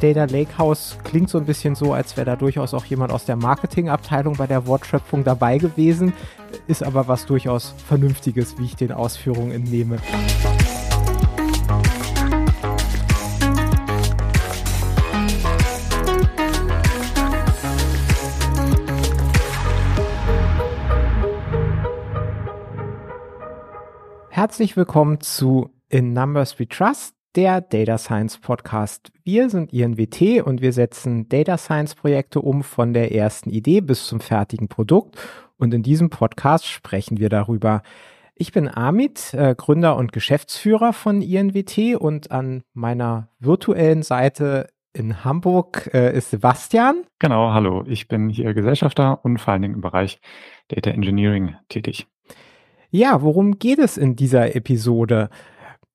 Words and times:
Data 0.00 0.26
Lakehouse 0.26 0.96
klingt 1.02 1.28
so 1.28 1.38
ein 1.38 1.44
bisschen 1.44 1.74
so, 1.74 1.92
als 1.92 2.16
wäre 2.16 2.24
da 2.24 2.36
durchaus 2.36 2.72
auch 2.72 2.84
jemand 2.84 3.10
aus 3.10 3.24
der 3.24 3.34
Marketingabteilung 3.34 4.36
bei 4.36 4.46
der 4.46 4.66
Wortschöpfung 4.68 5.24
dabei 5.24 5.58
gewesen, 5.58 6.12
ist 6.68 6.84
aber 6.84 7.08
was 7.08 7.26
durchaus 7.26 7.74
Vernünftiges, 7.84 8.58
wie 8.58 8.66
ich 8.66 8.76
den 8.76 8.92
Ausführungen 8.92 9.50
entnehme. 9.50 9.98
Herzlich 24.30 24.76
willkommen 24.76 25.20
zu 25.20 25.70
In 25.88 26.12
Numbers 26.12 26.60
We 26.60 26.68
Trust, 26.68 27.17
der 27.38 27.60
Data 27.60 27.98
Science 27.98 28.38
Podcast. 28.38 29.12
Wir 29.22 29.48
sind 29.48 29.72
INWT 29.72 30.42
und 30.44 30.60
wir 30.60 30.72
setzen 30.72 31.28
Data 31.28 31.56
Science 31.56 31.94
Projekte 31.94 32.40
um 32.40 32.64
von 32.64 32.92
der 32.92 33.14
ersten 33.14 33.50
Idee 33.50 33.80
bis 33.80 34.08
zum 34.08 34.18
fertigen 34.18 34.66
Produkt. 34.66 35.16
Und 35.56 35.72
in 35.72 35.84
diesem 35.84 36.10
Podcast 36.10 36.66
sprechen 36.66 37.18
wir 37.18 37.28
darüber. 37.28 37.82
Ich 38.34 38.50
bin 38.50 38.66
Amit, 38.66 39.34
äh, 39.34 39.54
Gründer 39.56 39.94
und 39.94 40.12
Geschäftsführer 40.12 40.92
von 40.92 41.22
INWT 41.22 41.94
und 41.94 42.32
an 42.32 42.64
meiner 42.74 43.28
virtuellen 43.38 44.02
Seite 44.02 44.66
in 44.92 45.24
Hamburg 45.24 45.90
äh, 45.94 46.18
ist 46.18 46.30
Sebastian. 46.30 47.04
Genau, 47.20 47.52
hallo. 47.52 47.84
Ich 47.86 48.08
bin 48.08 48.30
hier 48.30 48.52
Gesellschafter 48.52 49.24
und 49.24 49.38
vor 49.38 49.52
allen 49.52 49.62
Dingen 49.62 49.74
im 49.74 49.80
Bereich 49.80 50.20
Data 50.66 50.90
Engineering 50.90 51.54
tätig. 51.68 52.08
Ja, 52.90 53.22
worum 53.22 53.60
geht 53.60 53.78
es 53.78 53.96
in 53.96 54.16
dieser 54.16 54.56
Episode? 54.56 55.30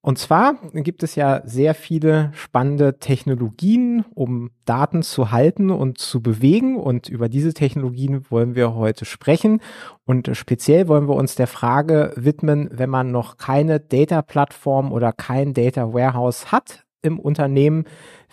Und 0.06 0.20
zwar 0.20 0.56
gibt 0.74 1.02
es 1.02 1.16
ja 1.16 1.42
sehr 1.46 1.74
viele 1.74 2.32
spannende 2.34 3.00
Technologien, 3.00 4.04
um 4.14 4.52
Daten 4.66 5.02
zu 5.02 5.32
halten 5.32 5.70
und 5.72 5.98
zu 5.98 6.22
bewegen. 6.22 6.76
Und 6.76 7.08
über 7.08 7.30
diese 7.30 7.54
Technologien 7.54 8.30
wollen 8.30 8.54
wir 8.54 8.76
heute 8.76 9.06
sprechen. 9.06 9.62
Und 10.04 10.30
speziell 10.34 10.90
wollen 10.90 11.08
wir 11.08 11.16
uns 11.16 11.36
der 11.36 11.48
Frage 11.48 12.12
widmen, 12.18 12.70
wenn 12.74 12.90
man 12.90 13.12
noch 13.12 13.38
keine 13.38 13.80
Data-Plattform 13.80 14.92
oder 14.92 15.14
kein 15.14 15.54
Data 15.54 15.94
Warehouse 15.94 16.52
hat 16.52 16.84
im 17.02 17.18
Unternehmen, 17.18 17.86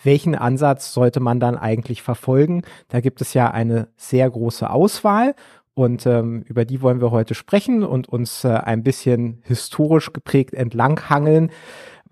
welchen 0.03 0.35
Ansatz 0.35 0.93
sollte 0.93 1.21
man 1.21 1.39
dann 1.39 1.57
eigentlich 1.57 2.01
verfolgen? 2.01 2.63
Da 2.89 2.99
gibt 2.99 3.21
es 3.21 3.33
ja 3.33 3.51
eine 3.51 3.87
sehr 3.95 4.29
große 4.29 4.69
Auswahl. 4.69 5.35
Und 5.81 6.05
ähm, 6.05 6.43
über 6.43 6.63
die 6.63 6.83
wollen 6.83 7.01
wir 7.01 7.09
heute 7.09 7.33
sprechen 7.33 7.83
und 7.83 8.07
uns 8.07 8.43
äh, 8.43 8.49
ein 8.49 8.83
bisschen 8.83 9.41
historisch 9.45 10.13
geprägt 10.13 10.53
entlanghangeln, 10.53 11.49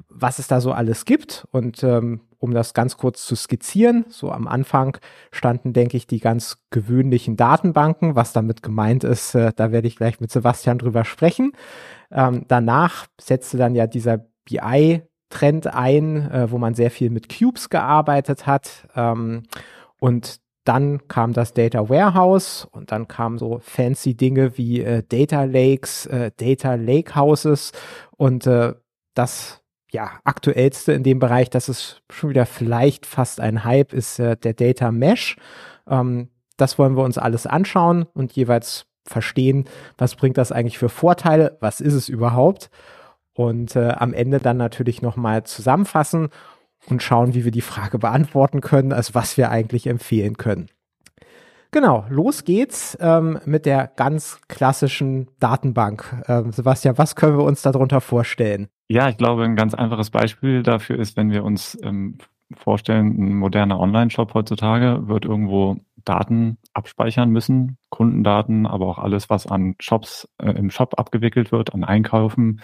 was 0.10 0.40
es 0.40 0.48
da 0.48 0.60
so 0.60 0.72
alles 0.72 1.06
gibt. 1.06 1.48
Und 1.52 1.84
ähm, 1.84 2.22
um 2.40 2.52
das 2.52 2.74
ganz 2.74 2.98
kurz 2.98 3.28
zu 3.28 3.36
skizzieren, 3.36 4.06
so 4.10 4.32
am 4.32 4.48
Anfang 4.48 4.98
standen, 5.32 5.72
denke 5.72 5.98
ich, 5.98 6.08
die 6.08 6.20
ganz 6.20 6.58
gewöhnlichen 6.72 7.38
Datenbanken. 7.38 8.16
Was 8.16 8.34
damit 8.34 8.64
gemeint 8.64 9.04
ist, 9.04 9.36
äh, 9.36 9.52
da 9.56 9.72
werde 9.72 9.88
ich 9.88 9.98
gleich 9.98 10.20
mit 10.20 10.32
Sebastian 10.32 10.80
drüber 10.80 11.06
sprechen. 11.06 11.52
Ähm, 12.10 12.46
danach 12.48 13.06
setzte 13.22 13.58
dann 13.58 13.76
ja 13.76 13.86
dieser 13.86 14.26
BI-Trend 14.46 15.68
ein, 15.68 16.32
äh, 16.32 16.50
wo 16.50 16.58
man 16.58 16.74
sehr 16.74 16.90
viel 16.90 17.12
mit 17.12 17.30
Cubes 17.30 17.70
gearbeitet 17.70 18.48
hat. 18.48 18.88
Ähm, 18.96 19.44
und 20.00 20.40
dann 20.70 21.08
kam 21.08 21.34
das 21.34 21.56
Data 21.56 21.90
Warehouse 21.90 22.68
und 22.72 22.92
dann 22.92 23.08
kamen 23.08 23.40
so 23.40 23.58
fancy 23.60 24.14
Dinge 24.14 24.56
wie 24.56 24.82
äh, 24.84 25.02
Data 25.02 25.46
Lakes, 25.46 26.06
äh, 26.06 26.30
Data 26.38 26.76
Lakehouses 26.76 27.72
und 28.18 28.46
äh, 28.46 28.76
das 29.16 29.64
ja 29.92 30.12
aktuellste 30.26 30.94
in 30.94 31.02
dem 31.02 31.18
Bereich, 31.18 31.50
das 31.50 31.70
ist 31.70 32.04
schon 32.12 32.30
wieder 32.30 32.46
vielleicht 32.46 33.08
fast 33.08 33.40
ein 33.40 33.64
Hype, 33.64 33.94
ist 33.94 34.20
äh, 34.20 34.38
der 34.38 34.54
Data 34.54 34.92
Mesh. 34.92 35.38
Ähm, 35.88 36.30
das 36.56 36.78
wollen 36.78 36.96
wir 36.96 37.04
uns 37.04 37.18
alles 37.18 37.48
anschauen 37.48 38.06
und 38.14 38.34
jeweils 38.34 38.86
verstehen, 39.08 39.66
was 39.98 40.16
bringt 40.16 40.38
das 40.38 40.52
eigentlich 40.52 40.78
für 40.78 40.90
Vorteile, 40.90 41.58
was 41.62 41.82
ist 41.82 41.96
es 41.96 42.10
überhaupt 42.10 42.70
und 43.34 43.76
äh, 43.76 43.90
am 43.98 44.14
Ende 44.14 44.38
dann 44.38 44.58
natürlich 44.58 45.02
nochmal 45.02 45.46
zusammenfassen 45.46 46.30
und 46.88 47.04
schauen, 47.04 47.34
wie 47.34 47.46
wir 47.46 47.52
die 47.52 47.62
Frage 47.62 48.00
beantworten 48.00 48.62
können, 48.62 48.94
also 48.94 49.14
was 49.16 49.38
wir 49.38 49.52
eigentlich 49.52 49.88
empfehlen 49.88 50.38
können. 50.38 50.70
Genau, 51.72 52.06
los 52.10 52.46
geht's 52.46 52.98
ähm, 53.00 53.40
mit 53.46 53.68
der 53.68 53.92
ganz 53.96 54.42
klassischen 54.48 55.28
Datenbank. 55.40 56.24
Ähm, 56.28 56.52
Sebastian, 56.52 56.98
was 56.98 57.16
können 57.16 57.38
wir 57.38 57.44
uns 57.44 57.62
darunter 57.62 58.02
vorstellen? 58.02 58.70
Ja, 58.88 59.08
ich 59.10 59.18
glaube, 59.18 59.44
ein 59.44 59.56
ganz 59.56 59.76
einfaches 59.76 60.10
Beispiel 60.10 60.64
dafür 60.64 60.98
ist, 60.98 61.16
wenn 61.16 61.30
wir 61.30 61.44
uns 61.44 61.78
ähm, 61.84 62.18
vorstellen, 62.56 63.08
ein 63.20 63.36
moderner 63.36 63.80
Online-Shop 63.80 64.34
heutzutage 64.34 65.08
wird 65.08 65.26
irgendwo 65.26 65.78
Daten 66.06 66.58
abspeichern 66.74 67.30
müssen, 67.30 67.78
Kundendaten, 67.90 68.66
aber 68.66 68.88
auch 68.88 68.98
alles, 68.98 69.30
was 69.30 69.46
an 69.46 69.76
Shops 69.80 70.28
äh, 70.42 70.52
im 70.52 70.72
Shop 70.72 70.98
abgewickelt 70.98 71.52
wird, 71.52 71.76
an 71.76 71.84
Einkaufen 71.84 72.62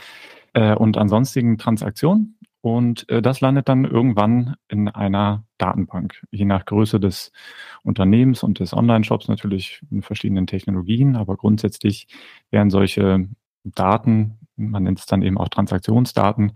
äh, 0.53 0.73
und 0.73 0.97
an 0.97 1.09
sonstigen 1.09 1.59
Transaktionen. 1.59 2.34
Und 2.65 3.07
äh, 3.11 3.21
das 3.21 3.41
landet 3.41 3.69
dann 3.69 3.85
irgendwann 3.85 4.55
in 4.67 4.89
einer 4.89 5.43
Datenbank, 5.59 6.25
je 6.31 6.45
nach 6.45 6.65
Größe 6.65 6.99
des 6.99 7.31
Unternehmens 7.83 8.41
und 8.41 8.57
des 8.57 8.73
Online-Shops 8.73 9.27
natürlich 9.27 9.83
in 9.91 10.01
verschiedenen 10.01 10.47
Technologien. 10.47 11.15
Aber 11.15 11.37
grundsätzlich 11.37 12.07
werden 12.49 12.71
solche 12.71 13.29
Daten, 13.65 14.39
man 14.55 14.81
nennt 14.81 14.97
es 14.97 15.05
dann 15.05 15.21
eben 15.21 15.37
auch 15.37 15.49
Transaktionsdaten, 15.49 16.53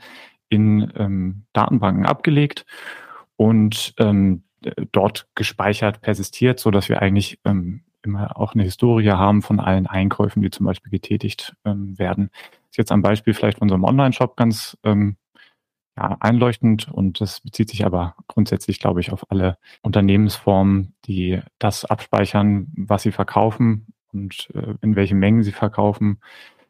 in 0.50 0.92
ähm, 0.96 1.44
Datenbanken 1.54 2.08
abgelegt 2.08 2.66
und 3.36 3.94
ähm, 4.00 4.42
dort 4.92 5.28
gespeichert, 5.36 6.02
persistiert, 6.02 6.60
so 6.60 6.72
dass 6.72 6.90
wir 6.90 7.04
eigentlich 7.04 7.40
ähm, 7.46 7.84
immer 8.02 8.36
auch 8.36 8.56
eine 8.56 8.64
Historie 8.64 9.12
haben 9.12 9.44
von 9.44 9.60
allen 9.60 9.86
Einkäufen, 9.86 10.42
die 10.42 10.50
zum 10.50 10.66
Beispiel 10.66 10.90
getätigt 10.90 11.56
ähm, 11.66 12.00
werden. 12.00 12.32
Das 12.32 12.70
ist 12.72 12.78
jetzt 12.78 12.92
ein 12.92 13.04
Beispiel 13.04 13.36
vielleicht 13.36 13.60
von 13.60 13.68
unserem 13.68 13.84
Online-Shop 13.84 14.36
ganz 14.38 14.76
ähm, 14.84 15.16
ja, 16.00 16.16
einleuchtend 16.22 16.90
und 16.90 17.20
das 17.20 17.42
bezieht 17.42 17.70
sich 17.70 17.86
aber 17.86 18.16
grundsätzlich, 18.28 18.80
glaube 18.80 19.02
ich, 19.02 19.12
auf 19.12 19.30
alle 19.30 19.58
Unternehmensformen, 19.82 20.94
die 21.06 21.42
das 21.60 21.84
abspeichern, 21.84 22.68
was 22.78 23.04
sie 23.04 23.12
verkaufen 23.12 23.88
und 24.14 24.50
äh, 24.54 24.76
in 24.82 24.96
welchen 24.96 25.20
Mengen 25.20 25.44
sie 25.44 25.52
verkaufen, 25.52 26.20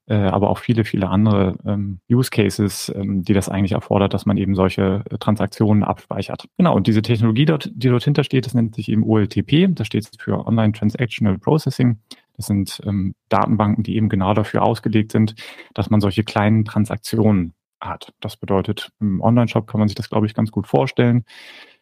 äh, 0.08 0.16
aber 0.16 0.50
auch 0.50 0.58
viele, 0.58 0.84
viele 0.84 1.10
andere 1.10 1.58
ähm, 1.64 2.00
Use 2.10 2.32
Cases, 2.32 2.92
ähm, 2.96 3.24
die 3.24 3.34
das 3.34 3.50
eigentlich 3.50 3.74
erfordert, 3.74 4.16
dass 4.16 4.26
man 4.26 4.38
eben 4.38 4.56
solche 4.56 5.04
äh, 5.08 5.18
Transaktionen 5.20 5.84
abspeichert. 5.84 6.46
Genau, 6.58 6.76
und 6.76 6.88
diese 6.88 7.04
Technologie 7.04 7.46
dort, 7.46 7.70
die 7.72 7.90
dort 7.90 8.04
hintersteht, 8.04 8.48
das 8.48 8.56
nennt 8.56 8.74
sich 8.74 8.90
eben 8.90 9.04
OLTP, 9.04 9.68
das 9.70 9.86
steht 9.86 10.10
für 10.18 10.48
Online 10.48 10.74
Transactional 10.74 11.38
Processing. 11.38 12.00
Das 12.36 12.48
sind 12.48 12.82
ähm, 12.86 13.14
Datenbanken, 13.28 13.84
die 13.84 13.96
eben 13.96 14.10
genau 14.10 14.34
dafür 14.34 14.64
ausgelegt 14.64 15.12
sind, 15.12 15.36
dass 15.76 15.92
man 15.92 16.02
solche 16.02 16.24
kleinen 16.24 16.66
Transaktionen 16.66 17.54
hat. 17.82 18.14
Das 18.20 18.38
bedeutet, 18.38 18.92
im 19.00 19.22
Online-Shop 19.22 19.68
kann 19.68 19.80
man 19.80 19.88
sich 19.88 19.96
das, 19.96 20.10
glaube 20.10 20.26
ich, 20.26 20.34
ganz 20.34 20.52
gut 20.52 20.68
vorstellen. 20.68 21.26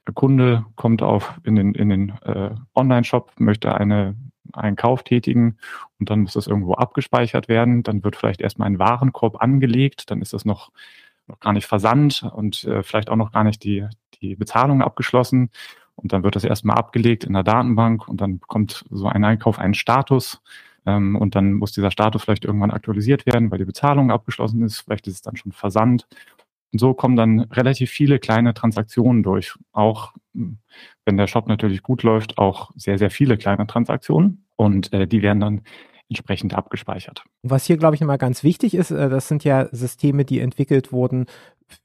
Der 0.08 0.14
Kunde 0.14 0.66
kommt 0.76 1.02
auf 1.02 1.40
in 1.44 1.56
den, 1.56 1.74
in 1.74 1.90
den 1.90 2.10
äh, 2.24 2.52
Online-Shop, 2.76 3.34
möchte 3.40 3.76
eine, 3.76 4.16
einen 4.54 4.76
Kauf 4.76 5.04
tätigen 5.04 5.58
und 6.00 6.10
dann 6.10 6.22
muss 6.22 6.34
das 6.34 6.48
irgendwo 6.48 6.74
abgespeichert 6.74 7.48
werden. 7.50 7.84
Dann 7.84 8.04
wird 8.04 8.16
vielleicht 8.16 8.42
erstmal 8.42 8.68
ein 8.68 8.80
Warenkorb 8.80 9.42
angelegt, 9.42 10.10
dann 10.10 10.22
ist 10.22 10.34
das 10.34 10.46
noch, 10.46 10.72
noch 11.28 11.40
gar 11.40 11.54
nicht 11.54 11.68
versandt 11.68 12.24
und 12.34 12.64
äh, 12.64 12.84
vielleicht 12.84 13.10
auch 13.10 13.18
noch 13.18 13.32
gar 13.32 13.44
nicht 13.44 13.64
die, 13.64 13.86
die 14.22 14.36
Bezahlung 14.36 14.82
abgeschlossen. 14.82 15.50
Und 15.96 16.14
dann 16.14 16.24
wird 16.24 16.36
das 16.36 16.44
erstmal 16.44 16.78
abgelegt 16.78 17.24
in 17.24 17.34
der 17.34 17.44
Datenbank 17.44 18.08
und 18.08 18.22
dann 18.22 18.40
bekommt 18.40 18.86
so 18.92 19.08
ein 19.08 19.24
Einkauf 19.26 19.58
einen 19.58 19.74
Status 19.74 20.42
ähm, 20.88 21.18
und 21.18 21.36
dann 21.36 21.54
muss 21.54 21.74
dieser 21.74 21.92
Status 21.92 22.24
vielleicht 22.24 22.46
irgendwann 22.46 22.72
aktualisiert 22.72 23.26
werden, 23.26 23.52
weil 23.52 23.60
die 23.60 23.66
Bezahlung 23.66 24.10
abgeschlossen 24.10 24.64
ist. 24.64 24.80
Vielleicht 24.80 25.06
ist 25.08 25.16
es 25.16 25.22
dann 25.22 25.36
schon 25.36 25.52
versandt. 25.52 26.08
Und 26.72 26.80
so 26.80 26.94
kommen 26.94 27.16
dann 27.16 27.42
relativ 27.42 27.92
viele 27.92 28.20
kleine 28.20 28.54
Transaktionen 28.54 29.22
durch. 29.22 29.54
Auch 29.74 30.14
wenn 30.34 31.18
der 31.18 31.28
Shop 31.28 31.48
natürlich 31.48 31.84
gut 31.84 32.04
läuft, 32.04 32.38
auch 32.38 32.72
sehr, 32.76 32.98
sehr 32.98 33.12
viele 33.12 33.38
kleine 33.38 33.68
Transaktionen. 33.68 34.46
Und 34.56 34.92
äh, 34.94 35.08
die 35.08 35.22
werden 35.22 35.42
dann 35.42 35.62
entsprechend 36.10 36.54
abgespeichert. 36.54 37.24
Was 37.44 37.66
hier, 37.66 37.78
glaube 37.78 37.96
ich, 37.96 38.02
immer 38.02 38.18
ganz 38.18 38.44
wichtig 38.44 38.74
ist, 38.74 38.92
äh, 38.92 39.10
das 39.10 39.28
sind 39.28 39.44
ja 39.44 39.68
Systeme, 39.74 40.24
die 40.24 40.40
entwickelt 40.40 40.94
wurden 40.94 41.26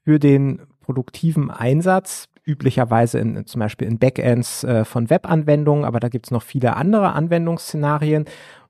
für 0.05 0.17
den 0.17 0.61
produktiven 0.79 1.51
Einsatz, 1.51 2.29
üblicherweise 2.45 3.19
in, 3.19 3.45
zum 3.45 3.59
Beispiel 3.59 3.87
in 3.87 3.99
Backends 3.99 4.63
äh, 4.63 4.85
von 4.85 5.09
Webanwendungen, 5.09 5.85
aber 5.85 5.99
da 5.99 6.09
gibt 6.09 6.27
es 6.27 6.31
noch 6.31 6.43
viele 6.43 6.75
andere 6.75 7.13
Anwendungsszenarien. 7.13 8.25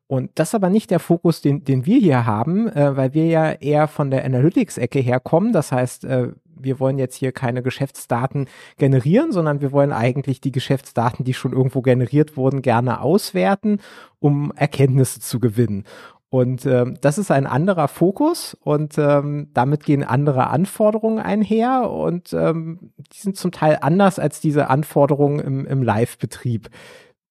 Und 0.07 0.31
das 0.35 0.49
ist 0.49 0.55
aber 0.55 0.69
nicht 0.69 0.91
der 0.91 0.99
Fokus, 0.99 1.41
den, 1.41 1.63
den 1.63 1.85
wir 1.85 1.99
hier 1.99 2.25
haben, 2.25 2.67
äh, 2.67 2.95
weil 2.95 3.13
wir 3.13 3.25
ja 3.25 3.51
eher 3.51 3.87
von 3.87 4.11
der 4.11 4.25
Analytics-Ecke 4.25 4.99
herkommen. 4.99 5.53
Das 5.53 5.71
heißt, 5.71 6.05
äh, 6.05 6.29
wir 6.63 6.79
wollen 6.79 6.97
jetzt 6.97 7.15
hier 7.15 7.31
keine 7.31 7.63
Geschäftsdaten 7.63 8.47
generieren, 8.77 9.31
sondern 9.31 9.61
wir 9.61 9.71
wollen 9.71 9.91
eigentlich 9.91 10.41
die 10.41 10.51
Geschäftsdaten, 10.51 11.25
die 11.25 11.33
schon 11.33 11.53
irgendwo 11.53 11.81
generiert 11.81 12.37
wurden, 12.37 12.61
gerne 12.61 13.01
auswerten, 13.01 13.79
um 14.19 14.53
Erkenntnisse 14.55 15.19
zu 15.19 15.39
gewinnen. 15.39 15.85
Und 16.29 16.65
ähm, 16.65 16.97
das 16.99 17.19
ist 17.19 17.29
ein 17.29 17.45
anderer 17.45 17.87
Fokus 17.87 18.57
und 18.63 18.97
ähm, 18.97 19.49
damit 19.53 19.83
gehen 19.83 20.03
andere 20.03 20.47
Anforderungen 20.47 21.19
einher 21.19 21.91
und 21.91 22.33
ähm, 22.33 22.91
die 22.97 23.19
sind 23.19 23.37
zum 23.37 23.51
Teil 23.51 23.77
anders 23.81 24.17
als 24.17 24.39
diese 24.41 24.67
Anforderungen 24.67 25.37
im, 25.37 25.65
im 25.67 25.83
Live-Betrieb. 25.83 26.69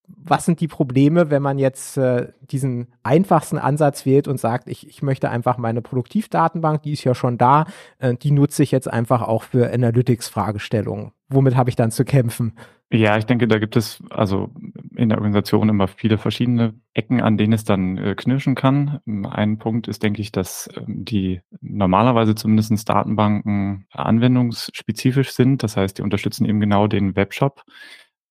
Was 0.07 0.45
sind 0.45 0.59
die 0.59 0.67
Probleme, 0.67 1.29
wenn 1.29 1.41
man 1.41 1.57
jetzt 1.57 1.97
äh, 1.97 2.31
diesen 2.41 2.87
einfachsten 3.03 3.57
Ansatz 3.57 4.05
wählt 4.05 4.27
und 4.27 4.39
sagt, 4.39 4.67
ich, 4.67 4.87
ich 4.87 5.01
möchte 5.01 5.29
einfach 5.29 5.57
meine 5.57 5.81
Produktivdatenbank, 5.81 6.83
die 6.83 6.93
ist 6.93 7.03
ja 7.03 7.15
schon 7.15 7.37
da, 7.37 7.65
äh, 7.99 8.15
die 8.15 8.31
nutze 8.31 8.63
ich 8.63 8.71
jetzt 8.71 8.91
einfach 8.91 9.21
auch 9.21 9.43
für 9.43 9.71
Analytics-Fragestellungen. 9.73 11.11
Womit 11.29 11.55
habe 11.55 11.69
ich 11.69 11.75
dann 11.75 11.91
zu 11.91 12.05
kämpfen? 12.05 12.53
Ja, 12.95 13.17
ich 13.17 13.25
denke, 13.25 13.47
da 13.47 13.57
gibt 13.57 13.75
es 13.75 14.03
also 14.11 14.51
in 14.95 15.09
der 15.09 15.17
Organisation 15.17 15.67
immer 15.67 15.87
viele 15.87 16.19
verschiedene 16.19 16.75
Ecken, 16.93 17.21
an 17.21 17.37
denen 17.37 17.53
es 17.53 17.63
dann 17.63 17.97
äh, 17.97 18.13
knirschen 18.13 18.53
kann. 18.53 18.99
Ein 19.31 19.57
Punkt 19.57 19.87
ist, 19.87 20.03
denke 20.03 20.21
ich, 20.21 20.31
dass 20.31 20.69
ähm, 20.77 21.03
die 21.03 21.41
normalerweise 21.59 22.35
zumindest 22.35 22.87
Datenbanken 22.87 23.87
anwendungsspezifisch 23.91 25.31
sind. 25.31 25.63
Das 25.63 25.75
heißt, 25.75 25.97
die 25.97 26.01
unterstützen 26.03 26.45
eben 26.45 26.59
genau 26.59 26.85
den 26.85 27.15
Webshop, 27.15 27.63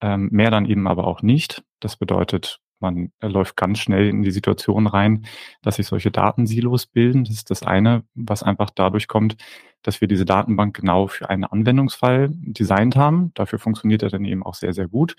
ähm, 0.02 0.28
mehr 0.32 0.50
dann 0.50 0.66
eben 0.66 0.87
aber 0.87 1.06
auch 1.06 1.22
nicht. 1.22 1.62
Das 1.81 1.96
bedeutet, 1.96 2.60
man 2.81 3.12
läuft 3.22 3.56
ganz 3.56 3.78
schnell 3.78 4.08
in 4.08 4.22
die 4.22 4.32
Situation 4.32 4.87
rein, 4.87 5.25
dass 5.62 5.76
sich 5.76 5.87
solche 5.87 6.10
Datensilos 6.10 6.87
bilden. 6.87 7.25
Das 7.25 7.34
ist 7.34 7.50
das 7.50 7.62
eine, 7.62 8.02
was 8.14 8.43
einfach 8.43 8.70
dadurch 8.70 9.08
kommt, 9.08 9.37
dass 9.82 10.00
wir 10.00 10.08
diese 10.08 10.25
Datenbank 10.25 10.76
genau 10.76 11.06
für 11.06 11.31
einen 11.31 11.44
Anwendungsfall 11.44 12.31
designt 12.32 12.96
haben. 12.96 13.32
Dafür 13.34 13.58
funktioniert 13.58 14.02
er 14.02 14.10
dann 14.10 14.25
eben 14.25 14.43
auch 14.43 14.54
sehr, 14.54 14.75
sehr 14.75 14.88
gut. 14.88 15.16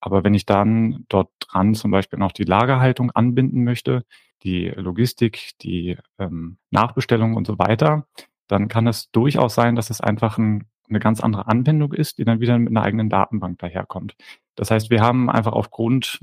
Aber 0.00 0.24
wenn 0.24 0.34
ich 0.34 0.46
dann 0.46 1.04
dort 1.08 1.30
dran 1.40 1.74
zum 1.74 1.90
Beispiel 1.90 2.18
noch 2.18 2.32
die 2.32 2.44
Lagerhaltung 2.44 3.10
anbinden 3.10 3.64
möchte, 3.64 4.04
die 4.42 4.68
Logistik, 4.68 5.50
die 5.60 5.98
ähm, 6.18 6.56
Nachbestellung 6.70 7.34
und 7.34 7.46
so 7.46 7.58
weiter, 7.58 8.06
dann 8.48 8.68
kann 8.68 8.86
es 8.86 9.10
durchaus 9.10 9.54
sein, 9.54 9.76
dass 9.76 9.90
es 9.90 10.00
einfach 10.00 10.38
ein, 10.38 10.64
eine 10.90 11.00
ganz 11.00 11.20
andere 11.20 11.46
Anwendung 11.46 11.92
ist, 11.92 12.18
die 12.18 12.24
dann 12.24 12.40
wieder 12.40 12.58
mit 12.58 12.70
einer 12.70 12.82
eigenen 12.82 13.08
Datenbank 13.08 13.58
daherkommt. 13.58 14.16
Das 14.56 14.70
heißt, 14.70 14.90
wir 14.90 15.00
haben 15.00 15.30
einfach 15.30 15.52
aufgrund 15.52 16.18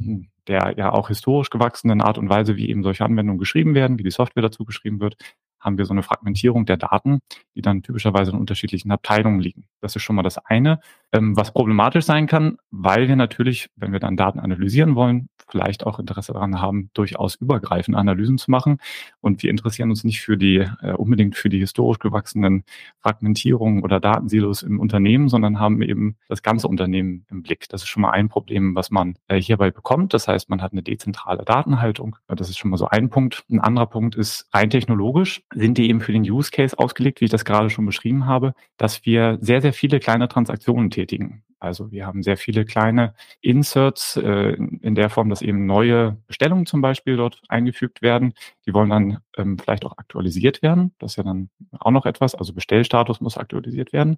der 0.47 0.75
ja 0.77 0.91
auch 0.91 1.09
historisch 1.09 1.49
gewachsenen 1.49 2.01
Art 2.01 2.17
und 2.17 2.29
Weise, 2.29 2.55
wie 2.55 2.69
eben 2.69 2.83
solche 2.83 3.03
Anwendungen 3.03 3.39
geschrieben 3.39 3.75
werden, 3.75 3.99
wie 3.99 4.03
die 4.03 4.11
Software 4.11 4.43
dazu 4.43 4.63
geschrieben 4.63 4.99
wird, 4.99 5.17
haben 5.59 5.77
wir 5.77 5.86
so 5.86 5.94
eine 5.94 6.04
Fragmentierung 6.04 6.65
der 6.65 6.77
Daten, 6.77 7.19
die 7.56 7.62
dann 7.62 7.83
typischerweise 7.83 8.31
in 8.31 8.38
unterschiedlichen 8.38 8.92
Abteilungen 8.92 9.39
liegen. 9.39 9.65
Das 9.81 9.95
ist 9.95 10.04
schon 10.04 10.15
mal 10.15 10.24
das 10.24 10.38
eine, 10.38 10.80
ähm, 11.12 11.36
was 11.36 11.51
problematisch 11.51 12.06
sein 12.06 12.27
kann, 12.27 12.57
weil 12.71 13.07
wir 13.07 13.15
natürlich, 13.15 13.69
wenn 13.75 13.92
wir 13.92 14.00
dann 14.00 14.18
Daten 14.18 14.39
analysieren 14.39 14.95
wollen, 14.95 15.30
vielleicht 15.50 15.86
auch 15.86 16.00
Interesse 16.00 16.33
daran 16.33 16.62
haben, 16.62 16.89
durchaus 16.94 17.36
übergreifende 17.36 17.98
Analysen 17.98 18.38
zu 18.38 18.51
machen. 18.51 18.80
Und 19.21 19.44
wir 19.44 19.50
interessieren 19.50 19.89
uns 19.89 20.04
nicht 20.04 20.21
für 20.21 20.38
die 20.38 20.68
äh, 20.81 20.94
unbedingt 20.94 21.36
für 21.36 21.50
die 21.50 21.60
historisch 21.60 22.00
gewachsenen 22.00 22.63
Fragmentierungen 23.01 23.83
oder 23.83 24.00
Datensilos 24.00 24.63
im 24.63 24.80
Unternehmen, 24.80 25.30
sondern 25.30 25.60
haben 25.60 25.81
eben 25.81 26.18
das 26.27 26.44
ganze 26.44 26.68
Unternehmen 26.68 27.25
im 27.30 27.44
Blick. 27.44 27.69
Das 27.69 27.83
ist 27.83 27.88
schon 27.88 28.01
mal 28.01 28.12
ein 28.12 28.30
Problem, 28.30 28.75
was 28.75 28.92
man 28.92 29.15
äh, 29.27 29.39
hierbei 29.39 29.71
bekommt. 29.71 30.13
Das 30.13 30.27
heißt, 30.27 30.50
man 30.50 30.62
hat 30.62 30.74
eine 30.74 30.83
dezentrale 30.83 31.44
Datenhaltung. 31.45 32.18
Das 32.27 32.50
ist 32.50 32.57
schon 32.57 32.71
mal 32.71 32.77
so 32.77 32.88
ein 32.88 33.10
Punkt. 33.10 33.45
Ein 33.50 33.60
anderer 33.60 33.88
Punkt 33.88 34.15
ist 34.15 34.48
rein 34.53 34.69
technologisch 34.69 35.44
sind 35.53 35.77
die 35.77 35.89
eben 35.89 36.01
für 36.01 36.11
den 36.11 36.23
Use 36.23 36.51
Case 36.51 36.77
ausgelegt, 36.77 37.21
wie 37.21 37.25
ich 37.25 37.31
das 37.31 37.45
gerade 37.45 37.69
schon 37.69 37.85
beschrieben 37.85 38.25
habe, 38.25 38.53
dass 38.77 39.05
wir 39.05 39.38
sehr, 39.41 39.61
sehr 39.61 39.73
viele 39.73 39.99
kleine 39.99 40.27
Transaktionen 40.27 40.89
tätigen. 40.89 41.44
Also 41.59 41.91
wir 41.91 42.05
haben 42.05 42.21
sehr 42.21 42.38
viele 42.38 42.65
kleine 42.65 43.15
Inserts 43.41 44.17
äh, 44.17 44.53
in 44.53 44.94
der 44.94 45.09
Form, 45.09 45.29
dass 45.29 45.41
eben 45.41 45.65
neue 45.65 46.17
Bestellungen 46.27 46.65
zum 46.65 46.81
Beispiel 46.81 47.17
dort 47.17 47.41
eingefügt 47.49 48.01
werden. 48.01 48.33
Die 48.65 48.73
wollen 48.73 48.89
dann 48.89 49.19
ähm, 49.38 49.57
vielleicht 49.57 49.85
auch 49.85 49.97
aktualisiert 49.97 50.61
werden. 50.61 50.94
Das 50.99 51.13
ist 51.13 51.15
ja 51.15 51.23
dann 51.23 51.50
auch 51.71 51.91
noch 51.91 52.05
etwas. 52.05 52.35
Also 52.35 52.53
Bestellstatus 52.53 53.21
muss 53.21 53.38
aktualisiert 53.38 53.91
werden. 53.91 54.17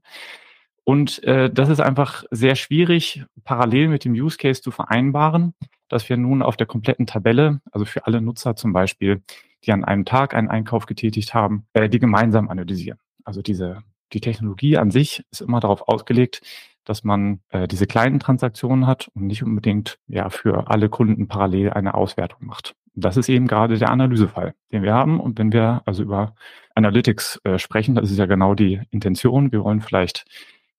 Und 0.90 1.24
äh, 1.24 1.52
das 1.52 1.70
ist 1.70 1.82
einfach 1.82 2.24
sehr 2.32 2.56
schwierig, 2.56 3.24
parallel 3.44 3.90
mit 3.90 4.06
dem 4.06 4.14
Use 4.14 4.38
Case 4.38 4.60
zu 4.60 4.72
vereinbaren, 4.72 5.54
dass 5.88 6.10
wir 6.10 6.18
nun 6.18 6.42
auf 6.42 6.58
der 6.58 6.66
kompletten 6.66 7.06
Tabelle, 7.06 7.62
also 7.72 7.86
für 7.86 8.08
alle 8.08 8.22
Nutzer 8.22 8.56
zum 8.56 8.74
Beispiel, 8.74 9.22
die 9.64 9.72
an 9.72 9.86
einem 9.86 10.04
Tag 10.04 10.34
einen 10.34 10.48
Einkauf 10.48 10.88
getätigt 10.88 11.36
haben, 11.36 11.68
äh, 11.74 11.90
die 11.90 12.00
gemeinsam 12.00 12.50
analysieren. 12.50 12.98
Also 13.24 13.44
diese, 13.44 13.84
die 14.14 14.20
Technologie 14.20 14.78
an 14.78 14.90
sich 14.90 15.24
ist 15.30 15.42
immer 15.42 15.60
darauf 15.60 15.88
ausgelegt, 15.88 16.42
dass 16.86 17.04
man 17.04 17.42
äh, 17.50 17.68
diese 17.68 17.86
kleinen 17.86 18.20
Transaktionen 18.20 18.88
hat 18.88 19.12
und 19.14 19.28
nicht 19.28 19.44
unbedingt 19.44 20.00
ja 20.08 20.32
für 20.32 20.72
alle 20.72 20.90
Kunden 20.90 21.28
parallel 21.28 21.70
eine 21.70 21.94
Auswertung 21.94 22.48
macht. 22.48 22.74
Das 22.96 23.16
ist 23.16 23.30
eben 23.30 23.46
gerade 23.46 23.78
der 23.78 23.92
Analysefall, 23.92 24.56
den 24.72 24.82
wir 24.82 24.96
haben. 24.96 25.20
Und 25.20 25.38
wenn 25.38 25.54
wir 25.54 25.84
also 25.86 26.02
über 26.02 26.34
Analytics 26.74 27.42
äh, 27.44 27.60
sprechen, 27.60 27.94
das 27.94 28.10
ist 28.10 28.18
ja 28.18 28.26
genau 28.26 28.56
die 28.56 28.82
Intention. 28.90 29.52
Wir 29.52 29.64
wollen 29.64 29.82
vielleicht 29.82 30.26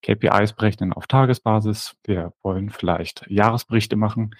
KPIs 0.02 0.54
berechnen 0.54 0.92
auf 0.92 1.06
Tagesbasis. 1.06 1.96
Wir 2.04 2.32
wollen 2.42 2.70
vielleicht 2.70 3.24
Jahresberichte 3.28 3.96
machen. 3.96 4.34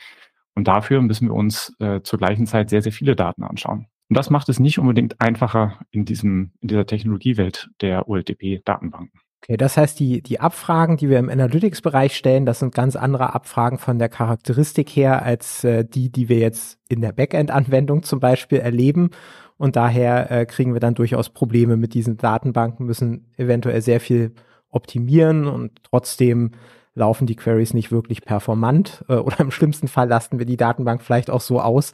Und 0.55 0.69
dafür 0.69 1.01
müssen 1.03 1.29
wir 1.29 1.35
uns 1.35 1.75
äh, 1.79 2.01
zur 2.03 2.19
gleichen 2.19 2.47
Zeit 2.47 2.71
sehr, 2.71 2.83
sehr 2.83 2.93
viele 2.93 3.17
Daten 3.17 3.45
anschauen. 3.45 3.87
Und 4.09 4.17
das 4.17 4.29
macht 4.29 4.49
es 4.49 4.59
nicht 4.59 4.79
unbedingt 4.79 5.21
einfacher 5.21 5.79
in 5.91 6.05
diesem, 6.05 6.53
in 6.61 6.69
dieser 6.69 6.87
Technologiewelt 6.87 7.71
der 7.81 8.09
OLTP-Datenbanken. 8.09 9.21
Okay, 9.43 9.57
das 9.57 9.77
heißt, 9.77 9.99
die, 9.99 10.21
die 10.21 10.41
Abfragen, 10.41 10.99
die 10.99 11.09
wir 11.09 11.19
im 11.19 11.31
Analytics-Bereich 11.31 12.15
stellen, 12.15 12.45
das 12.45 12.59
sind 12.59 12.75
ganz 12.75 12.95
andere 12.95 13.35
Abfragen 13.35 13.79
von 13.79 13.99
der 13.99 14.11
Charakteristik 14.11 14.91
her 14.91 15.23
als 15.23 15.65
äh, 15.65 15.85
die, 15.85 16.11
die 16.11 16.29
wir 16.29 16.39
jetzt 16.39 16.79
in 16.89 17.01
der 17.01 17.13
Backend-Anwendung 17.13 18.03
zum 18.03 18.21
Beispiel 18.21 18.59
erleben. 18.59 19.11
Und 19.57 19.77
daher 19.77 20.31
äh, 20.31 20.45
kriegen 20.45 20.75
wir 20.75 20.81
dann 20.81 20.95
durchaus 20.95 21.31
Probleme 21.31 21.77
mit 21.77 21.95
diesen 21.95 22.17
Datenbanken, 22.17 22.85
müssen 22.85 23.33
eventuell 23.37 23.81
sehr 23.81 24.01
viel 24.01 24.35
optimieren 24.71 25.47
und 25.47 25.73
trotzdem 25.83 26.53
laufen 26.95 27.27
die 27.27 27.37
Queries 27.37 27.75
nicht 27.75 27.93
wirklich 27.93 28.23
performant 28.23 29.05
äh, 29.09 29.15
oder 29.15 29.41
im 29.41 29.51
schlimmsten 29.51 29.89
Fall 29.89 30.09
lasten 30.09 30.39
wir 30.39 30.47
die 30.47 30.57
Datenbank 30.57 31.03
vielleicht 31.03 31.31
auch 31.31 31.41
so 31.41 31.61
aus, 31.61 31.93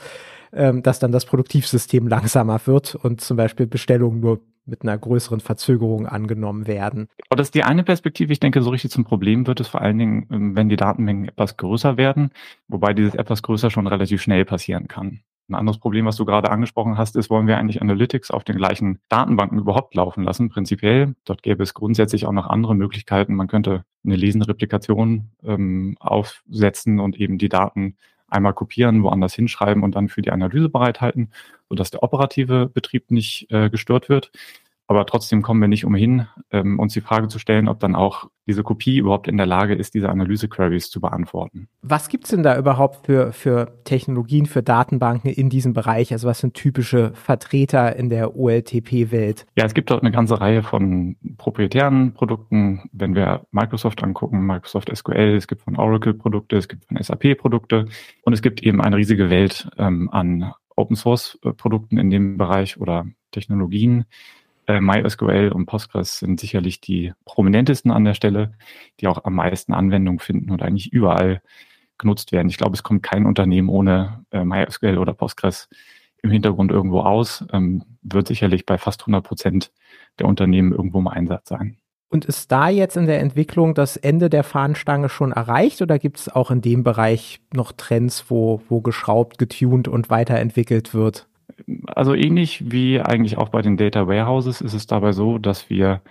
ähm, 0.53 0.83
dass 0.83 0.99
dann 0.99 1.13
das 1.13 1.27
Produktivsystem 1.27 2.09
langsamer 2.09 2.61
wird 2.67 2.95
und 2.95 3.21
zum 3.21 3.37
Beispiel 3.37 3.67
Bestellungen 3.67 4.21
nur 4.21 4.41
mit 4.67 4.83
einer 4.83 4.99
größeren 4.99 5.41
Verzögerung 5.41 6.07
angenommen 6.07 6.67
werden. 6.67 7.09
Aber 7.29 7.37
das 7.37 7.49
ist 7.49 7.55
die 7.55 7.63
eine 7.63 7.85
Perspektive. 7.85 8.33
Ich 8.33 8.41
denke, 8.41 8.63
so 8.63 8.71
richtig 8.71 8.91
zum 8.91 9.05
Problem 9.05 9.47
wird 9.47 9.61
es 9.61 9.69
vor 9.69 9.81
allen 9.81 9.99
Dingen, 9.99 10.27
ähm, 10.31 10.57
wenn 10.57 10.69
die 10.69 10.77
Datenmengen 10.77 11.29
etwas 11.29 11.57
größer 11.57 11.97
werden, 11.97 12.31
wobei 12.69 12.93
dieses 12.93 13.15
etwas 13.15 13.43
größer 13.43 13.71
schon 13.71 13.87
relativ 13.87 14.23
schnell 14.23 14.45
passieren 14.45 14.89
kann. 14.89 15.21
Ein 15.49 15.55
anderes 15.55 15.79
Problem, 15.79 16.07
was 16.07 16.17
du 16.17 16.25
gerade 16.25 16.51
angesprochen 16.51 16.99
hast, 16.99 17.15
ist, 17.15 17.31
wollen 17.31 17.47
wir 17.47 17.57
eigentlich 17.57 17.81
Analytics 17.81 18.33
auf 18.33 18.43
den 18.43 18.57
gleichen 18.57 18.99
Datenbanken 19.09 19.61
überhaupt 19.61 19.95
laufen 19.95 20.25
lassen? 20.25 20.49
Prinzipiell, 20.49 21.15
dort 21.25 21.45
gäbe 21.45 21.63
es 21.63 21.73
grundsätzlich 21.73 22.27
auch 22.27 22.33
noch 22.33 22.49
andere 22.49 22.75
Möglichkeiten. 22.75 23.35
Man 23.35 23.47
könnte 23.47 23.85
eine 24.05 24.17
lesende 24.17 24.49
Replikation 24.49 25.31
ähm, 25.45 25.97
aufsetzen 26.01 26.99
und 26.99 27.21
eben 27.21 27.39
die 27.39 27.49
Daten 27.49 27.97
einmal 28.29 28.55
kopieren, 28.55 29.05
woanders 29.05 29.35
hinschreiben 29.35 29.85
und 29.85 29.95
dann 29.95 30.09
für 30.09 30.21
die 30.21 30.33
Analyse 30.33 30.69
bereithalten, 30.69 31.31
sodass 31.69 31.93
der 31.93 32.03
operative 32.03 32.67
Betrieb 32.67 33.13
nicht 33.13 33.51
äh, 33.51 33.71
gestört 33.71 34.09
wird. 34.09 34.33
Aber 34.89 35.05
trotzdem 35.05 35.43
kommen 35.43 35.61
wir 35.61 35.69
nicht 35.69 35.85
umhin, 35.85 36.29
ähm, 36.53 36.79
uns 36.79 36.93
die 36.93 37.01
Frage 37.01 37.27
zu 37.29 37.39
stellen, 37.39 37.69
ob 37.69 37.81
dann 37.81 37.97
auch 37.97 38.29
diese 38.47 38.63
Kopie 38.63 38.99
überhaupt 38.99 39.27
in 39.27 39.37
der 39.37 39.47
Lage 39.47 39.75
ist, 39.75 39.95
diese 39.95 40.09
Analyse-Queries 40.09 40.91
zu 40.91 41.01
beantworten. 41.01 41.69
Was 41.83 42.09
gibt's 42.09 42.31
denn 42.31 42.45
da 42.45 42.57
überhaupt 42.57 43.07
für, 43.07 43.33
für 43.33 43.83
Technologien, 43.83 44.47
für 44.47 44.63
Datenbanken 44.63 45.31
in 45.31 45.51
diesem 45.51 45.73
Bereich? 45.73 46.13
Also 46.13 46.29
was 46.29 46.39
sind 46.39 46.55
typische 46.55 47.13
Vertreter 47.15 47.97
in 47.97 48.09
der 48.11 48.37
OLTP-Welt? 48.37 49.47
Ja, 49.57 49.65
es 49.65 49.75
gibt 49.75 49.91
dort 49.91 50.03
eine 50.03 50.13
ganze 50.13 50.41
Reihe 50.41 50.63
von 50.63 51.17
proprietären 51.37 52.15
Produkten. 52.15 52.89
Wenn 52.93 53.17
wir 53.17 53.45
Microsoft 53.51 54.05
angucken, 54.05 54.47
Microsoft 54.47 54.97
SQL, 54.97 55.35
es 55.35 55.49
gibt 55.49 55.63
von 55.63 55.77
Oracle 55.77 56.15
Produkte, 56.15 56.57
es 56.57 56.69
gibt 56.69 56.85
von 56.85 56.97
SAP 57.03 57.37
Produkte 57.37 57.87
und 58.23 58.33
es 58.33 58.43
gibt 58.43 58.63
eben 58.63 58.81
eine 58.81 58.97
riesige 58.97 59.31
Welt 59.31 59.69
ähm, 59.79 60.09
an 60.13 60.53
Open 60.77 60.95
Source 60.95 61.39
Produkten 61.57 61.99
in 61.99 62.11
dem 62.11 62.37
Bereich 62.37 62.79
oder 62.79 63.07
Technologien. 63.33 64.05
Äh, 64.67 64.81
MySQL 64.81 65.53
und 65.53 65.67
Postgres 65.67 66.19
sind 66.19 66.41
sicherlich 66.41 66.81
die 66.81 67.13
prominentesten 67.25 67.91
an 67.91 68.05
der 68.05 68.15
Stelle, 68.15 68.53
die 69.01 69.07
auch 69.07 69.25
am 69.25 69.35
meisten 69.35 69.73
Anwendung 69.73 70.19
finden 70.19 70.51
und 70.51 70.63
eigentlich 70.63 70.93
überall 70.93 71.41
genutzt 71.99 72.33
werden. 72.33 72.49
Ich 72.49 72.59
glaube, 72.59 72.75
es 72.75 72.83
kommt 72.83 73.03
kein 73.03 73.27
Unternehmen 73.27 73.69
ohne 73.69 74.25
äh, 74.31 74.45
MySQL 74.45 74.99
oder 74.99 75.15
Postgres 75.15 75.69
im 76.23 76.31
Hintergrund 76.31 76.73
irgendwo 76.73 77.01
aus, 77.01 77.45
ähm, 77.53 77.85
wird 78.03 78.27
sicherlich 78.27 78.67
bei 78.67 78.79
fast 78.79 79.03
100 79.03 79.25
Prozent 79.25 79.73
der 80.19 80.27
Unternehmen 80.27 80.73
irgendwo 80.73 80.99
im 80.99 81.09
Einsatz 81.09 81.49
sein. 81.49 81.79
Und 82.09 82.25
ist 82.25 82.53
da 82.53 82.69
jetzt 82.69 82.97
in 82.97 83.07
der 83.07 83.21
Entwicklung 83.21 83.75
das 83.75 83.97
Ende 83.97 84.31
der 84.31 84.45
Fahnenstange 84.45 85.09
schon 85.09 85.33
erreicht 85.33 85.83
oder 85.83 85.99
gibt 85.99 86.19
es 86.19 86.29
auch 86.29 86.51
in 86.51 86.61
dem 86.61 86.85
Bereich 86.85 87.41
noch 87.53 87.73
Trends, 87.73 88.27
wo, 88.29 88.63
wo 88.69 88.81
geschraubt, 88.81 89.39
getuned 89.39 89.89
und 89.89 90.09
weiterentwickelt 90.09 90.95
wird? 90.95 91.29
Also 91.87 92.15
ähnlich 92.15 92.71
wie 92.71 93.01
eigentlich 93.01 93.39
auch 93.39 93.49
bei 93.49 93.63
den 93.63 93.77
Data 93.77 94.07
Warehouses 94.07 94.61
ist 94.61 94.75
es 94.75 94.87
dabei 94.87 95.13
so, 95.13 95.39
dass 95.39 95.69
wir 95.71 96.03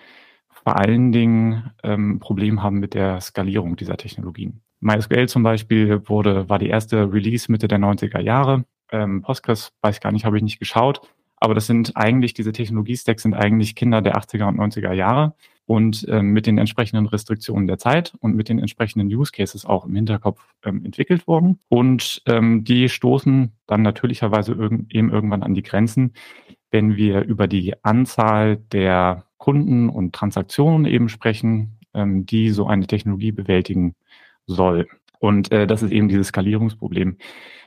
vor 0.50 0.78
allen 0.78 1.12
Dingen 1.12 1.72
ähm, 1.84 2.20
Problem 2.20 2.64
haben 2.64 2.80
mit 2.80 2.94
der 2.94 3.22
Skalierung 3.22 3.76
dieser 3.76 3.98
Technologien. 3.98 4.62
MySQL 4.80 5.28
zum 5.28 5.44
Beispiel 5.44 6.08
wurde, 6.08 6.50
war 6.50 6.60
die 6.60 6.70
erste 6.70 7.12
Release 7.12 7.52
Mitte 7.52 7.68
der 7.68 7.80
90er 7.80 8.20
Jahre. 8.20 8.66
Ähm, 8.92 9.22
Postgres, 9.22 9.72
weiß 9.82 10.00
gar 10.00 10.12
nicht, 10.12 10.26
habe 10.26 10.38
ich 10.38 10.44
nicht 10.44 10.60
geschaut, 10.60 11.02
Aber 11.38 11.54
das 11.54 11.68
sind 11.68 11.96
eigentlich, 11.96 12.34
diese 12.34 12.52
Technologiestacks 12.52 13.24
sind 13.24 13.34
eigentlich 13.34 13.76
Kinder 13.76 14.02
der 14.02 14.16
80er 14.16 14.48
und 14.48 14.60
90er 14.60 14.94
Jahre 14.94 15.36
und 15.66 16.06
ähm, 16.10 16.28
mit 16.28 16.46
den 16.46 16.58
entsprechenden 16.58 17.08
Restriktionen 17.08 17.68
der 17.68 17.78
Zeit 17.78 18.14
und 18.20 18.36
mit 18.36 18.50
den 18.50 18.60
entsprechenden 18.60 19.08
Use 19.08 19.32
Cases 19.32 19.66
auch 19.66 19.86
im 19.86 19.96
Hinterkopf 19.96 20.46
ähm, 20.64 20.86
entwickelt 20.86 21.28
worden. 21.28 21.60
Und 21.70 22.22
ähm, 22.28 22.64
die 22.64 22.90
stoßen 22.90 23.52
dann 23.66 23.82
natürlicherweise 23.82 24.54
irg 24.54 24.74
eben 24.90 25.12
irgendwann 25.12 25.44
an 25.44 25.54
die 25.54 25.64
Grenzen, 25.64 26.14
wenn 26.72 26.96
wir 26.96 27.24
über 27.24 27.48
die 27.48 27.74
Anzahl 27.84 28.58
der 28.58 29.26
Kunden 29.38 29.90
und 29.90 30.14
Transaktionen 30.14 30.86
eben 30.86 31.10
sprechen, 31.10 31.80
ähm, 31.94 32.26
die 32.26 32.52
so 32.52 32.68
eine 32.68 32.86
Technologie 32.86 33.32
bewältigen 33.32 33.96
soll. 34.46 34.88
Und 35.20 35.52
äh, 35.52 35.68
das 35.68 35.84
ist 35.84 35.92
eben 35.92 36.08
dieses 36.08 36.28
Skalierungsproblem. 36.28 37.18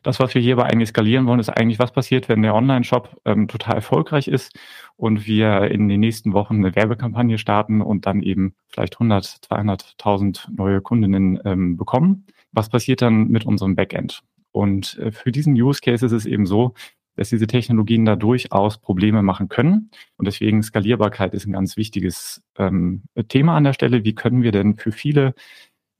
Das, 0.03 0.21
was 0.21 0.35
wir 0.35 0.43
hierbei 0.43 0.65
eigentlich 0.65 0.91
skalieren 0.91 1.27
wollen, 1.27 1.41
ist 1.41 1.49
eigentlich, 1.49 1.79
was 1.79 1.93
passiert, 1.93 2.29
wenn 2.29 2.43
der 2.43 2.55
Online-Shop 2.55 3.21
ähm, 3.25 3.49
total 3.49 3.77
erfolgreich 3.77 4.29
ist 4.29 4.57
und 4.97 5.27
wir 5.27 5.71
in 5.71 5.89
den 5.89 6.01
nächsten 6.01 6.33
Wochen 6.33 6.57
eine 6.57 6.75
Werbekampagne 6.75 7.39
starten 7.39 7.81
und 7.81 8.07
dann 8.07 8.23
eben 8.23 8.55
vielleicht 8.69 8.95
100, 8.95 9.25
200.000 9.25 10.51
neue 10.57 10.81
Kundinnen 10.81 11.41
ähm, 11.45 11.77
bekommen. 11.77 12.27
Was 12.53 12.69
passiert 12.69 13.03
dann 13.03 13.29
mit 13.29 13.45
unserem 13.45 13.75
Backend? 13.75 14.23
Und 14.53 14.99
äh, 14.99 15.13
für 15.13 15.33
diesen 15.33 15.55
Use 15.55 15.81
Case 15.81 16.05
ist 16.05 16.13
es 16.13 16.27
eben 16.27 16.47
so, 16.47 16.75
dass 17.19 17.31
diese 17.31 17.49
Technologien 17.49 18.05
da 18.05 18.15
durchaus 18.15 18.79
Probleme 18.79 19.23
machen 19.23 19.49
können. 19.49 19.91
Und 20.17 20.27
deswegen 20.29 20.63
Skalierbarkeit 20.63 21.35
ist 21.35 21.47
ein 21.47 21.53
ganz 21.53 21.77
wichtiges 21.77 22.43
ähm, 22.57 23.03
Thema 23.29 23.57
an 23.57 23.65
der 23.65 23.73
Stelle. 23.73 24.05
Wie 24.05 24.15
können 24.15 24.43
wir 24.43 24.53
denn 24.53 24.77
für 24.77 24.93
viele 24.93 25.35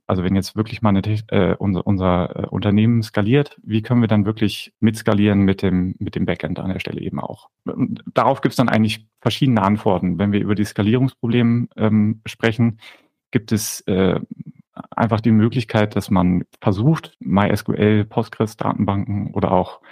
also 0.09 0.25
wenn 0.25 0.35
jetzt 0.35 0.57
wirklich 0.57 0.81
mal 0.81 0.97
äh, 0.97 1.55
unser, 1.59 1.87
unser 1.87 2.45
äh, 2.45 2.47
Unternehmen 2.47 3.03
skaliert, 3.03 3.61
wie 3.63 3.83
können 3.83 4.01
wir 4.01 4.09
dann 4.09 4.25
wirklich 4.25 4.73
mitskalieren 4.81 5.41
mit 5.41 5.61
dem, 5.61 5.95
mit 5.99 6.15
dem 6.15 6.25
Backend 6.25 6.59
an 6.59 6.73
der 6.73 6.81
Stelle 6.81 7.03
eben 7.03 7.21
auch? 7.21 7.51
Und 7.65 8.03
darauf 8.15 8.41
gibt 8.41 8.55
es 8.55 8.57
dann 8.57 8.71
eigentlich 8.71 9.07
verschiedene 9.21 9.63
Antworten. 9.63 10.19
Wenn 10.19 10.33
wir 10.33 10.41
über 10.41 10.55
die 10.55 10.65
Skalierungsprobleme 10.65 11.69
ähm, 11.77 12.23
sprechen, 12.25 12.81
gibt 13.31 13.53
es 13.53 13.83
äh, 13.83 14.19
einfach 14.91 15.21
die 15.21 15.31
Möglichkeit, 15.31 15.95
dass 15.95 16.09
man 16.09 16.45
versucht, 16.63 17.15
MySQL, 17.21 18.07
Postgres-Datenbanken 18.07 19.35
oder 19.35 19.53
auch 19.53 19.83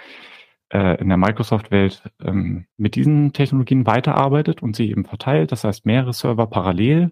äh, 0.69 0.99
in 0.99 1.09
der 1.09 1.17
Microsoft-Welt 1.17 2.01
ähm, 2.23 2.65
mit 2.75 2.95
diesen 2.95 3.33
Technologien 3.33 3.85
weiterarbeitet 3.85 4.63
und 4.63 4.75
sie 4.75 4.89
eben 4.89 5.05
verteilt. 5.05 5.51
Das 5.51 5.63
heißt, 5.63 5.85
mehrere 5.85 6.13
Server 6.13 6.47
parallel 6.47 7.11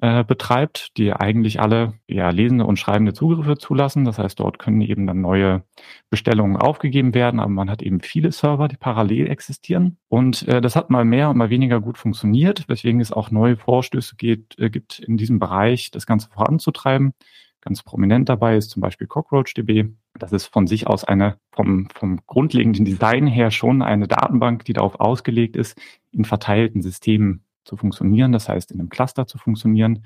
äh, 0.00 0.24
betreibt, 0.24 0.96
die 0.98 1.12
eigentlich 1.12 1.60
alle 1.60 1.94
ja, 2.06 2.28
lesende 2.30 2.66
und 2.66 2.78
schreibende 2.78 3.14
Zugriffe 3.14 3.56
zulassen. 3.56 4.04
Das 4.04 4.18
heißt, 4.18 4.38
dort 4.38 4.58
können 4.58 4.80
eben 4.82 5.06
dann 5.06 5.22
neue 5.22 5.62
Bestellungen 6.10 6.56
aufgegeben 6.56 7.14
werden, 7.14 7.40
aber 7.40 7.50
man 7.50 7.70
hat 7.70 7.82
eben 7.82 8.00
viele 8.00 8.30
Server, 8.32 8.68
die 8.68 8.76
parallel 8.76 9.28
existieren. 9.28 9.96
Und 10.08 10.46
äh, 10.48 10.60
das 10.60 10.76
hat 10.76 10.90
mal 10.90 11.04
mehr 11.04 11.30
und 11.30 11.38
mal 11.38 11.50
weniger 11.50 11.80
gut 11.80 11.96
funktioniert, 11.96 12.68
weswegen 12.68 13.00
es 13.00 13.10
auch 13.12 13.30
neue 13.30 13.56
Vorstöße 13.56 14.16
geht, 14.16 14.58
äh, 14.58 14.68
gibt, 14.68 14.98
in 14.98 15.16
diesem 15.16 15.38
Bereich 15.38 15.90
das 15.90 16.06
Ganze 16.06 16.28
voranzutreiben. 16.28 17.14
Ganz 17.62 17.82
prominent 17.82 18.28
dabei 18.28 18.56
ist 18.56 18.70
zum 18.70 18.82
Beispiel 18.82 19.06
CockroachDB. 19.06 19.86
Das 20.18 20.32
ist 20.32 20.46
von 20.46 20.66
sich 20.66 20.86
aus 20.86 21.04
eine, 21.04 21.38
vom, 21.52 21.88
vom 21.94 22.20
grundlegenden 22.26 22.84
Design 22.84 23.26
her 23.26 23.50
schon 23.50 23.82
eine 23.82 24.06
Datenbank, 24.06 24.64
die 24.66 24.74
darauf 24.74 25.00
ausgelegt 25.00 25.56
ist, 25.56 25.76
in 26.12 26.24
verteilten 26.24 26.80
Systemen 26.82 27.45
zu 27.66 27.76
funktionieren, 27.76 28.32
das 28.32 28.48
heißt 28.48 28.70
in 28.70 28.80
einem 28.80 28.88
Cluster 28.88 29.26
zu 29.26 29.38
funktionieren 29.38 30.04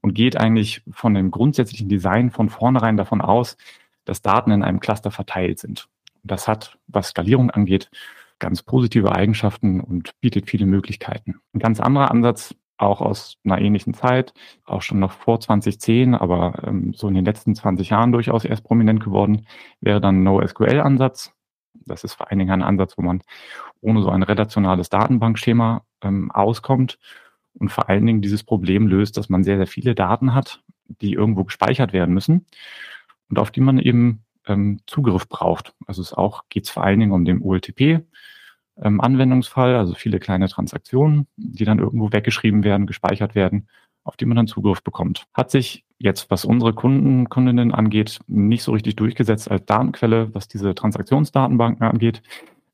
und 0.00 0.14
geht 0.14 0.36
eigentlich 0.36 0.82
von 0.90 1.14
dem 1.14 1.30
grundsätzlichen 1.30 1.88
Design 1.88 2.30
von 2.30 2.48
vornherein 2.48 2.96
davon 2.96 3.20
aus, 3.20 3.56
dass 4.04 4.22
Daten 4.22 4.50
in 4.50 4.62
einem 4.62 4.80
Cluster 4.80 5.10
verteilt 5.10 5.58
sind. 5.58 5.88
Das 6.22 6.48
hat, 6.48 6.78
was 6.86 7.08
Skalierung 7.08 7.50
angeht, 7.50 7.90
ganz 8.38 8.62
positive 8.62 9.12
Eigenschaften 9.12 9.80
und 9.80 10.18
bietet 10.20 10.48
viele 10.48 10.66
Möglichkeiten. 10.66 11.36
Ein 11.52 11.60
ganz 11.60 11.80
anderer 11.80 12.10
Ansatz, 12.10 12.54
auch 12.76 13.00
aus 13.00 13.36
einer 13.44 13.60
ähnlichen 13.60 13.94
Zeit, 13.94 14.34
auch 14.64 14.82
schon 14.82 14.98
noch 14.98 15.12
vor 15.12 15.38
2010, 15.38 16.14
aber 16.14 16.62
ähm, 16.66 16.92
so 16.94 17.06
in 17.08 17.14
den 17.14 17.24
letzten 17.24 17.54
20 17.54 17.90
Jahren 17.90 18.12
durchaus 18.12 18.44
erst 18.44 18.64
prominent 18.64 19.02
geworden, 19.02 19.46
wäre 19.80 20.00
dann 20.00 20.24
NoSQL-Ansatz. 20.24 21.32
Das 21.74 22.04
ist 22.04 22.14
vor 22.14 22.30
allen 22.30 22.38
Dingen 22.38 22.50
ein 22.50 22.62
Ansatz, 22.62 22.96
wo 22.96 23.02
man 23.02 23.22
ohne 23.80 24.02
so 24.02 24.10
ein 24.10 24.22
relationales 24.22 24.88
Datenbankschema 24.88 25.84
ähm, 26.02 26.30
auskommt 26.30 26.98
und 27.54 27.70
vor 27.70 27.88
allen 27.88 28.06
Dingen 28.06 28.22
dieses 28.22 28.44
Problem 28.44 28.86
löst, 28.86 29.16
dass 29.16 29.28
man 29.28 29.44
sehr, 29.44 29.56
sehr 29.56 29.66
viele 29.66 29.94
Daten 29.94 30.34
hat, 30.34 30.62
die 30.86 31.12
irgendwo 31.12 31.44
gespeichert 31.44 31.92
werden 31.92 32.14
müssen 32.14 32.46
und 33.28 33.38
auf 33.38 33.50
die 33.50 33.60
man 33.60 33.78
eben 33.78 34.24
ähm, 34.46 34.80
Zugriff 34.86 35.28
braucht. 35.28 35.74
Also 35.86 36.02
es 36.02 36.12
auch 36.12 36.44
geht 36.48 36.64
es 36.64 36.70
vor 36.70 36.84
allen 36.84 37.00
Dingen 37.00 37.12
um 37.12 37.24
den 37.24 37.42
OLTP. 37.42 38.00
Ähm, 38.80 39.00
Anwendungsfall, 39.00 39.76
also 39.76 39.94
viele 39.94 40.18
kleine 40.18 40.48
Transaktionen, 40.48 41.26
die 41.36 41.64
dann 41.64 41.78
irgendwo 41.78 42.12
weggeschrieben 42.12 42.64
werden, 42.64 42.86
gespeichert 42.86 43.34
werden, 43.34 43.68
auf 44.04 44.16
die 44.16 44.24
man 44.26 44.36
dann 44.36 44.46
Zugriff 44.46 44.82
bekommt. 44.82 45.26
Hat 45.34 45.50
sich 45.50 45.84
jetzt, 45.98 46.30
was 46.30 46.44
unsere 46.44 46.72
Kunden, 46.72 47.28
Kundinnen 47.28 47.72
angeht, 47.72 48.18
nicht 48.26 48.62
so 48.62 48.72
richtig 48.72 48.96
durchgesetzt 48.96 49.50
als 49.50 49.64
Datenquelle, 49.66 50.34
was 50.34 50.48
diese 50.48 50.74
Transaktionsdatenbanken 50.74 51.86
angeht 51.86 52.22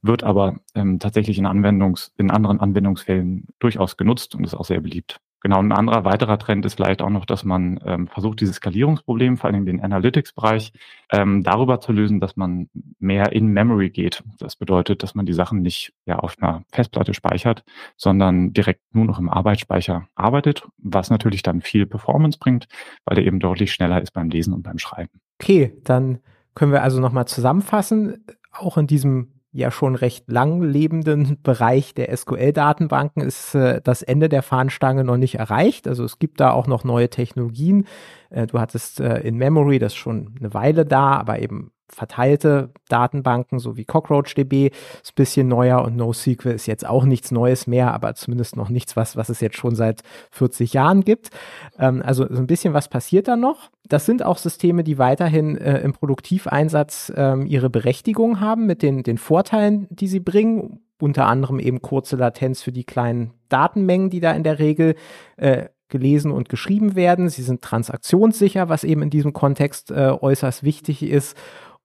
wird 0.02 0.22
aber 0.22 0.60
ähm, 0.74 0.98
tatsächlich 0.98 1.38
in, 1.38 1.46
Anwendungs-, 1.46 2.12
in 2.16 2.30
anderen 2.30 2.60
Anwendungsfällen 2.60 3.46
durchaus 3.58 3.96
genutzt 3.96 4.34
und 4.34 4.44
ist 4.44 4.54
auch 4.54 4.64
sehr 4.64 4.80
beliebt. 4.80 5.20
Genau, 5.40 5.58
ein 5.60 5.70
anderer 5.70 6.04
weiterer 6.04 6.38
Trend 6.38 6.66
ist 6.66 6.74
vielleicht 6.74 7.00
auch 7.00 7.10
noch, 7.10 7.24
dass 7.24 7.44
man 7.44 7.78
ähm, 7.84 8.08
versucht, 8.08 8.40
dieses 8.40 8.56
Skalierungsproblem, 8.56 9.36
vor 9.36 9.48
allem 9.48 9.66
den 9.66 9.80
Analytics-Bereich, 9.80 10.72
ähm, 11.12 11.44
darüber 11.44 11.80
zu 11.80 11.92
lösen, 11.92 12.18
dass 12.18 12.36
man 12.36 12.68
mehr 12.98 13.30
in 13.32 13.46
Memory 13.46 13.90
geht. 13.90 14.24
Das 14.38 14.56
bedeutet, 14.56 15.04
dass 15.04 15.14
man 15.14 15.26
die 15.26 15.32
Sachen 15.32 15.62
nicht 15.62 15.92
ja 16.06 16.18
auf 16.18 16.34
einer 16.40 16.62
Festplatte 16.72 17.14
speichert, 17.14 17.62
sondern 17.96 18.52
direkt 18.52 18.82
nur 18.92 19.04
noch 19.04 19.20
im 19.20 19.28
Arbeitsspeicher 19.28 20.08
arbeitet, 20.16 20.66
was 20.78 21.08
natürlich 21.08 21.42
dann 21.42 21.60
viel 21.60 21.86
Performance 21.86 22.38
bringt, 22.38 22.66
weil 23.04 23.18
er 23.18 23.24
eben 23.24 23.38
deutlich 23.38 23.72
schneller 23.72 24.02
ist 24.02 24.12
beim 24.12 24.30
Lesen 24.30 24.52
und 24.54 24.64
beim 24.64 24.78
Schreiben. 24.78 25.20
Okay, 25.40 25.72
dann 25.84 26.18
können 26.56 26.72
wir 26.72 26.82
also 26.82 27.00
nochmal 27.00 27.28
zusammenfassen. 27.28 28.24
Auch 28.50 28.76
in 28.76 28.88
diesem 28.88 29.37
ja 29.52 29.70
schon 29.70 29.94
recht 29.94 30.30
lang 30.30 30.62
lebenden 30.62 31.38
Bereich 31.42 31.94
der 31.94 32.14
SQL-Datenbanken 32.16 33.22
ist 33.22 33.54
äh, 33.54 33.80
das 33.82 34.02
Ende 34.02 34.28
der 34.28 34.42
Fahnenstange 34.42 35.04
noch 35.04 35.16
nicht 35.16 35.36
erreicht. 35.36 35.88
Also 35.88 36.04
es 36.04 36.18
gibt 36.18 36.40
da 36.40 36.50
auch 36.50 36.66
noch 36.66 36.84
neue 36.84 37.10
Technologien. 37.10 37.86
Äh, 38.30 38.46
du 38.46 38.60
hattest 38.60 39.00
äh, 39.00 39.20
in 39.20 39.36
Memory 39.36 39.78
das 39.78 39.94
schon 39.94 40.34
eine 40.38 40.52
Weile 40.54 40.84
da, 40.84 41.12
aber 41.12 41.40
eben 41.40 41.72
verteilte 41.90 42.70
Datenbanken, 42.88 43.58
so 43.58 43.76
wie 43.76 43.84
CockroachDB, 43.84 44.70
ist 45.02 45.12
ein 45.12 45.14
bisschen 45.16 45.48
neuer 45.48 45.82
und 45.82 45.96
NoSQL 45.96 46.50
ist 46.50 46.66
jetzt 46.66 46.86
auch 46.86 47.04
nichts 47.04 47.30
Neues 47.30 47.66
mehr, 47.66 47.92
aber 47.94 48.14
zumindest 48.14 48.56
noch 48.56 48.68
nichts, 48.68 48.96
was, 48.96 49.16
was 49.16 49.28
es 49.28 49.40
jetzt 49.40 49.56
schon 49.56 49.74
seit 49.74 50.02
40 50.30 50.72
Jahren 50.72 51.04
gibt. 51.04 51.30
Ähm, 51.78 52.02
also 52.04 52.26
so 52.28 52.38
ein 52.38 52.46
bisschen 52.46 52.74
was 52.74 52.88
passiert 52.88 53.28
da 53.28 53.36
noch. 53.36 53.70
Das 53.88 54.04
sind 54.04 54.22
auch 54.22 54.38
Systeme, 54.38 54.84
die 54.84 54.98
weiterhin 54.98 55.56
äh, 55.56 55.78
im 55.80 55.92
Produktiveinsatz 55.92 57.12
ähm, 57.16 57.46
ihre 57.46 57.70
Berechtigung 57.70 58.40
haben 58.40 58.66
mit 58.66 58.82
den, 58.82 59.02
den 59.02 59.18
Vorteilen, 59.18 59.86
die 59.90 60.08
sie 60.08 60.20
bringen. 60.20 60.80
Unter 61.00 61.26
anderem 61.26 61.60
eben 61.60 61.80
kurze 61.80 62.16
Latenz 62.16 62.60
für 62.60 62.72
die 62.72 62.82
kleinen 62.82 63.32
Datenmengen, 63.48 64.10
die 64.10 64.18
da 64.18 64.32
in 64.32 64.42
der 64.42 64.58
Regel 64.58 64.96
äh, 65.36 65.66
gelesen 65.88 66.30
und 66.30 66.48
geschrieben 66.48 66.94
werden. 66.94 67.28
Sie 67.28 67.42
sind 67.42 67.62
transaktionssicher, 67.62 68.68
was 68.68 68.84
eben 68.84 69.02
in 69.02 69.10
diesem 69.10 69.32
Kontext 69.32 69.90
äh, 69.90 70.10
äußerst 70.10 70.62
wichtig 70.62 71.02
ist. 71.02 71.36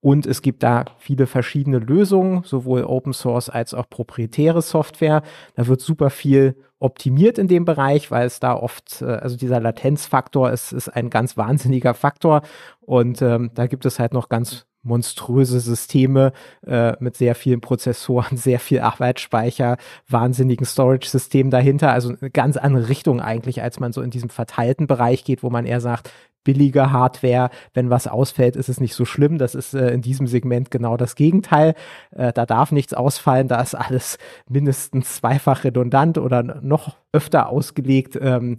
Und 0.04 0.26
es 0.26 0.42
gibt 0.42 0.64
da 0.64 0.84
viele 0.98 1.28
verschiedene 1.28 1.80
Lösungen, 1.80 2.44
sowohl 2.44 2.84
Open 2.84 3.14
Source 3.14 3.50
als 3.50 3.74
auch 3.74 3.90
proprietäre 3.90 4.62
Software. 4.62 5.24
Da 5.56 5.68
wird 5.68 5.80
super 5.80 6.10
viel 6.10 6.58
optimiert 6.84 7.38
in 7.38 7.48
dem 7.48 7.66
Bereich, 7.66 8.12
weil 8.12 8.28
es 8.28 8.40
da 8.40 8.54
oft, 8.54 9.02
äh, 9.02 9.06
also 9.06 9.38
dieser 9.38 9.60
Latenzfaktor 9.60 10.52
ist, 10.52 10.74
ist 10.74 10.90
ein 10.90 11.10
ganz 11.10 11.38
wahnsinniger 11.38 11.94
Faktor. 11.94 12.42
Und 12.82 13.22
ähm, 13.22 13.52
da 13.56 13.68
gibt 13.68 13.86
es 13.86 14.00
halt 14.00 14.14
noch 14.14 14.30
ganz 14.30 14.66
monströse 14.84 15.62
Systeme 15.62 16.34
äh, 16.68 16.94
mit 17.00 17.16
sehr 17.16 17.36
vielen 17.36 17.62
Prozessoren, 17.62 18.38
sehr 18.38 18.60
viel 18.60 18.82
Arbeitsspeicher, 18.82 19.78
wahnsinnigen 20.10 20.66
Storage-Systemen 20.66 21.52
dahinter. 21.52 21.92
Also 21.94 22.10
eine 22.20 22.30
ganz 22.30 22.58
andere 22.58 22.90
Richtung 22.90 23.22
eigentlich, 23.22 23.62
als 23.62 23.80
man 23.80 23.94
so 23.94 24.02
in 24.02 24.12
diesem 24.12 24.30
verteilten 24.30 24.86
Bereich 24.86 25.24
geht, 25.24 25.42
wo 25.42 25.50
man 25.50 25.66
eher 25.66 25.80
sagt, 25.80 26.12
billige 26.44 26.92
Hardware. 26.92 27.50
Wenn 27.74 27.90
was 27.90 28.08
ausfällt, 28.08 28.56
ist 28.56 28.70
es 28.70 28.80
nicht 28.80 28.96
so 28.96 29.06
schlimm. 29.06 29.38
Das 29.38 29.56
ist 29.56 29.74
äh, 29.74 29.92
in 29.92 30.02
diesem 30.02 30.28
Segment 30.28 30.72
genau 30.72 30.98
das 30.98 31.16
Gegenteil. 31.16 31.76
Äh, 32.12 32.34
da 32.34 32.46
darf 32.46 32.72
nichts 32.72 32.94
ausfallen. 32.94 33.48
Da 33.48 33.62
ist 33.62 33.76
alles 33.76 34.18
mindestens 34.48 35.16
zweifach 35.16 35.64
redundant 35.64 36.18
oder 36.18 36.60
noch 36.74 36.98
öfter 37.12 37.50
ausgelegt. 37.50 38.18
Ähm, 38.22 38.58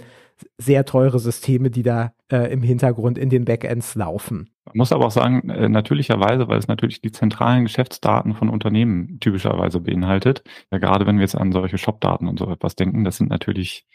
sehr 0.58 0.84
teure 0.84 1.18
Systeme, 1.18 1.70
die 1.70 1.82
da 1.82 2.12
äh, 2.30 2.52
im 2.52 2.62
Hintergrund 2.62 3.18
in 3.18 3.30
den 3.30 3.44
Backends 3.44 3.94
laufen. 3.94 4.50
Man 4.66 4.78
muss 4.78 4.92
aber 4.92 5.06
auch 5.06 5.10
sagen, 5.10 5.48
äh, 5.48 5.68
natürlicherweise, 5.68 6.48
weil 6.48 6.58
es 6.58 6.66
natürlich 6.68 7.00
die 7.00 7.12
zentralen 7.12 7.64
Geschäftsdaten 7.64 8.34
von 8.34 8.48
Unternehmen 8.48 9.20
typischerweise 9.20 9.80
beinhaltet. 9.80 10.42
Ja, 10.72 10.78
gerade 10.78 11.06
wenn 11.06 11.16
wir 11.16 11.22
jetzt 11.22 11.36
an 11.36 11.52
solche 11.52 11.78
Shopdaten 11.78 12.26
und 12.28 12.38
so 12.38 12.50
etwas 12.50 12.74
denken, 12.74 13.04
das 13.04 13.16
sind 13.16 13.30
natürlich 13.30 13.86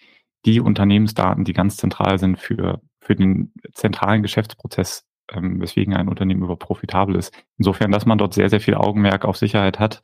die 0.46 0.62
Unternehmensdaten, 0.62 1.44
die 1.44 1.54
ganz 1.54 1.76
zentral 1.76 2.18
sind 2.20 2.40
für 2.40 2.82
für 3.10 3.16
den 3.16 3.52
zentralen 3.74 4.22
Geschäftsprozess, 4.22 5.04
ähm, 5.32 5.60
weswegen 5.60 5.96
ein 5.96 6.10
Unternehmen 6.10 6.44
über 6.44 6.58
profitabel 6.58 7.16
ist. 7.16 7.34
Insofern, 7.58 7.92
dass 7.92 8.06
man 8.06 8.20
dort 8.20 8.36
sehr, 8.36 8.52
sehr 8.52 8.60
viel 8.62 8.76
Augenmerk 8.76 9.26
auf 9.26 9.36
Sicherheit 9.36 9.80
hat, 9.80 10.04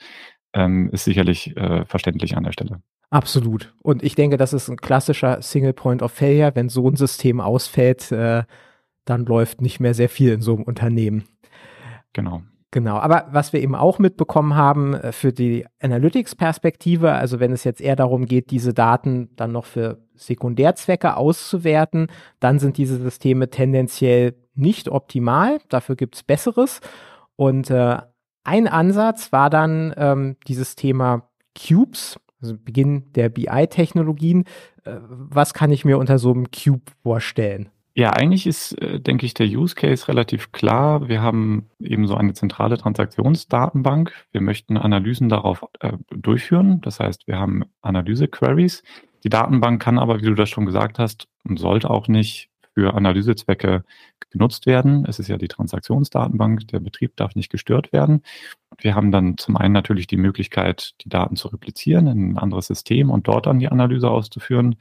ähm, 0.54 0.90
ist 0.92 1.04
sicherlich 1.04 1.56
äh, 1.56 1.86
verständlich 1.86 2.36
an 2.36 2.44
der 2.44 2.52
Stelle. 2.52 2.82
Absolut. 3.16 3.74
Und 3.82 4.04
ich 4.04 4.16
denke, 4.16 4.36
das 4.36 4.52
ist 4.52 4.68
ein 4.68 4.76
klassischer 4.76 5.42
Single 5.42 5.72
Point 5.72 6.02
of 6.02 6.12
Failure. 6.12 6.52
Wenn 6.54 6.68
so 6.68 6.90
ein 6.90 6.98
System 6.98 7.40
ausfällt, 7.40 8.12
äh, 8.12 8.44
dann 9.06 9.26
läuft 9.26 9.62
nicht 9.62 9.80
mehr 9.80 9.94
sehr 9.94 10.10
viel 10.10 10.34
in 10.34 10.42
so 10.42 10.54
einem 10.54 10.64
Unternehmen. 10.64 11.24
Genau. 12.12 12.42
Genau, 12.72 12.98
aber 12.98 13.30
was 13.32 13.54
wir 13.54 13.62
eben 13.62 13.74
auch 13.74 14.00
mitbekommen 14.00 14.56
haben 14.56 14.96
äh, 14.96 15.14
für 15.14 15.32
die 15.32 15.66
Analytics-Perspektive, 15.82 17.14
also 17.14 17.40
wenn 17.40 17.54
es 17.54 17.64
jetzt 17.64 17.80
eher 17.80 17.96
darum 17.96 18.26
geht, 18.26 18.52
diese 18.52 18.74
Daten 18.74 19.30
dann 19.38 19.54
noch 19.54 19.64
für 19.64 20.00
Sekundärzwecke 20.16 21.16
auszuwerten, 21.16 22.08
dann 22.42 22.60
sind 22.60 22.76
diese 22.76 22.98
Systeme 22.98 23.50
tendenziell 23.50 24.36
nicht 24.56 24.90
optimal. 24.90 25.60
Dafür 25.70 25.96
gibt 25.96 26.16
es 26.16 26.24
Besseres. 26.24 26.82
Und 27.38 27.70
äh, 27.70 27.98
ein 28.44 28.68
Ansatz 28.68 29.32
war 29.32 29.50
dann 29.50 29.94
ähm, 29.96 30.36
dieses 30.46 30.76
Thema 30.76 31.30
Cubes, 31.58 32.20
also 32.42 32.56
Beginn 32.58 33.12
der 33.14 33.30
BI-Technologien. 33.30 34.46
Äh, 34.84 34.98
was 35.08 35.54
kann 35.54 35.72
ich 35.72 35.86
mir 35.86 35.98
unter 35.98 36.20
so 36.20 36.32
einem 36.32 36.52
Cube 36.52 36.92
vorstellen? 37.04 37.70
Ja, 37.98 38.10
eigentlich 38.12 38.46
ist, 38.46 38.74
äh, 38.82 39.00
denke 39.00 39.26
ich, 39.26 39.34
der 39.34 39.48
Use 39.48 39.74
Case 39.74 40.10
relativ 40.10 40.52
klar. 40.52 41.08
Wir 41.08 41.22
haben 41.22 41.70
eben 41.80 42.08
so 42.08 42.16
eine 42.16 42.34
zentrale 42.34 42.78
Transaktionsdatenbank. 42.78 44.12
Wir 44.34 44.42
möchten 44.42 44.78
Analysen 44.78 45.30
darauf 45.30 45.66
äh, 45.80 45.94
durchführen. 46.10 46.82
Das 46.82 47.00
heißt, 47.00 47.26
wir 47.26 47.40
haben 47.40 47.64
Analyse-Queries. 47.82 48.84
Die 49.24 49.30
Datenbank 49.30 49.82
kann 49.82 49.98
aber, 49.98 50.20
wie 50.20 50.26
du 50.26 50.36
das 50.36 50.50
schon 50.50 50.66
gesagt 50.66 51.00
hast, 51.00 51.30
und 51.48 51.58
sollte 51.58 51.90
auch 51.90 52.10
nicht 52.10 52.50
für 52.76 52.94
Analysezwecke 52.94 53.84
genutzt 54.30 54.66
werden. 54.66 55.06
Es 55.08 55.18
ist 55.18 55.30
ja 55.30 55.38
die 55.38 55.48
Transaktionsdatenbank. 55.48 56.68
Der 56.68 56.82
Betrieb 56.82 57.16
darf 57.16 57.34
nicht 57.36 57.50
gestört 57.50 57.94
werden. 57.94 58.22
Wir 58.78 58.96
haben 58.96 59.12
dann 59.12 59.38
zum 59.38 59.56
einen 59.56 59.74
natürlich 59.74 60.08
die 60.08 60.18
Möglichkeit, 60.18 60.94
die 61.02 61.10
Daten 61.10 61.38
zu 61.38 61.48
replizieren 61.48 62.08
in 62.08 62.32
ein 62.32 62.38
anderes 62.38 62.68
System 62.68 63.10
und 63.10 63.28
dort 63.28 63.46
dann 63.46 63.60
die 63.60 63.70
Analyse 63.70 64.10
auszuführen. 64.10 64.76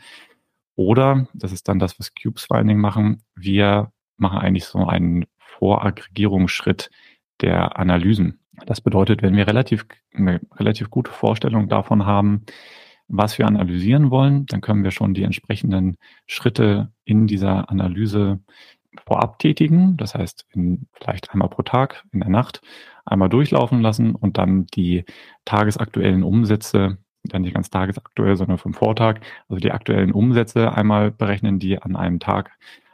Oder, 0.75 1.29
das 1.35 1.53
ist 1.53 1.69
dann 1.69 1.79
das, 1.79 1.99
was 2.01 2.13
Cubes 2.15 2.49
Dingen 2.49 2.81
machen, 2.81 3.23
wir 3.37 3.93
machen 4.17 4.39
eigentlich 4.39 4.65
so 4.65 4.85
einen 4.87 5.27
Voraggregierungsschritt 5.39 6.91
der 7.41 7.79
Analysen. 7.79 8.41
Das 8.67 8.81
bedeutet, 8.81 9.23
wenn 9.23 9.37
wir 9.37 9.47
relativ, 9.47 9.87
eine 10.13 10.41
relativ 10.57 10.91
gute 10.91 11.13
Vorstellung 11.13 11.69
davon 11.69 12.07
haben, 12.07 12.45
was 13.09 13.39
wir 13.39 13.47
analysieren 13.47 14.11
wollen, 14.11 14.47
dann 14.47 14.61
können 14.61 14.85
wir 14.85 14.91
schon 14.91 15.15
die 15.15 15.23
entsprechenden 15.23 15.97
Schritte 16.27 16.91
in 17.05 17.27
dieser 17.27 17.71
Analyse 17.71 18.41
vorab 19.07 19.39
tätigen. 19.39 19.97
Das 19.97 20.15
heißt, 20.15 20.47
in, 20.53 20.87
vielleicht 20.93 21.31
einmal 21.33 21.49
pro 21.49 21.63
Tag 21.63 22.05
in 22.13 22.21
der 22.21 22.31
Nacht 22.31 22.61
einmal 23.05 23.29
durchlaufen 23.29 23.81
lassen 23.81 24.15
und 24.15 24.39
dann 24.39 24.67
die 24.69 25.05
tagesaktuellen 25.45 26.23
Umsätze 26.23 26.99
dann 27.25 27.43
nicht 27.43 27.55
ganz 27.55 27.71
tagesaktuell, 27.71 28.37
sondern 28.37 28.59
vom 28.59 28.75
Vortag, 28.75 29.21
also 29.49 29.59
die 29.59 29.73
aktuellen 29.73 30.13
Umsätze 30.13 30.73
einmal 30.73 31.11
berechnen, 31.11 31.59
die 31.59 31.81
an 31.81 31.97
einem 31.97 32.21
Tag 32.21 32.51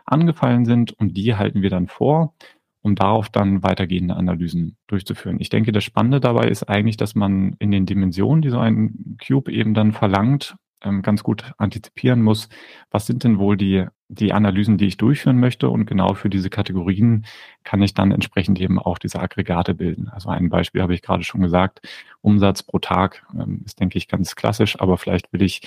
angefallen 0.07 0.65
sind 0.65 0.93
und 0.93 1.17
die 1.17 1.35
halten 1.35 1.63
wir 1.63 1.71
dann 1.71 1.89
vor, 1.89 2.35
um 2.83 2.95
darauf 2.95 3.29
dann 3.29 3.63
weitergehende 3.63 4.17
Analysen 4.17 4.77
durchzuführen. 4.87 5.39
Ich 5.41 5.51
denke, 5.51 5.73
das 5.73 5.85
Spannende 5.85 6.21
dabei 6.21 6.49
ist 6.49 6.69
eigentlich, 6.69 6.97
dass 6.97 7.15
man 7.15 7.55
in 7.59 7.71
den 7.71 7.87
Dimensionen, 7.87 8.43
die 8.43 8.51
so 8.51 8.59
ein 8.59 9.19
Cube 9.25 9.53
eben 9.53 9.75
dann 9.75 9.93
verlangt, 9.93 10.57
ähm, 10.83 11.03
ganz 11.03 11.23
gut 11.23 11.53
antizipieren 11.59 12.23
muss, 12.23 12.49
was 12.91 13.07
sind 13.07 13.25
denn 13.25 13.39
wohl 13.39 13.57
die, 13.57 13.87
die 14.09 14.33
Analysen, 14.33 14.79
die 14.79 14.87
ich 14.87 14.97
durchführen 14.97 15.39
möchte. 15.39 15.69
Und 15.69 15.87
genau 15.87 16.15
für 16.15 16.31
diese 16.31 16.51
Kategorien 16.51 17.27
kann 17.65 17.83
ich 17.83 17.95
dann 17.95 18.13
entsprechend 18.13 18.61
eben 18.61 18.79
auch 18.79 18.99
diese 18.99 19.21
Aggregate 19.21 19.75
bilden. 19.75 20.09
Also 20.09 20.31
ein 20.31 20.49
Beispiel 20.49 20.83
habe 20.83 20.95
ich 20.95 21.03
gerade 21.03 21.25
schon 21.25 21.43
gesagt. 21.43 21.81
Umsatz 22.23 22.63
pro 22.63 22.79
Tag 22.79 23.27
ähm, 23.35 23.63
ist, 23.65 23.81
denke 23.81 23.99
ich, 23.99 24.09
ganz 24.09 24.37
klassisch, 24.37 24.81
aber 24.81 24.97
vielleicht 24.99 25.33
will 25.33 25.43
ich 25.43 25.63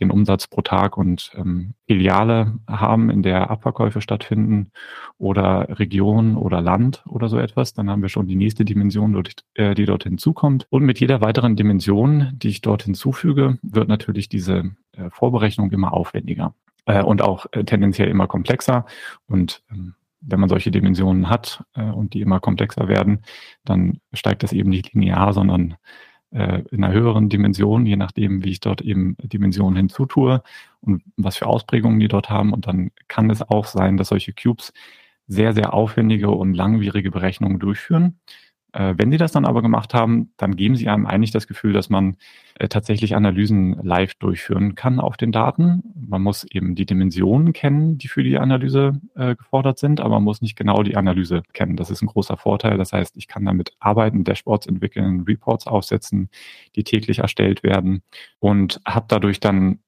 den 0.00 0.10
Umsatz 0.10 0.46
pro 0.46 0.62
Tag 0.62 0.96
und 0.96 1.32
ähm, 1.34 1.74
Filiale 1.86 2.58
haben, 2.68 3.10
in 3.10 3.22
der 3.22 3.50
Abverkäufe 3.50 4.00
stattfinden 4.00 4.70
oder 5.18 5.78
Region 5.78 6.36
oder 6.36 6.60
Land 6.60 7.02
oder 7.06 7.28
so 7.28 7.38
etwas, 7.38 7.74
dann 7.74 7.90
haben 7.90 8.02
wir 8.02 8.08
schon 8.08 8.26
die 8.26 8.36
nächste 8.36 8.64
Dimension, 8.64 9.20
äh, 9.54 9.74
die 9.74 9.86
dort 9.86 10.04
hinzukommt. 10.04 10.66
Und 10.70 10.84
mit 10.84 11.00
jeder 11.00 11.20
weiteren 11.20 11.56
Dimension, 11.56 12.32
die 12.34 12.48
ich 12.48 12.60
dort 12.60 12.84
hinzufüge, 12.84 13.58
wird 13.62 13.88
natürlich 13.88 14.28
diese 14.28 14.70
äh, 14.92 15.10
Vorberechnung 15.10 15.70
immer 15.72 15.92
aufwendiger 15.92 16.54
äh, 16.86 17.02
und 17.02 17.22
auch 17.22 17.46
äh, 17.52 17.64
tendenziell 17.64 18.08
immer 18.08 18.26
komplexer. 18.26 18.86
Und 19.26 19.62
ähm, 19.70 19.94
wenn 20.20 20.40
man 20.40 20.48
solche 20.48 20.70
Dimensionen 20.70 21.28
hat 21.28 21.64
äh, 21.74 21.82
und 21.82 22.14
die 22.14 22.20
immer 22.20 22.40
komplexer 22.40 22.88
werden, 22.88 23.22
dann 23.64 24.00
steigt 24.12 24.42
das 24.42 24.52
eben 24.52 24.70
nicht 24.70 24.92
linear, 24.92 25.32
sondern 25.32 25.76
äh, 26.30 26.62
in 26.70 26.84
einer 26.84 26.92
höheren 26.92 27.28
Dimension, 27.28 27.86
je 27.86 27.96
nachdem, 27.96 28.44
wie 28.44 28.50
ich 28.50 28.60
dort 28.60 28.80
eben 28.80 29.16
Dimensionen 29.22 29.76
hinzutue 29.76 30.42
und 30.80 31.02
was 31.16 31.36
für 31.36 31.46
Ausprägungen 31.46 32.00
die 32.00 32.08
dort 32.08 32.30
haben. 32.30 32.52
Und 32.52 32.66
dann 32.66 32.90
kann 33.08 33.30
es 33.30 33.42
auch 33.42 33.66
sein, 33.66 33.96
dass 33.96 34.08
solche 34.08 34.32
Cubes 34.32 34.72
sehr, 35.26 35.52
sehr 35.52 35.74
aufwendige 35.74 36.30
und 36.30 36.54
langwierige 36.54 37.10
Berechnungen 37.10 37.58
durchführen. 37.58 38.18
Äh, 38.78 38.94
wenn 38.96 39.10
Sie 39.10 39.16
das 39.16 39.32
dann 39.32 39.44
aber 39.44 39.60
gemacht 39.60 39.92
haben, 39.92 40.30
dann 40.36 40.54
geben 40.54 40.76
Sie 40.76 40.88
einem 40.88 41.04
eigentlich 41.04 41.32
das 41.32 41.48
Gefühl, 41.48 41.72
dass 41.72 41.90
man 41.90 42.16
äh, 42.54 42.68
tatsächlich 42.68 43.16
Analysen 43.16 43.72
live 43.82 44.14
durchführen 44.14 44.76
kann 44.76 45.00
auf 45.00 45.16
den 45.16 45.32
Daten. 45.32 45.82
Man 45.96 46.22
muss 46.22 46.44
eben 46.44 46.76
die 46.76 46.86
Dimensionen 46.86 47.52
kennen, 47.52 47.98
die 47.98 48.06
für 48.06 48.22
die 48.22 48.38
Analyse 48.38 49.00
äh, 49.16 49.34
gefordert 49.34 49.80
sind, 49.80 50.00
aber 50.00 50.14
man 50.14 50.22
muss 50.22 50.42
nicht 50.42 50.56
genau 50.56 50.84
die 50.84 50.96
Analyse 50.96 51.42
kennen. 51.52 51.76
Das 51.76 51.90
ist 51.90 52.02
ein 52.02 52.06
großer 52.06 52.36
Vorteil. 52.36 52.78
Das 52.78 52.92
heißt, 52.92 53.16
ich 53.16 53.26
kann 53.26 53.44
damit 53.44 53.72
arbeiten, 53.80 54.22
Dashboards 54.22 54.68
entwickeln, 54.68 55.24
Reports 55.26 55.66
aufsetzen, 55.66 56.28
die 56.76 56.84
täglich 56.84 57.18
erstellt 57.18 57.64
werden 57.64 58.02
und 58.38 58.80
habe 58.86 59.06
dadurch 59.08 59.40
dann 59.40 59.80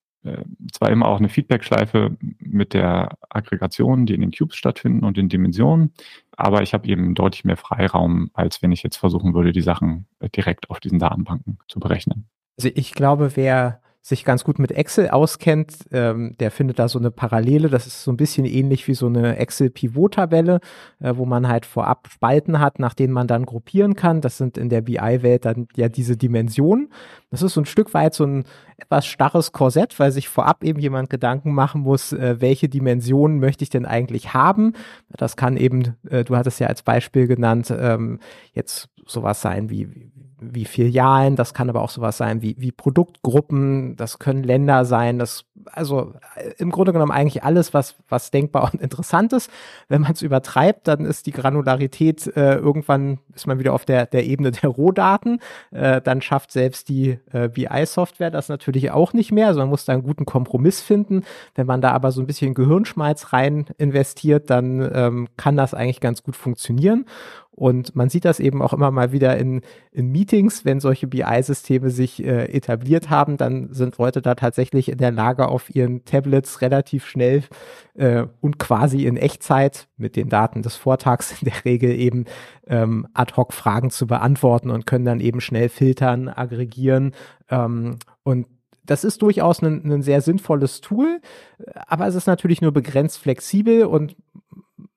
zwar 0.72 0.90
immer 0.90 1.06
auch 1.06 1.18
eine 1.18 1.28
Feedback-Schleife 1.28 2.16
mit 2.38 2.74
der 2.74 3.16
Aggregation, 3.28 4.06
die 4.06 4.14
in 4.14 4.20
den 4.20 4.32
Cubes 4.32 4.56
stattfinden 4.56 5.04
und 5.04 5.16
den 5.16 5.28
Dimensionen, 5.28 5.92
aber 6.36 6.62
ich 6.62 6.74
habe 6.74 6.88
eben 6.88 7.14
deutlich 7.14 7.44
mehr 7.44 7.56
Freiraum, 7.56 8.30
als 8.34 8.62
wenn 8.62 8.72
ich 8.72 8.82
jetzt 8.82 8.96
versuchen 8.96 9.34
würde, 9.34 9.52
die 9.52 9.62
Sachen 9.62 10.06
äh, 10.20 10.28
direkt 10.28 10.70
auf 10.70 10.80
diesen 10.80 10.98
Datenbanken 10.98 11.58
zu 11.68 11.80
berechnen. 11.80 12.28
Also 12.58 12.70
ich 12.74 12.92
glaube, 12.92 13.32
wer 13.36 13.80
sich 14.02 14.24
ganz 14.24 14.44
gut 14.44 14.58
mit 14.58 14.72
Excel 14.72 15.10
auskennt, 15.10 15.74
ähm, 15.92 16.34
der 16.40 16.50
findet 16.50 16.78
da 16.78 16.88
so 16.88 16.98
eine 16.98 17.10
Parallele. 17.10 17.68
Das 17.68 17.86
ist 17.86 18.02
so 18.02 18.10
ein 18.10 18.16
bisschen 18.16 18.46
ähnlich 18.46 18.88
wie 18.88 18.94
so 18.94 19.06
eine 19.06 19.36
Excel-Pivot-Tabelle, 19.36 20.60
äh, 21.00 21.14
wo 21.16 21.26
man 21.26 21.48
halt 21.48 21.66
vorab 21.66 22.08
Spalten 22.10 22.60
hat, 22.60 22.78
nach 22.78 22.94
denen 22.94 23.12
man 23.12 23.26
dann 23.26 23.44
gruppieren 23.44 23.94
kann. 23.94 24.22
Das 24.22 24.38
sind 24.38 24.56
in 24.56 24.70
der 24.70 24.80
BI-Welt 24.80 25.44
dann 25.44 25.68
ja 25.76 25.88
diese 25.88 26.16
Dimensionen. 26.16 26.90
Das 27.30 27.42
ist 27.42 27.52
so 27.52 27.60
ein 27.60 27.66
Stück 27.66 27.92
weit 27.92 28.14
so 28.14 28.24
ein 28.24 28.44
etwas 28.78 29.06
starres 29.06 29.52
Korsett, 29.52 29.98
weil 29.98 30.12
sich 30.12 30.28
vorab 30.28 30.64
eben 30.64 30.80
jemand 30.80 31.10
Gedanken 31.10 31.52
machen 31.52 31.82
muss, 31.82 32.12
äh, 32.14 32.40
welche 32.40 32.70
Dimensionen 32.70 33.38
möchte 33.38 33.64
ich 33.64 33.70
denn 33.70 33.84
eigentlich 33.84 34.32
haben. 34.32 34.72
Das 35.10 35.36
kann 35.36 35.58
eben, 35.58 35.96
äh, 36.08 36.24
du 36.24 36.36
hattest 36.36 36.58
ja 36.58 36.68
als 36.68 36.82
Beispiel 36.82 37.26
genannt, 37.26 37.72
ähm, 37.76 38.18
jetzt 38.54 38.88
sowas 39.06 39.42
sein 39.42 39.68
wie, 39.68 40.10
wie 40.40 40.64
Filialen, 40.64 41.36
das 41.36 41.54
kann 41.54 41.68
aber 41.68 41.82
auch 41.82 41.90
sowas 41.90 42.16
sein 42.16 42.42
wie, 42.42 42.56
wie 42.58 42.72
Produktgruppen, 42.72 43.96
das 43.96 44.18
können 44.18 44.42
Länder 44.42 44.84
sein, 44.84 45.18
das, 45.18 45.44
also 45.72 46.14
äh, 46.36 46.52
im 46.58 46.70
Grunde 46.70 46.92
genommen 46.92 47.12
eigentlich 47.12 47.44
alles, 47.44 47.74
was, 47.74 47.96
was 48.08 48.30
denkbar 48.30 48.64
und 48.72 48.80
interessant 48.80 49.32
ist. 49.32 49.50
Wenn 49.88 50.02
man 50.02 50.12
es 50.12 50.22
übertreibt, 50.22 50.88
dann 50.88 51.04
ist 51.04 51.26
die 51.26 51.32
Granularität 51.32 52.26
äh, 52.36 52.56
irgendwann, 52.56 53.18
ist 53.34 53.46
man 53.46 53.58
wieder 53.58 53.74
auf 53.74 53.84
der, 53.84 54.06
der 54.06 54.24
Ebene 54.24 54.50
der 54.50 54.70
Rohdaten, 54.70 55.40
äh, 55.70 56.00
dann 56.00 56.22
schafft 56.22 56.52
selbst 56.52 56.88
die 56.88 57.18
äh, 57.32 57.48
BI-Software 57.48 58.30
das 58.30 58.48
natürlich 58.48 58.90
auch 58.90 59.12
nicht 59.12 59.32
mehr, 59.32 59.48
also 59.48 59.60
man 59.60 59.68
muss 59.68 59.84
da 59.84 59.92
einen 59.92 60.02
guten 60.02 60.24
Kompromiss 60.24 60.80
finden. 60.80 61.24
Wenn 61.54 61.66
man 61.66 61.80
da 61.80 61.92
aber 61.92 62.12
so 62.12 62.20
ein 62.20 62.26
bisschen 62.26 62.54
Gehirnschmalz 62.54 63.32
rein 63.32 63.66
investiert, 63.78 64.50
dann 64.50 64.90
ähm, 64.94 65.28
kann 65.36 65.56
das 65.56 65.74
eigentlich 65.74 66.00
ganz 66.00 66.22
gut 66.22 66.36
funktionieren. 66.36 67.04
Und 67.60 67.94
man 67.94 68.08
sieht 68.08 68.24
das 68.24 68.40
eben 68.40 68.62
auch 68.62 68.72
immer 68.72 68.90
mal 68.90 69.12
wieder 69.12 69.36
in, 69.36 69.60
in 69.92 70.10
Meetings, 70.10 70.64
wenn 70.64 70.80
solche 70.80 71.06
BI-Systeme 71.06 71.90
sich 71.90 72.24
äh, 72.24 72.46
etabliert 72.46 73.10
haben, 73.10 73.36
dann 73.36 73.74
sind 73.74 73.98
Leute 73.98 74.22
da 74.22 74.34
tatsächlich 74.34 74.88
in 74.88 74.96
der 74.96 75.10
Lage, 75.10 75.46
auf 75.46 75.68
ihren 75.68 76.06
Tablets 76.06 76.62
relativ 76.62 77.04
schnell 77.04 77.42
äh, 77.96 78.24
und 78.40 78.58
quasi 78.58 79.04
in 79.04 79.18
Echtzeit 79.18 79.88
mit 79.98 80.16
den 80.16 80.30
Daten 80.30 80.62
des 80.62 80.76
Vortags 80.76 81.42
in 81.42 81.50
der 81.50 81.66
Regel 81.66 81.90
eben 81.90 82.24
ähm, 82.66 83.06
ad 83.12 83.34
hoc 83.36 83.52
Fragen 83.52 83.90
zu 83.90 84.06
beantworten 84.06 84.70
und 84.70 84.86
können 84.86 85.04
dann 85.04 85.20
eben 85.20 85.42
schnell 85.42 85.68
filtern, 85.68 86.28
aggregieren. 86.28 87.12
Ähm, 87.50 87.98
und 88.22 88.46
das 88.86 89.04
ist 89.04 89.20
durchaus 89.20 89.62
ein, 89.62 89.84
ein 89.84 90.00
sehr 90.00 90.22
sinnvolles 90.22 90.80
Tool, 90.80 91.20
aber 91.74 92.06
es 92.06 92.14
ist 92.14 92.26
natürlich 92.26 92.62
nur 92.62 92.72
begrenzt 92.72 93.18
flexibel 93.18 93.84
und 93.84 94.16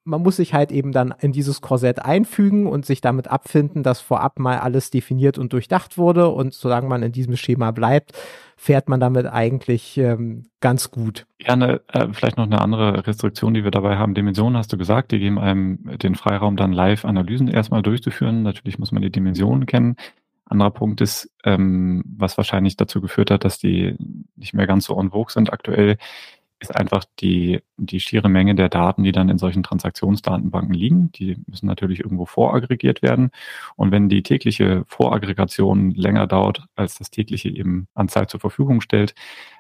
man 0.06 0.22
muss 0.22 0.36
sich 0.36 0.54
halt 0.54 0.72
eben 0.72 0.92
dann 0.92 1.14
in 1.20 1.32
dieses 1.32 1.62
Korsett 1.62 2.04
einfügen 2.04 2.68
und 2.68 2.86
sich 2.86 3.02
damit 3.02 3.28
abfinden, 3.30 3.84
dass 3.84 4.02
vorab 4.02 4.38
mal 4.38 4.60
alles 4.60 4.90
definiert 4.90 5.38
und 5.38 5.54
durchdacht 5.54 5.98
wurde. 5.98 6.30
Und 6.30 6.54
solange 6.54 6.88
man 6.88 7.04
in 7.04 7.12
diesem 7.12 7.38
Schema 7.38 7.72
bleibt, 7.72 8.12
fährt 8.58 8.90
man 8.90 9.00
damit 9.00 9.26
eigentlich 9.28 9.98
ähm, 9.98 10.48
ganz 10.60 10.92
gut. 10.92 11.26
Ja, 11.40 11.56
ne, 11.56 11.82
äh, 11.88 12.08
vielleicht 12.12 12.38
noch 12.38 12.46
eine 12.46 12.62
andere 12.62 13.08
Restriktion, 13.08 13.54
die 13.54 13.64
wir 13.64 13.72
dabei 13.72 13.98
haben. 13.98 14.14
Dimensionen 14.14 14.58
hast 14.58 14.74
du 14.74 14.78
gesagt, 14.78 15.12
die 15.12 15.20
geben 15.20 15.40
einem 15.40 15.98
den 16.00 16.16
Freiraum, 16.16 16.58
dann 16.58 16.74
Live-Analysen 16.74 17.48
erstmal 17.48 17.82
durchzuführen. 17.82 18.44
Natürlich 18.44 18.80
muss 18.80 18.92
man 18.92 19.02
die 19.02 19.12
Dimensionen 19.12 19.66
kennen. 19.66 19.96
Anderer 20.46 20.72
Punkt 20.72 21.00
ist, 21.00 21.32
ähm, 21.46 22.04
was 22.06 22.38
wahrscheinlich 22.38 22.76
dazu 22.76 23.00
geführt 23.00 23.32
hat, 23.32 23.46
dass 23.46 23.58
die 23.58 23.96
nicht 24.36 24.54
mehr 24.54 24.68
ganz 24.68 24.86
so 24.86 24.98
on 24.98 25.12
vogue 25.12 25.32
sind 25.32 25.52
aktuell, 25.52 25.98
ist 26.64 26.76
einfach 26.76 27.04
die, 27.20 27.62
die 27.78 28.00
schiere 28.00 28.30
Menge 28.30 28.56
der 28.56 28.70
Daten, 28.70 29.04
die 29.04 29.12
dann 29.12 29.30
in 29.30 29.38
solchen 29.38 29.64
Transaktionsdatenbanken 29.64 30.74
liegen. 30.74 31.12
Die 31.12 31.38
müssen 31.48 31.68
natürlich 31.68 32.00
irgendwo 32.00 32.26
voraggregiert 32.26 33.02
werden. 33.02 33.32
Und 33.76 33.92
wenn 33.92 34.10
die 34.10 34.24
tägliche 34.24 34.84
Voraggregation 34.88 35.92
länger 35.92 36.26
dauert, 36.26 36.66
als 36.76 36.98
das 36.98 37.12
tägliche 37.12 37.50
eben 37.50 37.88
an 37.94 38.08
Zeit 38.08 38.30
zur 38.30 38.40
Verfügung 38.40 38.82
stellt, 38.82 39.14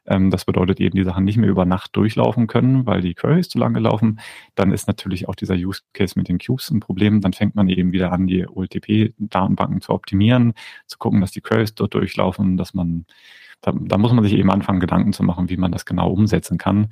ähm, 0.05 0.31
das 0.31 0.45
bedeutet 0.45 0.79
eben, 0.79 0.95
die 0.95 1.03
Sachen 1.03 1.25
nicht 1.25 1.37
mehr 1.37 1.49
über 1.49 1.65
Nacht 1.65 1.95
durchlaufen 1.95 2.47
können, 2.47 2.85
weil 2.85 3.01
die 3.01 3.13
Queries 3.13 3.49
zu 3.49 3.57
lange 3.59 3.79
laufen, 3.79 4.19
dann 4.55 4.71
ist 4.71 4.87
natürlich 4.87 5.27
auch 5.27 5.35
dieser 5.35 5.55
Use 5.55 5.81
Case 5.93 6.17
mit 6.17 6.29
den 6.29 6.39
Cubes 6.39 6.69
ein 6.71 6.79
Problem. 6.79 7.21
Dann 7.21 7.33
fängt 7.33 7.55
man 7.55 7.69
eben 7.69 7.91
wieder 7.91 8.11
an, 8.11 8.27
die 8.27 8.47
OLTP-Datenbanken 8.47 9.81
zu 9.81 9.91
optimieren, 9.91 10.53
zu 10.87 10.97
gucken, 10.97 11.21
dass 11.21 11.31
die 11.31 11.41
Queries 11.41 11.75
dort 11.75 11.93
durchlaufen, 11.93 12.57
dass 12.57 12.73
man 12.73 13.05
da, 13.63 13.73
da 13.73 13.97
muss 13.97 14.13
man 14.13 14.23
sich 14.23 14.33
eben 14.33 14.51
anfangen, 14.51 14.79
Gedanken 14.79 15.13
zu 15.13 15.23
machen, 15.23 15.49
wie 15.49 15.57
man 15.57 15.71
das 15.71 15.85
genau 15.85 16.11
umsetzen 16.11 16.57
kann. 16.57 16.89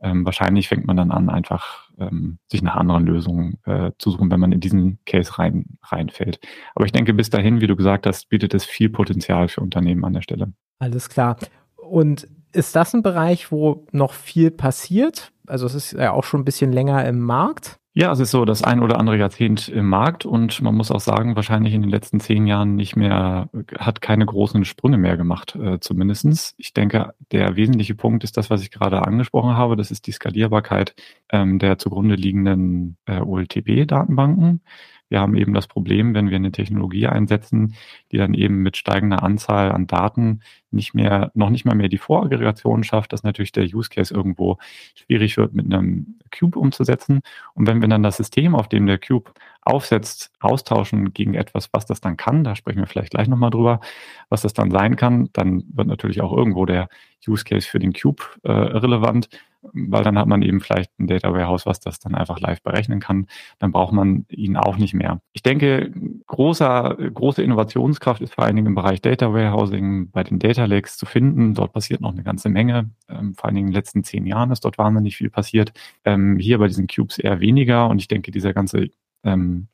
Ähm, 0.00 0.24
wahrscheinlich 0.24 0.68
fängt 0.68 0.86
man 0.86 0.96
dann 0.96 1.12
an, 1.12 1.30
einfach 1.30 1.88
ähm, 1.98 2.38
sich 2.50 2.62
nach 2.62 2.76
anderen 2.76 3.06
Lösungen 3.06 3.58
äh, 3.64 3.92
zu 3.98 4.10
suchen, 4.10 4.30
wenn 4.30 4.40
man 4.40 4.50
in 4.50 4.60
diesen 4.60 4.98
Case 5.06 5.38
rein, 5.38 5.78
reinfällt. 5.82 6.40
Aber 6.74 6.86
ich 6.86 6.92
denke, 6.92 7.14
bis 7.14 7.30
dahin, 7.30 7.60
wie 7.60 7.66
du 7.66 7.76
gesagt 7.76 8.06
hast, 8.06 8.28
bietet 8.28 8.54
es 8.54 8.64
viel 8.64 8.88
Potenzial 8.88 9.48
für 9.48 9.60
Unternehmen 9.60 10.04
an 10.04 10.14
der 10.14 10.22
Stelle. 10.22 10.52
Alles 10.78 11.08
klar. 11.08 11.36
Und 11.76 12.26
ist 12.52 12.74
das 12.74 12.94
ein 12.94 13.02
Bereich, 13.02 13.52
wo 13.52 13.86
noch 13.92 14.12
viel 14.12 14.50
passiert? 14.50 15.32
Also 15.46 15.66
es 15.66 15.74
ist 15.74 15.92
ja 15.92 16.12
auch 16.12 16.24
schon 16.24 16.40
ein 16.40 16.44
bisschen 16.44 16.72
länger 16.72 17.04
im 17.06 17.20
Markt. 17.20 17.78
Ja, 17.96 18.10
es 18.10 18.18
ist 18.18 18.32
so 18.32 18.44
das 18.44 18.64
ein 18.64 18.82
oder 18.82 18.98
andere 18.98 19.16
Jahrzehnt 19.16 19.68
im 19.68 19.88
Markt 19.88 20.26
und 20.26 20.60
man 20.60 20.74
muss 20.74 20.90
auch 20.90 20.98
sagen, 20.98 21.36
wahrscheinlich 21.36 21.74
in 21.74 21.80
den 21.80 21.90
letzten 21.90 22.18
zehn 22.18 22.48
Jahren 22.48 22.74
nicht 22.74 22.96
mehr, 22.96 23.48
hat 23.78 24.00
keine 24.00 24.26
großen 24.26 24.64
Sprünge 24.64 24.98
mehr 24.98 25.16
gemacht, 25.16 25.54
äh, 25.54 25.78
zumindestens. 25.78 26.54
Ich 26.58 26.74
denke, 26.74 27.14
der 27.30 27.54
wesentliche 27.54 27.94
Punkt 27.94 28.24
ist 28.24 28.36
das, 28.36 28.50
was 28.50 28.62
ich 28.62 28.72
gerade 28.72 29.06
angesprochen 29.06 29.56
habe. 29.56 29.76
Das 29.76 29.92
ist 29.92 30.08
die 30.08 30.12
Skalierbarkeit 30.12 30.96
ähm, 31.30 31.60
der 31.60 31.78
zugrunde 31.78 32.16
liegenden 32.16 32.96
äh, 33.06 33.20
OLTP-Datenbanken. 33.20 34.62
Wir 35.08 35.20
haben 35.20 35.36
eben 35.36 35.54
das 35.54 35.66
Problem, 35.66 36.14
wenn 36.14 36.30
wir 36.30 36.36
eine 36.36 36.52
Technologie 36.52 37.06
einsetzen, 37.06 37.74
die 38.10 38.16
dann 38.16 38.34
eben 38.34 38.62
mit 38.62 38.76
steigender 38.76 39.22
Anzahl 39.22 39.70
an 39.72 39.86
Daten 39.86 40.40
nicht 40.70 40.94
mehr, 40.94 41.30
noch 41.34 41.50
nicht 41.50 41.64
mal 41.64 41.74
mehr 41.74 41.88
die 41.88 41.98
Voraggregation 41.98 42.82
schafft, 42.84 43.12
dass 43.12 43.22
natürlich 43.22 43.52
der 43.52 43.64
Use 43.64 43.90
Case 43.90 44.12
irgendwo 44.12 44.58
schwierig 44.94 45.36
wird, 45.36 45.54
mit 45.54 45.66
einem 45.66 46.18
Cube 46.36 46.58
umzusetzen. 46.58 47.20
Und 47.54 47.66
wenn 47.66 47.80
wir 47.80 47.88
dann 47.88 48.02
das 48.02 48.16
System, 48.16 48.54
auf 48.54 48.68
dem 48.68 48.86
der 48.86 48.98
Cube 48.98 49.32
aufsetzt, 49.62 50.32
austauschen 50.40 51.12
gegen 51.12 51.34
etwas, 51.34 51.68
was 51.72 51.86
das 51.86 52.00
dann 52.00 52.16
kann, 52.16 52.44
da 52.44 52.56
sprechen 52.56 52.80
wir 52.80 52.86
vielleicht 52.86 53.12
gleich 53.12 53.28
nochmal 53.28 53.50
drüber, 53.50 53.80
was 54.28 54.42
das 54.42 54.52
dann 54.52 54.70
sein 54.70 54.96
kann, 54.96 55.30
dann 55.32 55.64
wird 55.72 55.86
natürlich 55.86 56.20
auch 56.20 56.36
irgendwo 56.36 56.66
der 56.66 56.88
Use 57.26 57.44
Case 57.44 57.68
für 57.68 57.78
den 57.78 57.92
Cube 57.92 58.22
äh, 58.42 58.50
relevant 58.50 59.28
weil 59.72 60.04
dann 60.04 60.18
hat 60.18 60.28
man 60.28 60.42
eben 60.42 60.60
vielleicht 60.60 60.90
ein 60.98 61.06
Data 61.06 61.32
Warehouse, 61.32 61.66
was 61.66 61.80
das 61.80 61.98
dann 61.98 62.14
einfach 62.14 62.40
live 62.40 62.62
berechnen 62.62 63.00
kann. 63.00 63.26
Dann 63.58 63.72
braucht 63.72 63.92
man 63.92 64.26
ihn 64.28 64.56
auch 64.56 64.76
nicht 64.76 64.94
mehr. 64.94 65.20
Ich 65.32 65.42
denke, 65.42 65.92
großer, 66.26 66.96
große 67.12 67.42
Innovationskraft 67.42 68.20
ist 68.20 68.34
vor 68.34 68.44
allen 68.44 68.56
Dingen 68.56 68.68
im 68.68 68.74
Bereich 68.74 69.00
Data 69.00 69.32
Warehousing 69.32 70.10
bei 70.10 70.22
den 70.22 70.38
Data 70.38 70.64
Lakes 70.64 70.96
zu 70.96 71.06
finden. 71.06 71.54
Dort 71.54 71.72
passiert 71.72 72.00
noch 72.00 72.12
eine 72.12 72.22
ganze 72.22 72.48
Menge. 72.48 72.90
Ähm, 73.08 73.34
vor 73.34 73.46
allen 73.46 73.54
Dingen 73.54 73.68
in 73.68 73.72
den 73.72 73.78
letzten 73.78 74.04
zehn 74.04 74.26
Jahren 74.26 74.50
ist 74.50 74.64
dort 74.64 74.78
wahnsinnig 74.78 75.16
viel 75.16 75.30
passiert. 75.30 75.72
Ähm, 76.04 76.38
hier 76.38 76.58
bei 76.58 76.68
diesen 76.68 76.86
Cubes 76.86 77.18
eher 77.18 77.40
weniger. 77.40 77.88
Und 77.88 77.98
ich 77.98 78.08
denke, 78.08 78.30
dieser 78.30 78.52
ganze 78.52 78.90
ähm, 79.22 79.68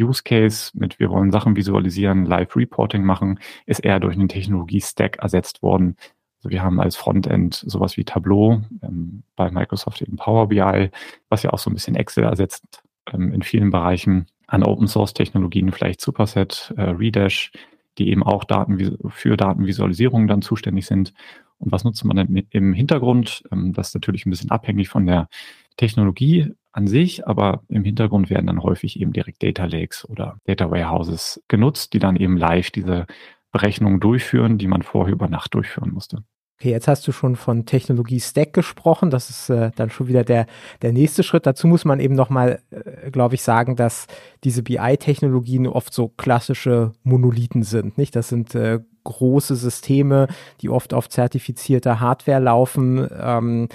Use 0.00 0.22
Case 0.24 0.70
mit 0.74 0.98
wir 0.98 1.10
wollen 1.10 1.30
Sachen 1.30 1.56
visualisieren, 1.56 2.24
Live 2.24 2.56
Reporting 2.56 3.04
machen, 3.04 3.38
ist 3.66 3.80
eher 3.80 4.00
durch 4.00 4.16
einen 4.16 4.28
Technologie-Stack 4.28 5.18
ersetzt 5.18 5.62
worden, 5.62 5.96
also 6.40 6.50
wir 6.50 6.62
haben 6.62 6.80
als 6.80 6.96
Frontend 6.96 7.54
sowas 7.54 7.98
wie 7.98 8.04
Tableau, 8.04 8.62
ähm, 8.82 9.22
bei 9.36 9.50
Microsoft 9.50 10.00
eben 10.00 10.16
Power 10.16 10.48
BI, 10.48 10.90
was 11.28 11.42
ja 11.42 11.50
auch 11.50 11.58
so 11.58 11.68
ein 11.68 11.74
bisschen 11.74 11.96
Excel 11.96 12.24
ersetzt 12.24 12.82
ähm, 13.12 13.32
in 13.32 13.42
vielen 13.42 13.70
Bereichen. 13.70 14.26
An 14.46 14.64
Open 14.64 14.88
Source 14.88 15.12
Technologien 15.12 15.70
vielleicht 15.70 16.00
Superset, 16.00 16.72
äh, 16.76 16.82
Redash, 16.82 17.52
die 17.98 18.08
eben 18.08 18.22
auch 18.22 18.44
Daten 18.44 18.96
für 19.10 19.36
Datenvisualisierung 19.36 20.26
dann 20.26 20.40
zuständig 20.40 20.86
sind. 20.86 21.12
Und 21.58 21.72
was 21.72 21.84
nutzt 21.84 22.04
man 22.06 22.16
denn 22.16 22.46
im 22.48 22.72
Hintergrund? 22.72 23.42
Ähm, 23.52 23.74
das 23.74 23.88
ist 23.88 23.94
natürlich 23.94 24.24
ein 24.24 24.30
bisschen 24.30 24.50
abhängig 24.50 24.88
von 24.88 25.04
der 25.04 25.28
Technologie 25.76 26.52
an 26.72 26.86
sich, 26.86 27.26
aber 27.26 27.64
im 27.68 27.84
Hintergrund 27.84 28.30
werden 28.30 28.46
dann 28.46 28.62
häufig 28.62 28.98
eben 28.98 29.12
direkt 29.12 29.42
Data 29.42 29.66
Lakes 29.66 30.08
oder 30.08 30.38
Data 30.44 30.70
Warehouses 30.70 31.42
genutzt, 31.48 31.92
die 31.92 31.98
dann 31.98 32.16
eben 32.16 32.36
live 32.38 32.70
diese 32.70 33.06
Berechnungen 33.52 34.00
durchführen, 34.00 34.58
die 34.58 34.68
man 34.68 34.82
vorher 34.82 35.12
über 35.12 35.28
Nacht 35.28 35.54
durchführen 35.54 35.92
musste. 35.92 36.22
Okay, 36.60 36.72
jetzt 36.72 36.88
hast 36.88 37.08
du 37.08 37.12
schon 37.12 37.36
von 37.36 37.64
Technologie 37.64 38.20
Stack 38.20 38.52
gesprochen. 38.52 39.08
Das 39.08 39.30
ist 39.30 39.48
äh, 39.48 39.70
dann 39.76 39.88
schon 39.88 40.08
wieder 40.08 40.24
der, 40.24 40.44
der 40.82 40.92
nächste 40.92 41.22
Schritt. 41.22 41.46
Dazu 41.46 41.66
muss 41.66 41.86
man 41.86 42.00
eben 42.00 42.14
nochmal, 42.14 42.60
äh, 42.70 43.10
glaube 43.10 43.34
ich, 43.34 43.42
sagen, 43.42 43.76
dass 43.76 44.06
diese 44.44 44.62
BI-Technologien 44.62 45.66
oft 45.66 45.94
so 45.94 46.08
klassische 46.08 46.92
Monolithen 47.02 47.62
sind. 47.62 47.96
Nicht? 47.96 48.14
Das 48.14 48.28
sind 48.28 48.54
äh, 48.54 48.80
große 49.04 49.56
Systeme, 49.56 50.28
die 50.60 50.68
oft 50.68 50.92
auf 50.92 51.08
zertifizierter 51.08 51.98
Hardware 51.98 52.40
laufen. 52.40 53.08
Ähm, 53.18 53.68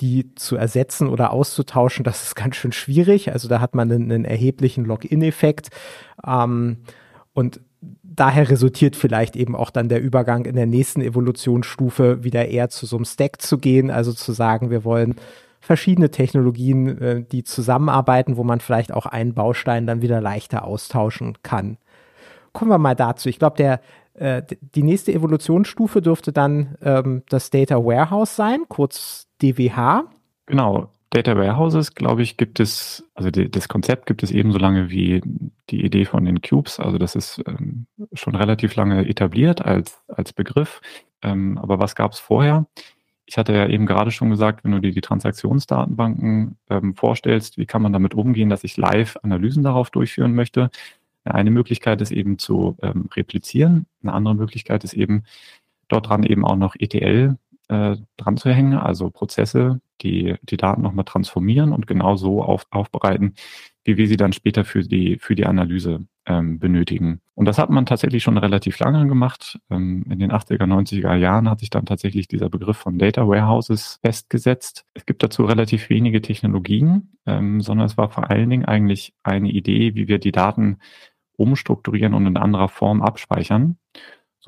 die 0.00 0.32
zu 0.36 0.54
ersetzen 0.54 1.08
oder 1.08 1.32
auszutauschen, 1.32 2.04
das 2.04 2.22
ist 2.22 2.36
ganz 2.36 2.54
schön 2.54 2.70
schwierig. 2.70 3.32
Also 3.32 3.48
da 3.48 3.60
hat 3.60 3.74
man 3.74 3.90
einen, 3.90 4.12
einen 4.12 4.24
erheblichen 4.24 4.84
Login-Effekt. 4.84 5.70
Ähm, 6.24 6.76
und 7.32 7.60
daher 7.80 8.50
resultiert 8.50 8.96
vielleicht 8.96 9.36
eben 9.36 9.54
auch 9.54 9.70
dann 9.70 9.88
der 9.88 10.02
Übergang 10.02 10.44
in 10.44 10.56
der 10.56 10.66
nächsten 10.66 11.00
Evolutionsstufe 11.00 12.24
wieder 12.24 12.48
eher 12.48 12.68
zu 12.68 12.86
so 12.86 12.96
einem 12.96 13.04
Stack 13.04 13.40
zu 13.40 13.58
gehen, 13.58 13.90
also 13.90 14.12
zu 14.12 14.32
sagen, 14.32 14.70
wir 14.70 14.84
wollen 14.84 15.14
verschiedene 15.60 16.10
Technologien, 16.10 17.00
äh, 17.00 17.24
die 17.24 17.44
zusammenarbeiten, 17.44 18.36
wo 18.36 18.44
man 18.44 18.60
vielleicht 18.60 18.92
auch 18.92 19.06
einen 19.06 19.34
Baustein 19.34 19.86
dann 19.86 20.02
wieder 20.02 20.20
leichter 20.20 20.64
austauschen 20.64 21.38
kann. 21.42 21.78
Kommen 22.52 22.70
wir 22.70 22.78
mal 22.78 22.94
dazu. 22.94 23.28
Ich 23.28 23.38
glaube, 23.38 23.56
der 23.56 23.80
äh, 24.14 24.42
die 24.74 24.82
nächste 24.82 25.12
Evolutionsstufe 25.12 26.02
dürfte 26.02 26.32
dann 26.32 26.76
ähm, 26.82 27.22
das 27.28 27.50
Data 27.50 27.76
Warehouse 27.76 28.34
sein, 28.34 28.64
kurz 28.68 29.28
DWH. 29.42 30.04
Genau. 30.46 30.88
Data 31.10 31.36
Warehouses, 31.36 31.94
glaube 31.94 32.22
ich, 32.22 32.36
gibt 32.36 32.60
es, 32.60 33.04
also 33.14 33.30
die, 33.30 33.50
das 33.50 33.68
Konzept 33.68 34.06
gibt 34.06 34.22
es 34.22 34.30
ebenso 34.30 34.58
lange 34.58 34.90
wie 34.90 35.22
die 35.70 35.84
Idee 35.84 36.04
von 36.04 36.24
den 36.24 36.42
Cubes. 36.42 36.78
Also 36.78 36.98
das 36.98 37.14
ist 37.14 37.42
ähm, 37.46 37.86
schon 38.12 38.34
relativ 38.34 38.74
lange 38.76 39.08
etabliert 39.08 39.62
als, 39.64 40.02
als 40.08 40.34
Begriff. 40.34 40.80
Ähm, 41.22 41.56
aber 41.58 41.78
was 41.78 41.94
gab 41.94 42.12
es 42.12 42.18
vorher? 42.18 42.66
Ich 43.24 43.38
hatte 43.38 43.54
ja 43.54 43.66
eben 43.66 43.86
gerade 43.86 44.10
schon 44.10 44.30
gesagt, 44.30 44.64
wenn 44.64 44.72
du 44.72 44.80
dir 44.80 44.92
die 44.92 45.00
Transaktionsdatenbanken 45.00 46.58
ähm, 46.68 46.94
vorstellst, 46.94 47.56
wie 47.56 47.66
kann 47.66 47.82
man 47.82 47.92
damit 47.92 48.14
umgehen, 48.14 48.50
dass 48.50 48.64
ich 48.64 48.76
live 48.76 49.16
Analysen 49.22 49.62
darauf 49.62 49.90
durchführen 49.90 50.34
möchte? 50.34 50.70
Eine 51.24 51.50
Möglichkeit 51.50 52.00
ist 52.00 52.10
eben 52.10 52.38
zu 52.38 52.76
ähm, 52.82 53.08
replizieren. 53.14 53.86
Eine 54.02 54.12
andere 54.12 54.34
Möglichkeit 54.34 54.84
ist 54.84 54.94
eben, 54.94 55.24
dort 55.88 56.08
dran 56.08 56.22
eben 56.22 56.44
auch 56.44 56.56
noch 56.56 56.76
ETL 56.78 57.36
äh, 57.68 57.96
dran 58.16 58.36
zu 58.36 58.50
hängen, 58.50 58.74
also 58.74 59.10
Prozesse, 59.10 59.80
die 60.00 60.36
die 60.42 60.56
Daten 60.56 60.82
nochmal 60.82 61.04
transformieren 61.04 61.72
und 61.72 61.86
genau 61.86 62.16
so 62.16 62.42
auf, 62.42 62.66
aufbereiten, 62.70 63.34
wie 63.84 63.96
wir 63.96 64.06
sie 64.08 64.16
dann 64.16 64.32
später 64.32 64.64
für 64.64 64.82
die, 64.82 65.18
für 65.18 65.34
die 65.34 65.46
Analyse 65.46 66.06
ähm, 66.26 66.58
benötigen. 66.58 67.20
Und 67.34 67.46
das 67.46 67.58
hat 67.58 67.70
man 67.70 67.86
tatsächlich 67.86 68.22
schon 68.22 68.38
relativ 68.38 68.78
lange 68.78 69.06
gemacht. 69.06 69.58
Ähm, 69.70 70.04
in 70.10 70.18
den 70.18 70.30
80er, 70.32 70.64
90er 70.64 71.14
Jahren 71.14 71.48
hat 71.48 71.60
sich 71.60 71.70
dann 71.70 71.86
tatsächlich 71.86 72.28
dieser 72.28 72.50
Begriff 72.50 72.76
von 72.76 72.98
Data 72.98 73.26
Warehouses 73.26 73.98
festgesetzt. 74.02 74.84
Es 74.94 75.06
gibt 75.06 75.22
dazu 75.22 75.44
relativ 75.44 75.88
wenige 75.88 76.20
Technologien, 76.20 77.12
ähm, 77.26 77.60
sondern 77.60 77.86
es 77.86 77.96
war 77.96 78.10
vor 78.10 78.30
allen 78.30 78.50
Dingen 78.50 78.64
eigentlich 78.66 79.14
eine 79.22 79.50
Idee, 79.50 79.94
wie 79.94 80.08
wir 80.08 80.18
die 80.18 80.32
Daten 80.32 80.78
umstrukturieren 81.36 82.14
und 82.14 82.26
in 82.26 82.36
anderer 82.36 82.68
Form 82.68 83.00
abspeichern 83.00 83.78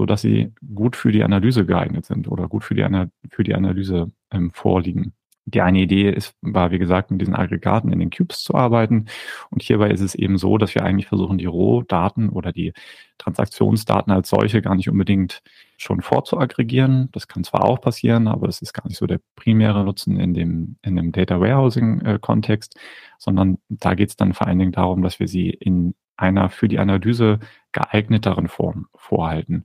so 0.01 0.07
dass 0.07 0.23
sie 0.23 0.55
gut 0.75 0.97
für 0.97 1.13
die 1.13 1.23
Analyse 1.23 1.67
geeignet 1.67 2.07
sind 2.07 2.27
oder 2.27 2.49
gut 2.49 2.65
für 2.65 2.75
die, 2.75 2.87
für 3.29 3.45
die 3.45 3.55
Analyse 3.55 4.11
ähm, 4.31 4.51
vorliegen. 4.51 5.13
Die 5.45 5.61
eine 5.61 5.81
Idee 5.81 6.09
ist, 6.09 6.35
war, 6.41 6.71
wie 6.71 6.79
gesagt, 6.79 7.11
mit 7.11 7.21
diesen 7.21 7.35
Aggregaten 7.35 7.93
in 7.93 7.99
den 7.99 8.09
Cubes 8.09 8.43
zu 8.43 8.55
arbeiten. 8.55 9.05
Und 9.51 9.63
hierbei 9.63 9.91
ist 9.91 10.01
es 10.01 10.15
eben 10.15 10.39
so, 10.39 10.57
dass 10.57 10.75
wir 10.75 10.85
eigentlich 10.85 11.09
versuchen, 11.09 11.37
die 11.37 11.45
Rohdaten 11.45 12.31
oder 12.31 12.51
die 12.51 12.73
Transaktionsdaten 13.19 14.11
als 14.11 14.31
solche 14.31 14.63
gar 14.63 14.75
nicht 14.75 14.89
unbedingt 14.89 15.43
schon 15.77 16.01
vorzuaggregieren. 16.01 17.11
Das 17.13 17.29
kann 17.29 17.45
zwar 17.45 17.67
auch 17.67 17.83
passieren, 17.83 18.27
aber 18.27 18.47
das 18.47 18.63
ist 18.63 18.73
gar 18.73 18.89
nicht 18.89 18.97
so 18.97 19.07
der 19.07 19.21
primäre 19.37 19.85
Nutzen 19.85 20.19
in 20.19 20.33
dem, 20.33 20.77
in 20.81 20.97
dem 20.97 21.13
Data 21.13 21.39
Warehousing-Kontext, 21.39 22.77
äh, 22.77 22.81
sondern 23.19 23.59
da 23.69 23.93
geht 23.93 24.09
es 24.09 24.17
dann 24.17 24.33
vor 24.33 24.47
allen 24.47 24.59
Dingen 24.59 24.73
darum, 24.73 25.03
dass 25.03 25.21
wir 25.21 25.29
sie 25.29 25.51
in 25.51 25.95
einer 26.21 26.51
für 26.51 26.69
die 26.69 26.79
Analyse 26.79 27.39
geeigneteren 27.73 28.49
Form 28.49 28.89
vorhalten. 28.95 29.65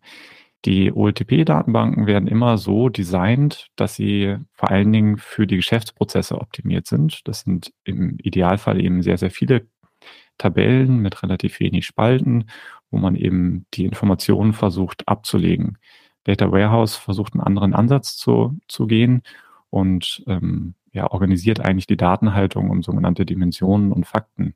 Die 0.66 0.92
OLTP-Datenbanken 0.92 2.08
werden 2.08 2.28
immer 2.28 2.58
so 2.58 2.90
designt, 2.90 3.68
dass 3.76 3.96
sie 3.96 4.38
vor 4.54 4.72
allen 4.72 4.92
Dingen 4.92 5.18
für 5.18 5.46
die 5.46 5.58
Geschäftsprozesse 5.58 6.40
optimiert 6.42 6.88
sind. 6.88 7.28
Das 7.28 7.42
sind 7.42 7.72
im 7.84 8.18
Idealfall 8.18 8.82
eben 8.82 9.04
sehr, 9.04 9.20
sehr 9.20 9.30
viele 9.30 9.68
Tabellen 10.40 10.98
mit 11.00 11.22
relativ 11.22 11.60
wenig 11.60 11.86
Spalten, 11.86 12.46
wo 12.90 12.98
man 12.98 13.16
eben 13.16 13.68
die 13.76 13.86
Informationen 13.86 14.54
versucht 14.54 15.08
abzulegen. 15.08 15.78
Data 16.24 16.52
Warehouse 16.52 16.96
versucht 16.96 17.34
einen 17.34 17.44
anderen 17.44 17.76
Ansatz 17.76 18.18
zu, 18.18 18.58
zu 18.68 18.88
gehen 18.88 19.22
und 19.70 20.24
ähm, 20.28 20.74
ja, 20.92 21.12
organisiert 21.12 21.60
eigentlich 21.60 21.88
die 21.88 21.98
Datenhaltung 21.98 22.72
um 22.72 22.82
sogenannte 22.82 23.26
Dimensionen 23.26 23.92
und 23.92 24.08
Fakten. 24.08 24.56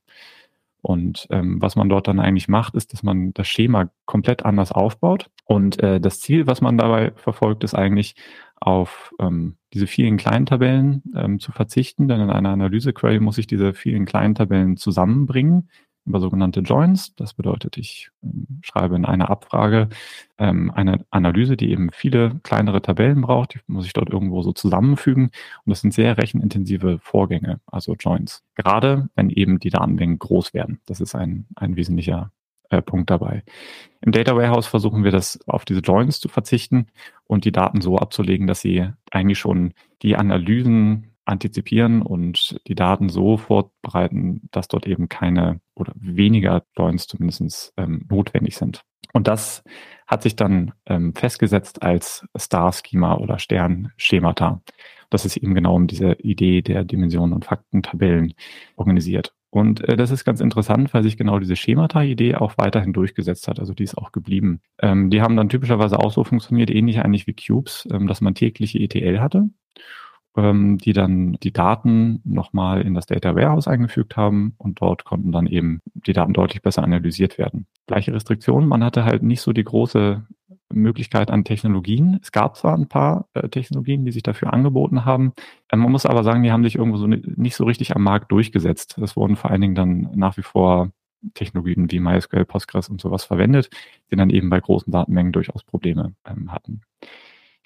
Und 0.81 1.27
ähm, 1.29 1.61
was 1.61 1.75
man 1.75 1.89
dort 1.89 2.07
dann 2.07 2.19
eigentlich 2.19 2.47
macht, 2.47 2.75
ist, 2.75 2.93
dass 2.93 3.03
man 3.03 3.33
das 3.33 3.47
Schema 3.47 3.89
komplett 4.05 4.45
anders 4.45 4.71
aufbaut. 4.71 5.29
Und 5.45 5.81
äh, 5.83 5.99
das 5.99 6.21
Ziel, 6.21 6.47
was 6.47 6.61
man 6.61 6.77
dabei 6.77 7.11
verfolgt, 7.15 7.63
ist 7.63 7.75
eigentlich 7.75 8.15
auf 8.55 9.13
ähm, 9.19 9.57
diese 9.73 9.87
vielen 9.87 10.17
kleinen 10.17 10.45
Tabellen 10.45 11.03
ähm, 11.15 11.39
zu 11.39 11.51
verzichten, 11.51 12.07
denn 12.07 12.21
in 12.21 12.29
einer 12.29 12.49
Analyse-Query 12.49 13.19
muss 13.19 13.37
ich 13.37 13.47
diese 13.47 13.73
vielen 13.73 14.05
kleinen 14.05 14.35
Tabellen 14.35 14.77
zusammenbringen 14.77 15.69
über 16.09 16.19
sogenannte 16.19 16.59
Joins. 16.61 17.15
Das 17.15 17.33
bedeutet, 17.33 17.77
ich 17.77 18.09
ähm, 18.23 18.59
schreibe 18.61 18.95
in 18.95 19.05
einer 19.05 19.29
Abfrage 19.29 19.89
ähm, 20.37 20.71
eine 20.71 21.05
Analyse, 21.11 21.55
die 21.55 21.71
eben 21.71 21.91
viele 21.91 22.39
kleinere 22.43 22.81
Tabellen 22.81 23.21
braucht. 23.21 23.53
Die 23.55 23.59
muss 23.67 23.85
ich 23.85 23.93
dort 23.93 24.09
irgendwo 24.09 24.41
so 24.41 24.51
zusammenfügen. 24.51 25.25
Und 25.65 25.69
das 25.69 25.81
sind 25.81 25.93
sehr 25.93 26.17
rechenintensive 26.17 26.99
Vorgänge, 26.99 27.61
also 27.67 27.95
Joins. 27.95 28.43
Gerade 28.55 29.09
wenn 29.15 29.29
eben 29.29 29.59
die 29.59 29.69
Datenmengen 29.69 30.19
groß 30.19 30.53
werden. 30.53 30.81
Das 30.85 30.99
ist 30.99 31.15
ein, 31.15 31.45
ein 31.55 31.75
wesentlicher 31.75 32.31
äh, 32.69 32.81
Punkt 32.81 33.09
dabei. 33.09 33.43
Im 34.01 34.11
Data 34.11 34.35
Warehouse 34.35 34.67
versuchen 34.67 35.03
wir 35.03 35.11
das 35.11 35.39
auf 35.47 35.65
diese 35.65 35.81
Joins 35.81 36.19
zu 36.19 36.27
verzichten 36.27 36.87
und 37.25 37.45
die 37.45 37.51
Daten 37.51 37.81
so 37.81 37.97
abzulegen, 37.97 38.47
dass 38.47 38.61
sie 38.61 38.89
eigentlich 39.11 39.39
schon 39.39 39.73
die 40.01 40.15
Analysen 40.15 41.11
antizipieren 41.29 42.01
und 42.01 42.59
die 42.67 42.75
Daten 42.75 43.09
so 43.09 43.37
vorbereiten, 43.37 44.49
dass 44.51 44.67
dort 44.67 44.87
eben 44.87 45.09
keine 45.09 45.61
oder 45.75 45.93
weniger 45.95 46.63
Joins 46.77 47.07
zumindest 47.07 47.73
ähm, 47.77 48.05
notwendig 48.09 48.57
sind. 48.57 48.83
Und 49.13 49.27
das 49.27 49.63
hat 50.07 50.23
sich 50.23 50.35
dann 50.35 50.73
ähm, 50.85 51.13
festgesetzt 51.15 51.81
als 51.81 52.27
Star-Schema 52.37 53.15
oder 53.17 53.39
Stern-Schemata. 53.39 54.61
Das 55.09 55.25
ist 55.25 55.37
eben 55.37 55.55
genau 55.55 55.75
um 55.75 55.87
diese 55.87 56.13
Idee 56.13 56.61
der 56.61 56.83
Dimensionen 56.83 57.33
und 57.33 57.45
Faktentabellen 57.45 58.33
organisiert. 58.75 59.33
Und 59.49 59.87
äh, 59.87 59.97
das 59.97 60.11
ist 60.11 60.25
ganz 60.25 60.41
interessant, 60.41 60.93
weil 60.93 61.01
sich 61.01 61.17
genau 61.17 61.39
diese 61.39 61.55
Schemata-Idee 61.55 62.35
auch 62.35 62.53
weiterhin 62.57 62.93
durchgesetzt 62.93 63.47
hat. 63.47 63.59
Also 63.59 63.73
die 63.73 63.83
ist 63.83 63.97
auch 63.97 64.11
geblieben. 64.11 64.61
Ähm, 64.79 65.09
die 65.09 65.21
haben 65.21 65.35
dann 65.35 65.49
typischerweise 65.49 65.97
auch 65.97 66.11
so 66.11 66.23
funktioniert, 66.23 66.69
ähnlich 66.69 66.99
eigentlich 66.99 67.25
wie 67.25 67.33
Cubes, 67.33 67.87
ähm, 67.91 68.05
dass 68.05 68.21
man 68.21 68.35
tägliche 68.35 68.77
ETL 68.79 69.19
hatte 69.19 69.49
die 70.35 70.93
dann 70.93 71.33
die 71.43 71.51
Daten 71.51 72.21
nochmal 72.23 72.81
in 72.83 72.93
das 72.93 73.07
Data 73.07 73.35
Warehouse 73.35 73.67
eingefügt 73.67 74.15
haben 74.15 74.53
und 74.57 74.79
dort 74.79 75.03
konnten 75.03 75.33
dann 75.33 75.47
eben 75.47 75.81
die 75.93 76.13
Daten 76.13 76.31
deutlich 76.31 76.61
besser 76.61 76.81
analysiert 76.81 77.37
werden. 77.37 77.65
Gleiche 77.87 78.13
Restriktionen, 78.13 78.69
man 78.69 78.83
hatte 78.83 79.03
halt 79.03 79.21
nicht 79.21 79.41
so 79.41 79.51
die 79.51 79.65
große 79.65 80.23
Möglichkeit 80.71 81.31
an 81.31 81.43
Technologien. 81.43 82.19
Es 82.21 82.31
gab 82.31 82.55
zwar 82.55 82.75
ein 82.75 82.87
paar 82.87 83.27
äh, 83.33 83.49
Technologien, 83.49 84.05
die 84.05 84.11
sich 84.11 84.23
dafür 84.23 84.53
angeboten 84.53 85.05
haben. 85.05 85.33
Äh, 85.69 85.77
man 85.77 85.91
muss 85.91 86.05
aber 86.05 86.23
sagen, 86.23 86.43
die 86.43 86.51
haben 86.51 86.63
sich 86.63 86.75
irgendwo 86.75 86.97
so 86.97 87.07
nicht 87.07 87.55
so 87.55 87.65
richtig 87.65 87.95
am 87.95 88.03
Markt 88.03 88.31
durchgesetzt. 88.31 88.97
Es 88.99 89.15
wurden 89.15 89.35
vor 89.35 89.51
allen 89.51 89.61
Dingen 89.61 89.75
dann 89.75 90.11
nach 90.13 90.37
wie 90.37 90.43
vor 90.43 90.91
Technologien 91.33 91.91
wie 91.91 91.99
MySQL, 91.99 92.45
Postgres 92.45 92.89
und 92.89 93.01
sowas 93.01 93.23
verwendet, 93.25 93.69
die 94.11 94.15
dann 94.15 94.29
eben 94.29 94.49
bei 94.49 94.59
großen 94.59 94.91
Datenmengen 94.91 95.33
durchaus 95.33 95.63
Probleme 95.63 96.13
ähm, 96.25 96.51
hatten. 96.51 96.81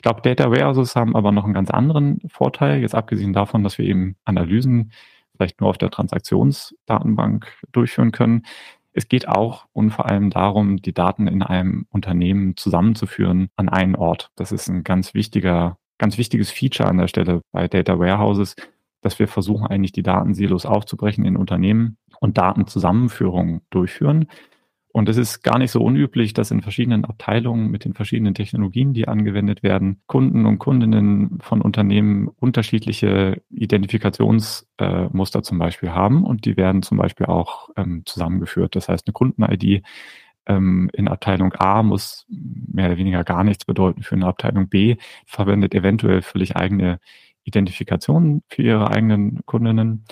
Ich 0.03 0.05
glaube, 0.05 0.21
Data 0.21 0.51
Warehouses 0.51 0.97
haben 0.97 1.15
aber 1.15 1.31
noch 1.31 1.45
einen 1.45 1.53
ganz 1.53 1.69
anderen 1.69 2.19
Vorteil, 2.27 2.81
jetzt 2.81 2.93
abgesehen 2.93 3.31
davon, 3.31 3.63
dass 3.63 3.77
wir 3.77 3.85
eben 3.85 4.17
Analysen 4.25 4.91
vielleicht 5.33 5.61
nur 5.61 5.69
auf 5.69 5.77
der 5.77 5.91
Transaktionsdatenbank 5.91 7.47
durchführen 7.71 8.11
können. 8.11 8.45
Es 8.91 9.07
geht 9.07 9.29
auch 9.29 9.65
und 9.71 9.91
vor 9.91 10.09
allem 10.09 10.29
darum, 10.29 10.81
die 10.81 10.93
Daten 10.93 11.27
in 11.27 11.41
einem 11.41 11.85
Unternehmen 11.89 12.57
zusammenzuführen 12.57 13.47
an 13.55 13.69
einen 13.69 13.95
Ort. 13.95 14.29
Das 14.35 14.51
ist 14.51 14.67
ein 14.67 14.83
ganz 14.83 15.13
wichtiger, 15.13 15.77
ganz 15.99 16.17
wichtiges 16.17 16.51
Feature 16.51 16.89
an 16.89 16.97
der 16.97 17.07
Stelle 17.07 17.39
bei 17.53 17.69
Data 17.69 17.97
Warehouses, 17.97 18.57
dass 18.99 19.19
wir 19.19 19.29
versuchen 19.29 19.67
eigentlich 19.67 19.93
die 19.93 20.03
Datensilos 20.03 20.65
aufzubrechen 20.65 21.23
in 21.23 21.37
Unternehmen 21.37 21.95
und 22.19 22.37
Datenzusammenführung 22.37 23.61
durchführen. 23.69 24.27
Und 24.93 25.09
es 25.09 25.17
ist 25.17 25.41
gar 25.41 25.57
nicht 25.57 25.71
so 25.71 25.81
unüblich, 25.81 26.33
dass 26.33 26.51
in 26.51 26.61
verschiedenen 26.61 27.03
Abteilungen 27.03 27.71
mit 27.71 27.83
den 27.83 27.95
verschiedenen 27.95 28.35
Technologien, 28.35 28.93
die 28.93 29.07
angewendet 29.07 29.63
werden, 29.63 30.03
Kunden 30.05 30.45
und 30.45 30.59
Kundinnen 30.59 31.39
von 31.41 31.61
Unternehmen 31.61 32.27
unterschiedliche 32.27 33.41
Identifikationsmuster 33.49 35.39
äh, 35.39 35.41
zum 35.41 35.57
Beispiel 35.57 35.89
haben. 35.89 36.23
Und 36.23 36.45
die 36.45 36.57
werden 36.57 36.83
zum 36.83 36.99
Beispiel 36.99 37.25
auch 37.25 37.69
ähm, 37.75 38.03
zusammengeführt. 38.05 38.75
Das 38.75 38.87
heißt, 38.87 39.07
eine 39.07 39.13
Kunden-ID 39.13 39.83
ähm, 40.45 40.91
in 40.93 41.07
Abteilung 41.07 41.53
A 41.53 41.81
muss 41.81 42.27
mehr 42.29 42.85
oder 42.85 42.97
weniger 42.97 43.23
gar 43.23 43.43
nichts 43.43 43.65
bedeuten 43.65 44.03
für 44.03 44.13
eine 44.13 44.27
Abteilung 44.27 44.69
B, 44.69 44.97
verwendet 45.25 45.73
eventuell 45.73 46.21
völlig 46.21 46.55
eigene 46.55 46.99
Identifikationen 47.45 48.43
für 48.47 48.61
ihre 48.61 48.91
eigenen 48.91 49.43
Kundinnen. 49.47 50.05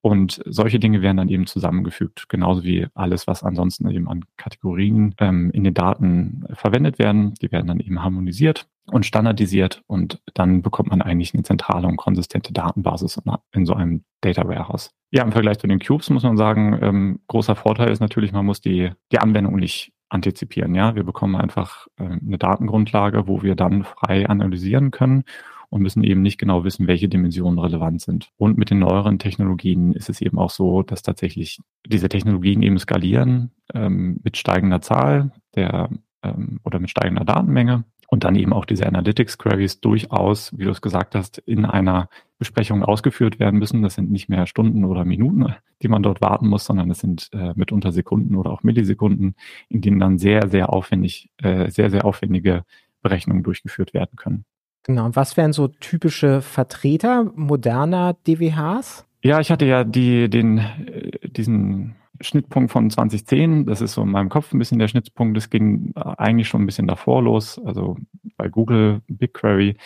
Und 0.00 0.40
solche 0.46 0.78
Dinge 0.78 1.02
werden 1.02 1.16
dann 1.16 1.28
eben 1.28 1.46
zusammengefügt, 1.46 2.28
genauso 2.28 2.62
wie 2.62 2.86
alles, 2.94 3.26
was 3.26 3.42
ansonsten 3.42 3.90
eben 3.90 4.08
an 4.08 4.24
Kategorien 4.36 5.14
ähm, 5.18 5.50
in 5.50 5.64
den 5.64 5.74
Daten 5.74 6.44
verwendet 6.52 6.98
werden. 6.98 7.34
Die 7.42 7.50
werden 7.50 7.66
dann 7.66 7.80
eben 7.80 8.02
harmonisiert 8.02 8.68
und 8.86 9.06
standardisiert 9.06 9.82
und 9.86 10.20
dann 10.34 10.62
bekommt 10.62 10.90
man 10.90 11.02
eigentlich 11.02 11.34
eine 11.34 11.42
zentrale 11.42 11.86
und 11.88 11.96
konsistente 11.96 12.52
Datenbasis 12.52 13.20
in 13.52 13.66
so 13.66 13.74
einem 13.74 14.04
Data 14.20 14.46
Warehouse. 14.46 14.92
Ja, 15.10 15.24
im 15.24 15.32
Vergleich 15.32 15.58
zu 15.58 15.66
den 15.66 15.80
Cubes 15.80 16.10
muss 16.10 16.22
man 16.22 16.36
sagen, 16.36 16.78
ähm, 16.80 17.20
großer 17.26 17.56
Vorteil 17.56 17.90
ist 17.90 18.00
natürlich, 18.00 18.32
man 18.32 18.46
muss 18.46 18.60
die, 18.60 18.90
die 19.12 19.18
Anwendung 19.18 19.56
nicht 19.56 19.92
antizipieren. 20.10 20.74
Ja, 20.74 20.94
wir 20.94 21.04
bekommen 21.04 21.36
einfach 21.36 21.86
äh, 21.98 22.04
eine 22.04 22.38
Datengrundlage, 22.38 23.26
wo 23.26 23.42
wir 23.42 23.56
dann 23.56 23.84
frei 23.84 24.28
analysieren 24.28 24.90
können 24.90 25.24
und 25.70 25.82
müssen 25.82 26.02
eben 26.02 26.22
nicht 26.22 26.38
genau 26.38 26.64
wissen, 26.64 26.86
welche 26.86 27.08
Dimensionen 27.08 27.58
relevant 27.58 28.00
sind. 28.00 28.30
Und 28.36 28.58
mit 28.58 28.70
den 28.70 28.78
neueren 28.78 29.18
Technologien 29.18 29.92
ist 29.92 30.08
es 30.08 30.20
eben 30.20 30.38
auch 30.38 30.50
so, 30.50 30.82
dass 30.82 31.02
tatsächlich 31.02 31.60
diese 31.86 32.08
Technologien 32.08 32.62
eben 32.62 32.78
skalieren 32.78 33.50
ähm, 33.74 34.20
mit 34.22 34.36
steigender 34.36 34.80
Zahl 34.80 35.32
der 35.54 35.90
ähm, 36.22 36.60
oder 36.64 36.78
mit 36.78 36.90
steigender 36.90 37.24
Datenmenge 37.24 37.84
und 38.10 38.24
dann 38.24 38.36
eben 38.36 38.54
auch 38.54 38.64
diese 38.64 38.86
Analytics-Queries 38.86 39.80
durchaus, 39.80 40.56
wie 40.56 40.64
du 40.64 40.70
es 40.70 40.80
gesagt 40.80 41.14
hast, 41.14 41.38
in 41.38 41.66
einer 41.66 42.08
Besprechung 42.38 42.82
ausgeführt 42.82 43.38
werden 43.38 43.58
müssen. 43.58 43.82
Das 43.82 43.94
sind 43.94 44.10
nicht 44.10 44.30
mehr 44.30 44.46
Stunden 44.46 44.84
oder 44.84 45.04
Minuten, 45.04 45.54
die 45.82 45.88
man 45.88 46.02
dort 46.02 46.22
warten 46.22 46.48
muss, 46.48 46.64
sondern 46.64 46.90
es 46.90 47.00
sind 47.00 47.28
äh, 47.32 47.52
mitunter 47.54 47.92
Sekunden 47.92 48.34
oder 48.34 48.50
auch 48.50 48.62
Millisekunden, 48.62 49.34
in 49.68 49.82
denen 49.82 49.98
dann 49.98 50.18
sehr, 50.18 50.48
sehr 50.48 50.72
aufwendig, 50.72 51.30
äh, 51.36 51.70
sehr, 51.70 51.90
sehr 51.90 52.06
aufwendige 52.06 52.64
Berechnungen 53.02 53.42
durchgeführt 53.42 53.92
werden 53.92 54.16
können. 54.16 54.46
Genau. 54.84 55.06
Und 55.06 55.16
was 55.16 55.36
wären 55.36 55.52
so 55.52 55.68
typische 55.68 56.40
Vertreter 56.40 57.24
moderner 57.34 58.16
DWHs? 58.26 59.04
Ja, 59.22 59.40
ich 59.40 59.50
hatte 59.50 59.66
ja 59.66 59.84
die, 59.84 60.30
den, 60.30 60.58
äh, 60.58 61.28
diesen 61.28 61.96
Schnittpunkt 62.20 62.70
von 62.70 62.90
2010. 62.90 63.66
Das 63.66 63.80
ist 63.80 63.92
so 63.92 64.02
in 64.02 64.10
meinem 64.10 64.28
Kopf 64.28 64.52
ein 64.52 64.58
bisschen 64.58 64.78
der 64.78 64.88
Schnittpunkt. 64.88 65.36
Das 65.36 65.50
ging 65.50 65.92
eigentlich 65.94 66.48
schon 66.48 66.62
ein 66.62 66.66
bisschen 66.66 66.86
davor 66.86 67.22
los. 67.22 67.60
Also 67.64 67.96
bei 68.36 68.48
Google 68.48 69.02
BigQuery, 69.08 69.76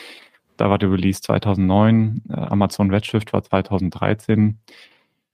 da 0.56 0.70
war 0.70 0.78
der 0.78 0.90
Release 0.90 1.20
2009. 1.20 2.22
Äh, 2.28 2.32
Amazon 2.34 2.90
Redshift 2.90 3.32
war 3.32 3.42
2013. 3.42 4.58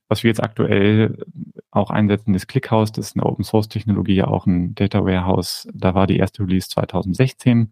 Was 0.07 0.23
wir 0.23 0.29
jetzt 0.29 0.41
aktuell 0.41 1.23
auch 1.69 1.91
einsetzen, 1.91 2.33
ist 2.33 2.47
ClickHouse. 2.47 2.91
Das 2.91 3.07
ist 3.07 3.15
eine 3.15 3.25
Open 3.25 3.43
Source 3.43 3.69
Technologie, 3.69 4.23
auch 4.23 4.47
ein 4.47 4.73
Data 4.73 5.05
Warehouse. 5.05 5.67
Da 5.71 5.93
war 5.93 6.07
die 6.07 6.17
erste 6.17 6.43
Release 6.43 6.67
2016. 6.67 7.71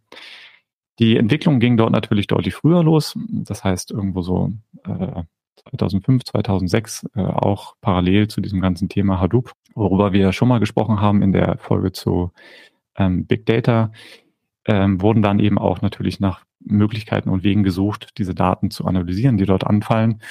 Die 1.00 1.18
Entwicklung 1.18 1.60
ging 1.60 1.78
dort 1.78 1.92
natürlich 1.92 2.28
deutlich 2.28 2.56
früher 2.56 2.84
los. 2.84 3.18
Das 3.28 3.64
heißt, 3.64 3.92
irgendwo 3.92 4.22
so 4.22 4.52
äh, 4.84 5.24
2005, 5.70 6.24
2006 6.26 7.08
äh, 7.16 7.22
auch 7.22 7.76
parallel 7.82 8.28
zu 8.28 8.42
diesem 8.42 8.62
ganzen 8.62 8.90
Thema 8.90 9.20
Hadoop, 9.20 9.52
worüber 9.76 10.14
wir 10.14 10.32
schon 10.34 10.48
mal 10.48 10.60
gesprochen 10.60 11.00
haben 11.00 11.22
in 11.22 11.32
der 11.32 11.58
Folge 11.60 11.92
zu 11.92 12.32
ähm, 12.96 13.26
Big 13.26 13.46
Data, 13.46 13.92
ähm, 14.66 15.02
wurden 15.02 15.22
dann 15.22 15.40
eben 15.40 15.60
auch 15.60 15.82
natürlich 15.82 16.20
nach 16.20 16.46
Möglichkeiten 16.60 17.30
und 17.30 17.44
Wegen 17.44 17.64
gesucht, 17.64 18.18
diese 18.18 18.34
Daten 18.34 18.72
zu 18.72 18.86
analysieren, 18.86 19.38
die 19.38 19.46
dort 19.46 19.66
anfallen. 19.66 20.22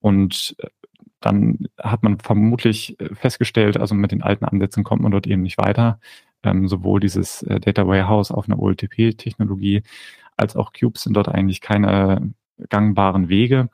Und 0.00 0.56
äh, 0.58 0.68
dann 1.20 1.68
hat 1.78 2.02
man 2.02 2.18
vermutlich 2.18 2.98
äh, 3.00 3.14
festgestellt, 3.14 3.76
also 3.76 3.94
mit 3.94 4.10
den 4.10 4.22
alten 4.22 4.44
Ansätzen 4.44 4.82
kommt 4.82 5.02
man 5.02 5.12
dort 5.12 5.26
eben 5.26 5.42
nicht 5.42 5.58
weiter 5.58 6.00
ähm, 6.42 6.68
sowohl 6.68 7.00
dieses 7.00 7.42
äh, 7.42 7.60
Data 7.60 7.86
Warehouse 7.86 8.30
auf 8.30 8.48
einer 8.48 8.58
OLTP-Technologie 8.58 9.82
als 10.36 10.56
auch 10.56 10.72
Cubes 10.72 11.02
sind 11.02 11.14
dort 11.14 11.28
eigentlich 11.28 11.60
keine 11.60 12.32
gangbaren 12.68 13.28
Wege. 13.28 13.68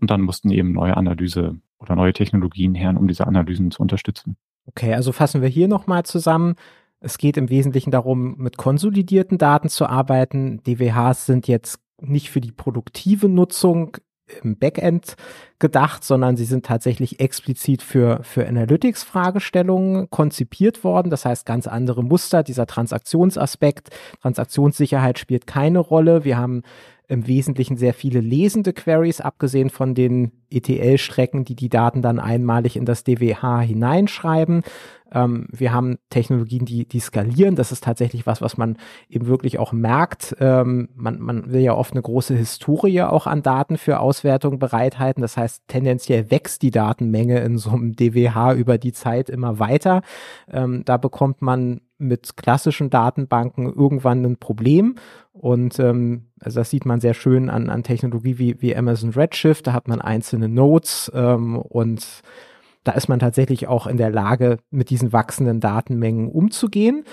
Und 0.00 0.10
dann 0.10 0.20
mussten 0.20 0.50
eben 0.50 0.72
neue 0.72 0.96
Analyse 0.96 1.58
oder 1.78 1.96
neue 1.96 2.12
Technologien 2.12 2.74
her, 2.74 2.94
um 2.96 3.08
diese 3.08 3.26
Analysen 3.26 3.70
zu 3.70 3.82
unterstützen. 3.82 4.36
Okay, 4.66 4.94
also 4.94 5.12
fassen 5.12 5.42
wir 5.42 5.48
hier 5.48 5.68
nochmal 5.68 6.04
zusammen. 6.04 6.54
Es 7.00 7.16
geht 7.16 7.36
im 7.36 7.48
Wesentlichen 7.48 7.90
darum, 7.90 8.36
mit 8.36 8.58
konsolidierten 8.58 9.38
Daten 9.38 9.68
zu 9.70 9.86
arbeiten. 9.86 10.62
DWHs 10.64 11.26
sind 11.26 11.48
jetzt 11.48 11.80
nicht 12.00 12.30
für 12.30 12.40
die 12.40 12.52
produktive 12.52 13.28
Nutzung 13.28 13.96
im 14.42 14.56
Backend 14.56 15.16
gedacht, 15.58 16.04
sondern 16.04 16.36
sie 16.36 16.44
sind 16.44 16.64
tatsächlich 16.64 17.20
explizit 17.20 17.82
für, 17.82 18.20
für 18.22 18.46
Analytics-Fragestellungen 18.46 20.08
konzipiert 20.10 20.84
worden. 20.84 21.10
Das 21.10 21.24
heißt, 21.24 21.44
ganz 21.46 21.66
andere 21.66 22.02
Muster, 22.02 22.42
dieser 22.42 22.66
Transaktionsaspekt, 22.66 23.90
Transaktionssicherheit 24.22 25.18
spielt 25.18 25.46
keine 25.46 25.78
Rolle. 25.78 26.24
Wir 26.24 26.38
haben 26.38 26.62
im 27.10 27.26
Wesentlichen 27.26 27.76
sehr 27.76 27.92
viele 27.92 28.20
lesende 28.20 28.72
Queries, 28.72 29.20
abgesehen 29.20 29.68
von 29.68 29.94
den 29.94 30.30
ETL-Strecken, 30.50 31.44
die 31.44 31.56
die 31.56 31.68
Daten 31.68 32.02
dann 32.02 32.20
einmalig 32.20 32.76
in 32.76 32.84
das 32.84 33.02
DWH 33.02 33.60
hineinschreiben. 33.60 34.62
Ähm, 35.12 35.48
wir 35.50 35.72
haben 35.72 35.98
Technologien, 36.10 36.64
die, 36.64 36.86
die 36.86 37.00
skalieren. 37.00 37.56
Das 37.56 37.72
ist 37.72 37.82
tatsächlich 37.82 38.26
was, 38.26 38.40
was 38.40 38.56
man 38.56 38.76
eben 39.08 39.26
wirklich 39.26 39.58
auch 39.58 39.72
merkt. 39.72 40.36
Ähm, 40.38 40.88
man, 40.94 41.18
man 41.18 41.50
will 41.52 41.60
ja 41.60 41.74
oft 41.74 41.92
eine 41.92 42.02
große 42.02 42.34
Historie 42.34 43.02
auch 43.02 43.26
an 43.26 43.42
Daten 43.42 43.76
für 43.76 43.98
Auswertung 43.98 44.60
bereithalten. 44.60 45.20
Das 45.20 45.36
heißt, 45.36 45.64
tendenziell 45.66 46.30
wächst 46.30 46.62
die 46.62 46.70
Datenmenge 46.70 47.40
in 47.40 47.58
so 47.58 47.70
einem 47.70 47.96
DWH 47.96 48.54
über 48.54 48.78
die 48.78 48.92
Zeit 48.92 49.30
immer 49.30 49.58
weiter. 49.58 50.02
Ähm, 50.48 50.84
da 50.84 50.96
bekommt 50.96 51.42
man 51.42 51.80
mit 51.98 52.36
klassischen 52.36 52.88
Datenbanken 52.88 53.66
irgendwann 53.66 54.24
ein 54.24 54.36
Problem. 54.38 54.94
Und 55.40 55.78
ähm, 55.78 56.26
also 56.38 56.60
das 56.60 56.68
sieht 56.68 56.84
man 56.84 57.00
sehr 57.00 57.14
schön 57.14 57.48
an, 57.48 57.70
an 57.70 57.82
Technologie 57.82 58.36
wie, 58.38 58.60
wie 58.60 58.76
Amazon 58.76 59.08
Redshift. 59.08 59.66
Da 59.66 59.72
hat 59.72 59.88
man 59.88 60.02
einzelne 60.02 60.50
Nodes 60.50 61.10
ähm, 61.14 61.56
und 61.56 62.06
da 62.84 62.92
ist 62.92 63.08
man 63.08 63.20
tatsächlich 63.20 63.66
auch 63.66 63.86
in 63.86 63.96
der 63.96 64.10
Lage, 64.10 64.58
mit 64.70 64.90
diesen 64.90 65.14
wachsenden 65.14 65.60
Datenmengen 65.60 66.28
umzugehen. 66.28 67.04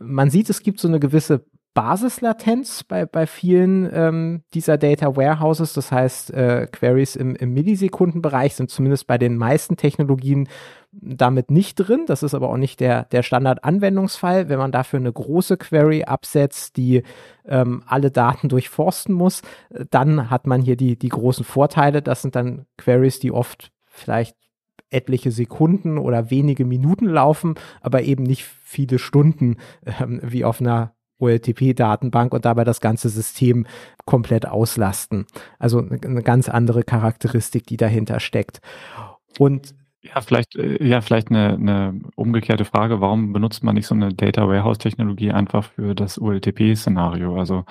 Man 0.00 0.30
sieht, 0.30 0.48
es 0.48 0.62
gibt 0.62 0.80
so 0.80 0.88
eine 0.88 1.00
gewisse 1.00 1.44
Basislatenz 1.76 2.84
bei, 2.84 3.04
bei 3.04 3.26
vielen 3.26 3.86
ähm, 3.92 4.42
dieser 4.54 4.78
Data 4.78 5.14
Warehouses. 5.14 5.74
Das 5.74 5.92
heißt, 5.92 6.32
äh, 6.32 6.68
Queries 6.72 7.16
im, 7.16 7.36
im 7.36 7.52
Millisekundenbereich 7.52 8.54
sind 8.54 8.70
zumindest 8.70 9.06
bei 9.06 9.18
den 9.18 9.36
meisten 9.36 9.76
Technologien 9.76 10.48
damit 10.90 11.50
nicht 11.50 11.74
drin. 11.74 12.04
Das 12.06 12.22
ist 12.22 12.32
aber 12.32 12.48
auch 12.48 12.56
nicht 12.56 12.80
der, 12.80 13.04
der 13.04 13.22
Standard-Anwendungsfall. 13.22 14.48
Wenn 14.48 14.58
man 14.58 14.72
dafür 14.72 14.98
eine 14.98 15.12
große 15.12 15.58
Query 15.58 16.04
absetzt, 16.04 16.78
die 16.78 17.02
ähm, 17.44 17.82
alle 17.86 18.10
Daten 18.10 18.48
durchforsten 18.48 19.14
muss, 19.14 19.42
dann 19.90 20.30
hat 20.30 20.46
man 20.46 20.62
hier 20.62 20.76
die, 20.76 20.98
die 20.98 21.10
großen 21.10 21.44
Vorteile. 21.44 22.00
Das 22.00 22.22
sind 22.22 22.36
dann 22.36 22.64
Queries, 22.78 23.20
die 23.20 23.32
oft 23.32 23.70
vielleicht 23.84 24.34
etliche 24.88 25.30
Sekunden 25.30 25.98
oder 25.98 26.30
wenige 26.30 26.64
Minuten 26.64 27.04
laufen, 27.04 27.56
aber 27.82 28.02
eben 28.04 28.22
nicht 28.22 28.44
viele 28.44 28.98
Stunden 28.98 29.56
ähm, 30.00 30.20
wie 30.22 30.42
auf 30.42 30.62
einer 30.62 30.95
OLTP-Datenbank 31.18 32.32
und 32.32 32.44
dabei 32.44 32.64
das 32.64 32.80
ganze 32.80 33.08
System 33.08 33.66
komplett 34.04 34.46
auslasten. 34.46 35.26
Also 35.58 35.78
eine 35.78 36.22
ganz 36.22 36.48
andere 36.48 36.82
Charakteristik, 36.82 37.66
die 37.66 37.76
dahinter 37.76 38.20
steckt. 38.20 38.60
Und 39.38 39.74
ja, 40.02 40.20
vielleicht, 40.20 40.54
äh, 40.56 40.84
ja, 40.84 41.00
vielleicht 41.00 41.30
eine, 41.30 41.54
eine 41.54 42.00
umgekehrte 42.14 42.64
Frage. 42.64 43.00
Warum 43.00 43.32
benutzt 43.32 43.64
man 43.64 43.74
nicht 43.74 43.86
so 43.86 43.94
eine 43.94 44.14
Data 44.14 44.46
Warehouse 44.46 44.78
Technologie 44.78 45.32
einfach 45.32 45.64
für 45.64 45.94
das 45.94 46.20
OLTP-Szenario? 46.20 47.36
Also, 47.36 47.64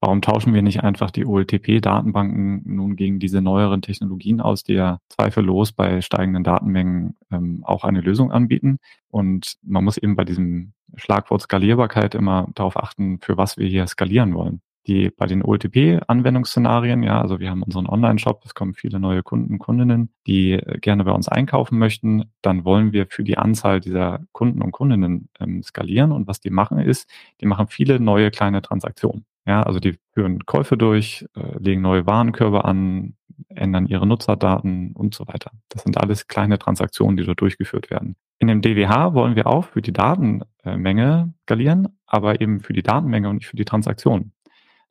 Warum 0.00 0.22
tauschen 0.22 0.54
wir 0.54 0.62
nicht 0.62 0.84
einfach 0.84 1.10
die 1.10 1.26
OLTP-Datenbanken 1.26 2.62
nun 2.64 2.94
gegen 2.94 3.18
diese 3.18 3.42
neueren 3.42 3.82
Technologien 3.82 4.40
aus, 4.40 4.62
die 4.62 4.74
ja 4.74 5.00
zweifellos 5.08 5.72
bei 5.72 6.02
steigenden 6.02 6.44
Datenmengen 6.44 7.16
ähm, 7.32 7.62
auch 7.64 7.82
eine 7.82 8.00
Lösung 8.00 8.30
anbieten? 8.30 8.78
Und 9.10 9.56
man 9.62 9.82
muss 9.82 9.98
eben 9.98 10.14
bei 10.14 10.24
diesem 10.24 10.72
Schlagwort 10.96 11.42
Skalierbarkeit 11.42 12.14
immer 12.14 12.48
darauf 12.54 12.76
achten, 12.76 13.20
für 13.20 13.36
was 13.36 13.56
wir 13.56 13.68
hier 13.68 13.86
skalieren 13.86 14.34
wollen. 14.34 14.60
Die 14.86 15.10
bei 15.10 15.26
den 15.26 15.42
OLTP-Anwendungsszenarien, 15.42 17.02
ja, 17.02 17.20
also 17.20 17.40
wir 17.40 17.50
haben 17.50 17.62
unseren 17.62 17.86
Online-Shop, 17.86 18.42
es 18.46 18.54
kommen 18.54 18.72
viele 18.72 18.98
neue 18.98 19.22
Kunden, 19.22 19.58
Kundinnen, 19.58 20.10
die 20.26 20.52
äh, 20.52 20.78
gerne 20.78 21.04
bei 21.04 21.12
uns 21.12 21.28
einkaufen 21.28 21.78
möchten, 21.78 22.32
dann 22.40 22.64
wollen 22.64 22.92
wir 22.92 23.06
für 23.06 23.22
die 23.22 23.36
Anzahl 23.36 23.80
dieser 23.80 24.20
Kunden 24.32 24.62
und 24.62 24.72
Kundinnen 24.72 25.28
ähm, 25.40 25.62
skalieren. 25.62 26.12
Und 26.12 26.26
was 26.26 26.40
die 26.40 26.50
machen 26.50 26.78
ist, 26.78 27.10
die 27.40 27.46
machen 27.46 27.66
viele 27.68 28.00
neue 28.00 28.30
kleine 28.30 28.62
Transaktionen. 28.62 29.26
Ja, 29.48 29.62
also 29.62 29.80
die 29.80 29.96
führen 30.12 30.44
Käufe 30.44 30.76
durch, 30.76 31.26
äh, 31.34 31.58
legen 31.58 31.80
neue 31.80 32.06
Warenkörbe 32.06 32.66
an, 32.66 33.14
ändern 33.48 33.86
ihre 33.86 34.06
Nutzerdaten 34.06 34.92
und 34.92 35.14
so 35.14 35.26
weiter. 35.26 35.52
Das 35.70 35.84
sind 35.84 35.96
alles 35.96 36.28
kleine 36.28 36.58
Transaktionen, 36.58 37.16
die 37.16 37.24
dort 37.24 37.40
durchgeführt 37.40 37.90
werden. 37.90 38.16
In 38.40 38.48
dem 38.48 38.60
DWH 38.60 39.14
wollen 39.14 39.36
wir 39.36 39.46
auch 39.46 39.64
für 39.64 39.80
die 39.80 39.94
Datenmenge 39.94 41.32
skalieren, 41.44 41.88
aber 42.06 42.42
eben 42.42 42.60
für 42.60 42.74
die 42.74 42.82
Datenmenge 42.82 43.30
und 43.30 43.36
nicht 43.36 43.46
für 43.46 43.56
die 43.56 43.64
Transaktion. 43.64 44.32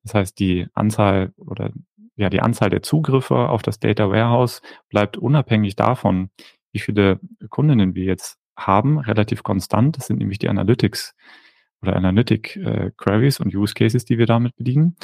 Das 0.02 0.16
heißt, 0.16 0.40
die 0.40 0.66
Anzahl 0.74 1.34
oder 1.38 1.70
ja, 2.16 2.32
die 2.32 2.42
Anzahl 2.42 2.72
der 2.72 2.82
Zugriffe 2.82 3.50
auf 3.50 3.62
das 3.62 3.80
Data 3.80 4.10
Warehouse 4.10 4.64
bleibt 4.90 5.18
unabhängig 5.18 5.76
davon, 5.76 6.32
wie 6.72 6.80
viele 6.80 7.20
Kundinnen 7.50 7.94
wir 7.94 8.06
jetzt 8.06 8.40
haben, 8.58 8.98
relativ 8.98 9.44
konstant. 9.44 9.98
Das 9.98 10.08
sind 10.08 10.18
nämlich 10.18 10.40
die 10.40 10.50
Analytics 10.50 11.14
oder 11.82 11.96
Analytic 11.96 12.56
äh, 12.58 12.92
Queries 12.98 13.40
und 13.40 13.54
Use 13.54 13.74
Cases, 13.74 14.04
die 14.06 14.18
wir 14.18 14.26
damit 14.26 14.56
bedienen. 14.56 14.96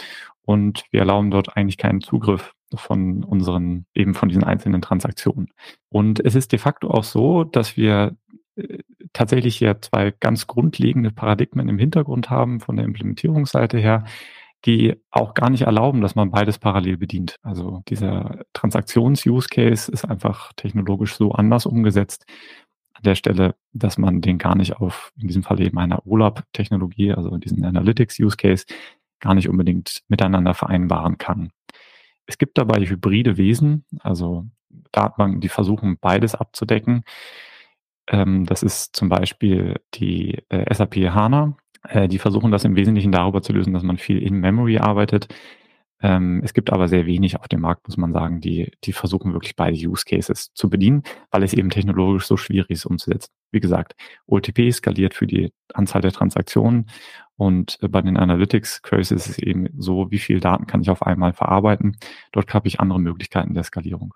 Und 0.43 0.83
wir 0.91 1.01
erlauben 1.01 1.31
dort 1.31 1.55
eigentlich 1.55 1.77
keinen 1.77 2.01
Zugriff 2.01 2.53
von 2.75 3.23
unseren, 3.23 3.85
eben 3.93 4.13
von 4.13 4.29
diesen 4.29 4.43
einzelnen 4.43 4.81
Transaktionen. 4.81 5.49
Und 5.89 6.19
es 6.25 6.35
ist 6.35 6.51
de 6.51 6.59
facto 6.59 6.89
auch 6.89 7.03
so, 7.03 7.43
dass 7.43 7.77
wir 7.77 8.15
äh, 8.55 8.79
tatsächlich 9.13 9.57
hier 9.57 9.81
zwei 9.81 10.11
ganz 10.11 10.47
grundlegende 10.47 11.11
Paradigmen 11.11 11.69
im 11.69 11.77
Hintergrund 11.77 12.29
haben 12.29 12.59
von 12.59 12.75
der 12.75 12.85
Implementierungsseite 12.85 13.77
her, 13.77 14.05
die 14.65 14.95
auch 15.11 15.33
gar 15.33 15.49
nicht 15.49 15.63
erlauben, 15.63 16.01
dass 16.01 16.15
man 16.15 16.31
beides 16.31 16.57
parallel 16.57 16.97
bedient. 16.97 17.35
Also 17.43 17.83
dieser 17.89 18.39
Transaktions-Use-Case 18.53 19.91
ist 19.91 20.05
einfach 20.05 20.53
technologisch 20.53 21.15
so 21.15 21.31
anders 21.33 21.65
umgesetzt, 21.65 22.25
der 23.01 23.15
Stelle, 23.15 23.55
dass 23.73 23.97
man 23.97 24.21
den 24.21 24.37
gar 24.37 24.55
nicht 24.55 24.77
auf, 24.77 25.11
in 25.17 25.27
diesem 25.27 25.43
Fall 25.43 25.59
eben 25.61 25.77
einer 25.77 26.05
OLAP-Technologie, 26.05 27.13
also 27.13 27.37
diesen 27.37 27.65
Analytics-Use-Case, 27.65 28.65
gar 29.19 29.33
nicht 29.33 29.49
unbedingt 29.49 30.03
miteinander 30.07 30.53
vereinbaren 30.53 31.17
kann. 31.17 31.51
Es 32.25 32.37
gibt 32.37 32.57
dabei 32.57 32.85
hybride 32.85 33.37
Wesen, 33.37 33.85
also 33.99 34.45
Datenbanken, 34.91 35.41
die 35.41 35.49
versuchen, 35.49 35.97
beides 35.99 36.35
abzudecken. 36.35 37.03
Ähm, 38.07 38.45
das 38.45 38.63
ist 38.63 38.95
zum 38.95 39.09
Beispiel 39.09 39.79
die 39.93 40.39
äh, 40.49 40.73
SAP 40.73 40.95
HANA. 40.95 41.57
Äh, 41.87 42.07
die 42.07 42.19
versuchen 42.19 42.51
das 42.51 42.63
im 42.63 42.75
Wesentlichen 42.75 43.11
darüber 43.11 43.41
zu 43.41 43.53
lösen, 43.53 43.73
dass 43.73 43.83
man 43.83 43.97
viel 43.97 44.21
in 44.21 44.35
Memory 44.35 44.77
arbeitet. 44.77 45.27
Ähm, 46.03 46.41
es 46.43 46.53
gibt 46.53 46.71
aber 46.71 46.89
sehr 46.89 47.05
wenig 47.05 47.39
auf 47.39 47.47
dem 47.47 47.61
Markt, 47.61 47.87
muss 47.87 47.95
man 47.95 48.11
sagen, 48.11 48.41
die, 48.41 48.71
die 48.83 48.91
versuchen 48.91 49.31
wirklich 49.31 49.55
beide 49.55 49.77
Use 49.77 50.03
Cases 50.05 50.53
zu 50.53 50.69
bedienen, 50.69 51.03
weil 51.31 51.43
es 51.43 51.53
eben 51.53 51.69
technologisch 51.69 52.25
so 52.25 52.35
schwierig 52.35 52.69
ist 52.69 52.85
umzusetzen. 52.85 53.31
Wie 53.51 53.61
gesagt, 53.61 53.95
OLTP 54.27 54.71
skaliert 54.73 55.13
für 55.13 55.27
die 55.27 55.53
Anzahl 55.73 56.01
der 56.01 56.11
Transaktionen 56.11 56.87
und 57.37 57.77
äh, 57.81 57.87
bei 57.87 58.01
den 58.01 58.17
Analytics 58.17 58.81
Queries 58.81 59.11
ist 59.11 59.27
es 59.27 59.39
eben 59.39 59.69
so, 59.77 60.11
wie 60.11 60.19
viel 60.19 60.41
Daten 60.41 60.67
kann 60.67 60.81
ich 60.81 60.89
auf 60.89 61.03
einmal 61.03 61.31
verarbeiten. 61.31 61.97
Dort 62.33 62.53
habe 62.53 62.67
ich 62.67 62.81
andere 62.81 62.99
Möglichkeiten 62.99 63.53
der 63.53 63.63
Skalierung. 63.63 64.13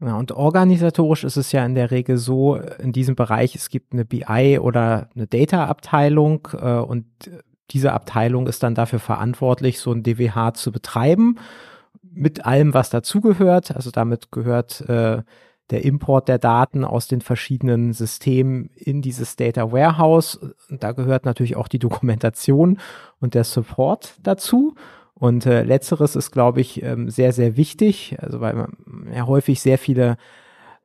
Ja, 0.00 0.16
und 0.16 0.32
organisatorisch 0.32 1.22
ist 1.22 1.36
es 1.36 1.52
ja 1.52 1.64
in 1.64 1.76
der 1.76 1.92
Regel 1.92 2.16
so, 2.16 2.56
in 2.56 2.90
diesem 2.90 3.14
Bereich, 3.14 3.54
es 3.54 3.68
gibt 3.68 3.92
eine 3.92 4.04
BI 4.04 4.58
oder 4.60 5.08
eine 5.14 5.28
Data-Abteilung 5.28 6.48
äh, 6.54 6.78
und 6.78 7.06
diese 7.72 7.92
Abteilung 7.92 8.46
ist 8.46 8.62
dann 8.62 8.74
dafür 8.74 8.98
verantwortlich, 8.98 9.78
so 9.80 9.92
ein 9.92 10.02
DWH 10.02 10.54
zu 10.54 10.72
betreiben, 10.72 11.38
mit 12.02 12.44
allem, 12.44 12.74
was 12.74 12.90
dazugehört. 12.90 13.74
Also 13.74 13.90
damit 13.90 14.30
gehört 14.30 14.82
äh, 14.82 15.22
der 15.70 15.84
Import 15.84 16.28
der 16.28 16.38
Daten 16.38 16.84
aus 16.84 17.08
den 17.08 17.22
verschiedenen 17.22 17.94
Systemen 17.94 18.70
in 18.76 19.00
dieses 19.00 19.36
Data 19.36 19.72
Warehouse. 19.72 20.38
Da 20.68 20.92
gehört 20.92 21.24
natürlich 21.24 21.56
auch 21.56 21.68
die 21.68 21.78
Dokumentation 21.78 22.78
und 23.20 23.34
der 23.34 23.44
Support 23.44 24.16
dazu. 24.22 24.74
Und 25.14 25.46
äh, 25.46 25.62
letzteres 25.62 26.16
ist, 26.16 26.32
glaube 26.32 26.60
ich, 26.60 26.82
ähm, 26.82 27.08
sehr, 27.08 27.32
sehr 27.32 27.56
wichtig, 27.56 28.16
also 28.20 28.40
weil 28.40 28.54
man 28.54 28.76
ja 29.14 29.26
häufig 29.26 29.60
sehr 29.60 29.78
viele 29.78 30.16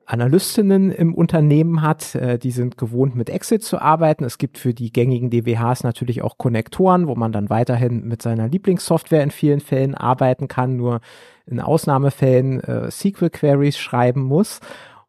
Analystinnen 0.08 0.90
im 0.90 1.14
Unternehmen 1.14 1.82
hat. 1.82 2.14
Äh, 2.14 2.38
die 2.38 2.50
sind 2.50 2.78
gewohnt, 2.78 3.14
mit 3.14 3.30
Excel 3.30 3.60
zu 3.60 3.80
arbeiten. 3.80 4.24
Es 4.24 4.38
gibt 4.38 4.58
für 4.58 4.74
die 4.74 4.92
gängigen 4.92 5.30
DWHs 5.30 5.84
natürlich 5.84 6.22
auch 6.22 6.38
Konnektoren, 6.38 7.06
wo 7.06 7.14
man 7.14 7.32
dann 7.32 7.50
weiterhin 7.50 8.06
mit 8.06 8.22
seiner 8.22 8.48
Lieblingssoftware 8.48 9.22
in 9.22 9.30
vielen 9.30 9.60
Fällen 9.60 9.94
arbeiten 9.94 10.48
kann, 10.48 10.76
nur 10.76 11.00
in 11.46 11.60
Ausnahmefällen 11.60 12.60
äh, 12.60 12.90
SQL-Queries 12.90 13.78
schreiben 13.78 14.22
muss. 14.22 14.60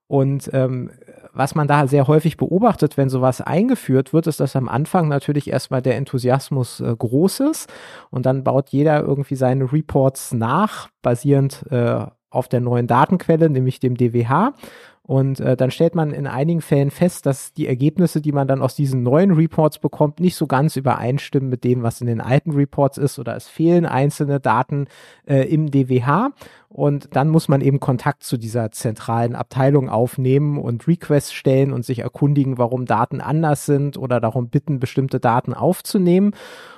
Und 0.08 0.50
ähm, 0.54 0.91
was 1.34 1.56
man 1.56 1.68
da 1.68 1.88
sehr 1.88 2.08
häufig 2.08 2.36
beobachtet, 2.36 2.97
wenn 2.97 3.10
sowas 3.10 3.41
eingeführt 3.41 4.12
wird, 4.12 4.28
ist, 4.28 4.39
dass 4.39 4.56
am 4.56 4.68
Anfang 4.68 5.08
natürlich 5.08 5.50
erstmal 5.50 5.82
der 5.82 5.95
Enthusiasmus 5.97 6.80
äh, 6.80 6.95
groß 6.97 7.41
ist 7.41 7.72
und 8.10 8.26
dann 8.26 8.43
baut 8.43 8.70
jeder 8.70 9.02
irgendwie 9.02 9.36
seine 9.36 9.72
Reports 9.72 10.34
nach, 10.34 10.89
basierend 11.02 11.64
äh, 11.70 12.08
auf 12.30 12.48
der 12.48 12.62
neuen 12.62 12.88
Datenquelle, 12.88 13.50
nämlich 13.50 13.80
dem 13.80 13.96
DWH. 13.96 14.54
Und 15.10 15.40
äh, 15.40 15.58
dann 15.58 15.72
stellt 15.72 15.96
man 15.96 16.12
in 16.12 16.28
einigen 16.28 16.62
Fällen 16.62 16.92
fest, 16.92 17.26
dass 17.26 17.52
die 17.52 17.66
Ergebnisse, 17.66 18.22
die 18.22 18.32
man 18.32 18.48
dann 18.48 18.62
aus 18.62 18.76
diesen 18.76 19.02
neuen 19.02 19.32
Reports 19.32 19.80
bekommt, 19.80 20.20
nicht 20.20 20.36
so 20.36 20.46
ganz 20.46 20.76
übereinstimmen 20.76 21.50
mit 21.50 21.64
dem, 21.64 21.82
was 21.82 22.00
in 22.00 22.06
den 22.06 22.22
alten 22.22 22.52
Reports 22.52 23.00
ist 23.00 23.18
oder 23.18 23.36
es 23.36 23.48
fehlen 23.48 23.88
einzelne 23.88 24.40
Daten 24.40 24.86
äh, 25.26 25.52
im 25.52 25.72
DWH. 25.72 26.30
Und 26.68 27.16
dann 27.16 27.30
muss 27.30 27.48
man 27.48 27.62
eben 27.62 27.80
Kontakt 27.80 28.22
zu 28.22 28.38
dieser 28.38 28.72
zentralen 28.72 29.34
Abteilung 29.34 29.90
aufnehmen 29.90 30.60
und 30.60 30.88
Requests 30.88 31.34
stellen 31.34 31.74
und 31.74 31.84
sich 31.84 31.98
erkundigen, 32.02 32.60
warum 32.60 32.86
Daten 32.86 33.20
anders 33.20 33.66
sind 33.66 33.98
oder 33.98 34.20
darum 34.20 34.50
bitten, 34.50 34.80
bestimmte 34.80 35.20
Daten 35.20 35.56
aufzunehmen. 35.56 36.36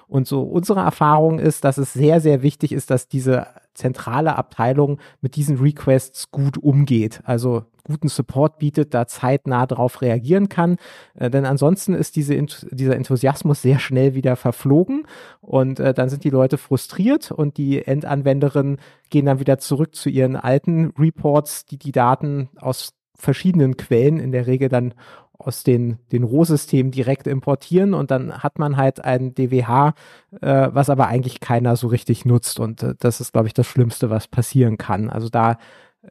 Und 0.07 0.25
so 0.25 0.43
unsere 0.43 0.79
Erfahrung 0.79 1.37
ist, 1.37 1.65
dass 1.65 1.77
es 1.77 1.91
sehr, 1.91 2.21
sehr 2.21 2.41
wichtig 2.41 2.71
ist, 2.71 2.91
dass 2.91 3.09
diese 3.09 3.47
zentrale 3.73 4.35
Abteilung 4.35 4.99
mit 5.21 5.35
diesen 5.35 5.57
Requests 5.57 6.31
gut 6.31 6.57
umgeht. 6.57 7.21
Also 7.23 7.63
guten 7.83 8.09
Support 8.09 8.59
bietet, 8.59 8.93
da 8.93 9.07
zeitnah 9.07 9.65
darauf 9.65 10.01
reagieren 10.01 10.49
kann. 10.49 10.77
Äh, 11.15 11.29
denn 11.29 11.45
ansonsten 11.45 11.93
ist 11.93 12.15
diese, 12.15 12.39
dieser 12.71 12.95
Enthusiasmus 12.95 13.61
sehr 13.61 13.79
schnell 13.79 14.13
wieder 14.13 14.35
verflogen 14.35 15.05
und 15.41 15.79
äh, 15.79 15.93
dann 15.93 16.09
sind 16.09 16.23
die 16.23 16.29
Leute 16.29 16.57
frustriert 16.57 17.31
und 17.31 17.57
die 17.57 17.85
Endanwenderinnen 17.85 18.77
gehen 19.09 19.25
dann 19.25 19.39
wieder 19.39 19.57
zurück 19.57 19.95
zu 19.95 20.09
ihren 20.09 20.35
alten 20.35 20.93
Reports, 20.97 21.65
die 21.65 21.77
die 21.77 21.91
Daten 21.91 22.49
aus 22.57 22.93
verschiedenen 23.21 23.77
Quellen, 23.77 24.19
in 24.19 24.31
der 24.31 24.47
Regel 24.47 24.67
dann 24.67 24.93
aus 25.41 25.63
den, 25.63 25.97
den 26.11 26.23
Rohsystemen 26.23 26.91
direkt 26.91 27.27
importieren 27.27 27.93
und 27.93 28.11
dann 28.11 28.43
hat 28.43 28.59
man 28.59 28.77
halt 28.77 29.03
ein 29.03 29.33
DWH, 29.33 29.93
äh, 30.41 30.69
was 30.71 30.89
aber 30.89 31.07
eigentlich 31.07 31.39
keiner 31.39 31.75
so 31.75 31.87
richtig 31.87 32.25
nutzt 32.25 32.59
und 32.59 32.83
äh, 32.83 32.95
das 32.99 33.21
ist, 33.21 33.33
glaube 33.33 33.47
ich, 33.47 33.53
das 33.53 33.67
Schlimmste, 33.67 34.09
was 34.09 34.27
passieren 34.27 34.77
kann. 34.77 35.09
Also 35.09 35.29
da 35.29 35.57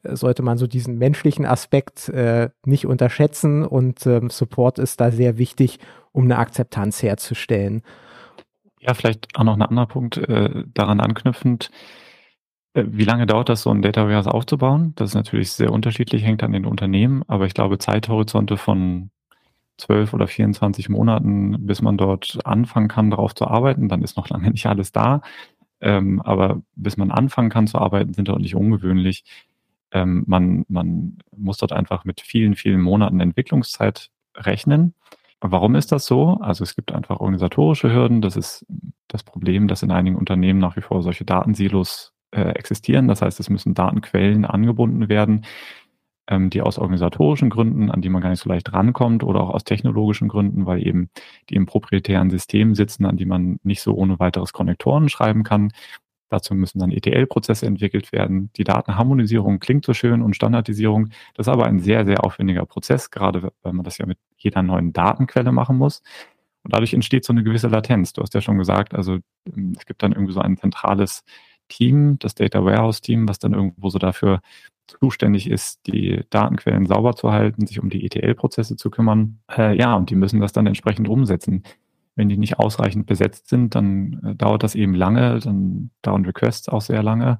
äh, 0.03 0.15
sollte 0.15 0.43
man 0.43 0.57
so 0.57 0.67
diesen 0.67 0.97
menschlichen 0.97 1.45
Aspekt 1.45 2.09
äh, 2.09 2.49
nicht 2.65 2.85
unterschätzen 2.85 3.65
und 3.65 4.05
ähm, 4.05 4.29
Support 4.29 4.79
ist 4.79 5.01
da 5.01 5.11
sehr 5.11 5.37
wichtig, 5.37 5.79
um 6.11 6.25
eine 6.25 6.37
Akzeptanz 6.37 7.03
herzustellen. 7.03 7.83
Ja, 8.79 8.93
vielleicht 8.93 9.35
auch 9.35 9.43
noch 9.43 9.55
ein 9.55 9.61
anderer 9.61 9.85
Punkt 9.85 10.17
äh, 10.17 10.63
daran 10.73 10.99
anknüpfend. 10.99 11.69
Wie 12.73 13.03
lange 13.03 13.25
dauert 13.25 13.49
das, 13.49 13.63
so 13.63 13.69
ein 13.69 13.81
Data 13.81 14.05
Warehouse 14.05 14.27
aufzubauen? 14.27 14.93
Das 14.95 15.09
ist 15.09 15.15
natürlich 15.15 15.51
sehr 15.51 15.71
unterschiedlich, 15.71 16.23
hängt 16.23 16.41
an 16.41 16.53
den 16.53 16.65
Unternehmen, 16.65 17.21
aber 17.27 17.45
ich 17.45 17.53
glaube, 17.53 17.77
Zeithorizonte 17.77 18.55
von 18.55 19.11
12 19.81 20.13
oder 20.13 20.27
24 20.27 20.89
Monaten, 20.89 21.65
bis 21.65 21.81
man 21.81 21.97
dort 21.97 22.39
anfangen 22.45 22.87
kann, 22.87 23.09
darauf 23.09 23.35
zu 23.35 23.47
arbeiten. 23.47 23.89
Dann 23.89 24.03
ist 24.03 24.17
noch 24.17 24.29
lange 24.29 24.51
nicht 24.51 24.65
alles 24.67 24.91
da. 24.91 25.21
Ähm, 25.81 26.21
aber 26.21 26.61
bis 26.75 26.97
man 26.97 27.11
anfangen 27.11 27.49
kann 27.49 27.67
zu 27.67 27.79
arbeiten, 27.79 28.13
sind 28.13 28.27
dort 28.27 28.41
nicht 28.41 28.55
ungewöhnlich. 28.55 29.23
Ähm, 29.91 30.23
man, 30.27 30.65
man 30.69 31.17
muss 31.35 31.57
dort 31.57 31.73
einfach 31.73 32.05
mit 32.05 32.21
vielen, 32.21 32.55
vielen 32.55 32.81
Monaten 32.81 33.19
Entwicklungszeit 33.19 34.09
rechnen. 34.35 34.93
Warum 35.41 35.73
ist 35.75 35.91
das 35.91 36.05
so? 36.05 36.37
Also 36.39 36.63
es 36.63 36.75
gibt 36.75 36.91
einfach 36.91 37.19
organisatorische 37.19 37.91
Hürden. 37.91 38.21
Das 38.21 38.37
ist 38.37 38.65
das 39.07 39.23
Problem, 39.23 39.67
dass 39.67 39.81
in 39.81 39.91
einigen 39.91 40.15
Unternehmen 40.15 40.59
nach 40.59 40.75
wie 40.75 40.81
vor 40.81 41.01
solche 41.01 41.25
Datensilos 41.25 42.13
äh, 42.29 42.51
existieren. 42.51 43.07
Das 43.07 43.23
heißt, 43.23 43.39
es 43.39 43.49
müssen 43.49 43.73
Datenquellen 43.73 44.45
angebunden 44.45 45.09
werden, 45.09 45.45
ähm, 46.27 46.49
die 46.49 46.61
aus 46.61 46.77
organisatorischen 46.77 47.49
Gründen, 47.49 47.91
an 47.91 48.01
die 48.01 48.09
man 48.09 48.21
gar 48.21 48.29
nicht 48.29 48.41
so 48.41 48.49
leicht 48.49 48.71
rankommt, 48.73 49.23
oder 49.23 49.41
auch 49.41 49.49
aus 49.49 49.63
technologischen 49.63 50.27
Gründen, 50.27 50.65
weil 50.65 50.85
eben 50.85 51.09
die 51.49 51.55
im 51.55 51.65
proprietären 51.65 52.29
System 52.29 52.75
sitzen, 52.75 53.05
an 53.05 53.17
die 53.17 53.25
man 53.25 53.59
nicht 53.63 53.81
so 53.81 53.93
ohne 53.93 54.19
weiteres 54.19 54.53
Konnektoren 54.53 55.09
schreiben 55.09 55.43
kann. 55.43 55.71
Dazu 56.29 56.55
müssen 56.55 56.79
dann 56.79 56.91
ETL-Prozesse 56.91 57.65
entwickelt 57.65 58.13
werden. 58.13 58.51
Die 58.55 58.63
Datenharmonisierung 58.63 59.59
klingt 59.59 59.85
so 59.85 59.93
schön 59.93 60.21
und 60.21 60.33
Standardisierung. 60.33 61.09
Das 61.35 61.47
ist 61.47 61.51
aber 61.51 61.65
ein 61.65 61.79
sehr, 61.79 62.05
sehr 62.05 62.23
aufwendiger 62.23 62.65
Prozess, 62.65 63.11
gerade 63.11 63.51
weil 63.63 63.73
man 63.73 63.83
das 63.83 63.97
ja 63.97 64.05
mit 64.05 64.17
jeder 64.37 64.63
neuen 64.63 64.93
Datenquelle 64.93 65.51
machen 65.51 65.77
muss. 65.77 66.01
Und 66.63 66.73
dadurch 66.73 66.93
entsteht 66.93 67.25
so 67.25 67.33
eine 67.33 67.43
gewisse 67.43 67.67
Latenz. 67.67 68.13
Du 68.13 68.21
hast 68.21 68.33
ja 68.33 68.39
schon 68.39 68.57
gesagt, 68.57 68.93
also 68.93 69.17
ähm, 69.45 69.73
es 69.77 69.85
gibt 69.85 70.03
dann 70.03 70.13
irgendwie 70.13 70.33
so 70.33 70.39
ein 70.39 70.57
zentrales 70.57 71.23
Team, 71.67 72.17
das 72.19 72.35
Data 72.35 72.63
Warehouse 72.63 73.01
Team, 73.01 73.27
was 73.27 73.39
dann 73.39 73.53
irgendwo 73.53 73.89
so 73.89 73.99
dafür 73.99 74.41
zuständig 74.87 75.49
ist, 75.49 75.87
die 75.87 76.21
Datenquellen 76.29 76.85
sauber 76.85 77.15
zu 77.15 77.31
halten, 77.31 77.65
sich 77.65 77.79
um 77.79 77.89
die 77.89 78.05
ETL-Prozesse 78.05 78.75
zu 78.75 78.89
kümmern. 78.89 79.39
Äh, 79.49 79.77
ja, 79.77 79.95
und 79.95 80.09
die 80.09 80.15
müssen 80.15 80.41
das 80.41 80.53
dann 80.53 80.67
entsprechend 80.67 81.07
umsetzen. 81.07 81.63
Wenn 82.15 82.29
die 82.29 82.37
nicht 82.37 82.59
ausreichend 82.59 83.05
besetzt 83.05 83.47
sind, 83.47 83.75
dann 83.75 84.21
äh, 84.23 84.35
dauert 84.35 84.63
das 84.63 84.75
eben 84.75 84.93
lange, 84.93 85.39
dann 85.39 85.91
dauern 86.01 86.25
Requests 86.25 86.67
auch 86.67 86.81
sehr 86.81 87.03
lange. 87.03 87.39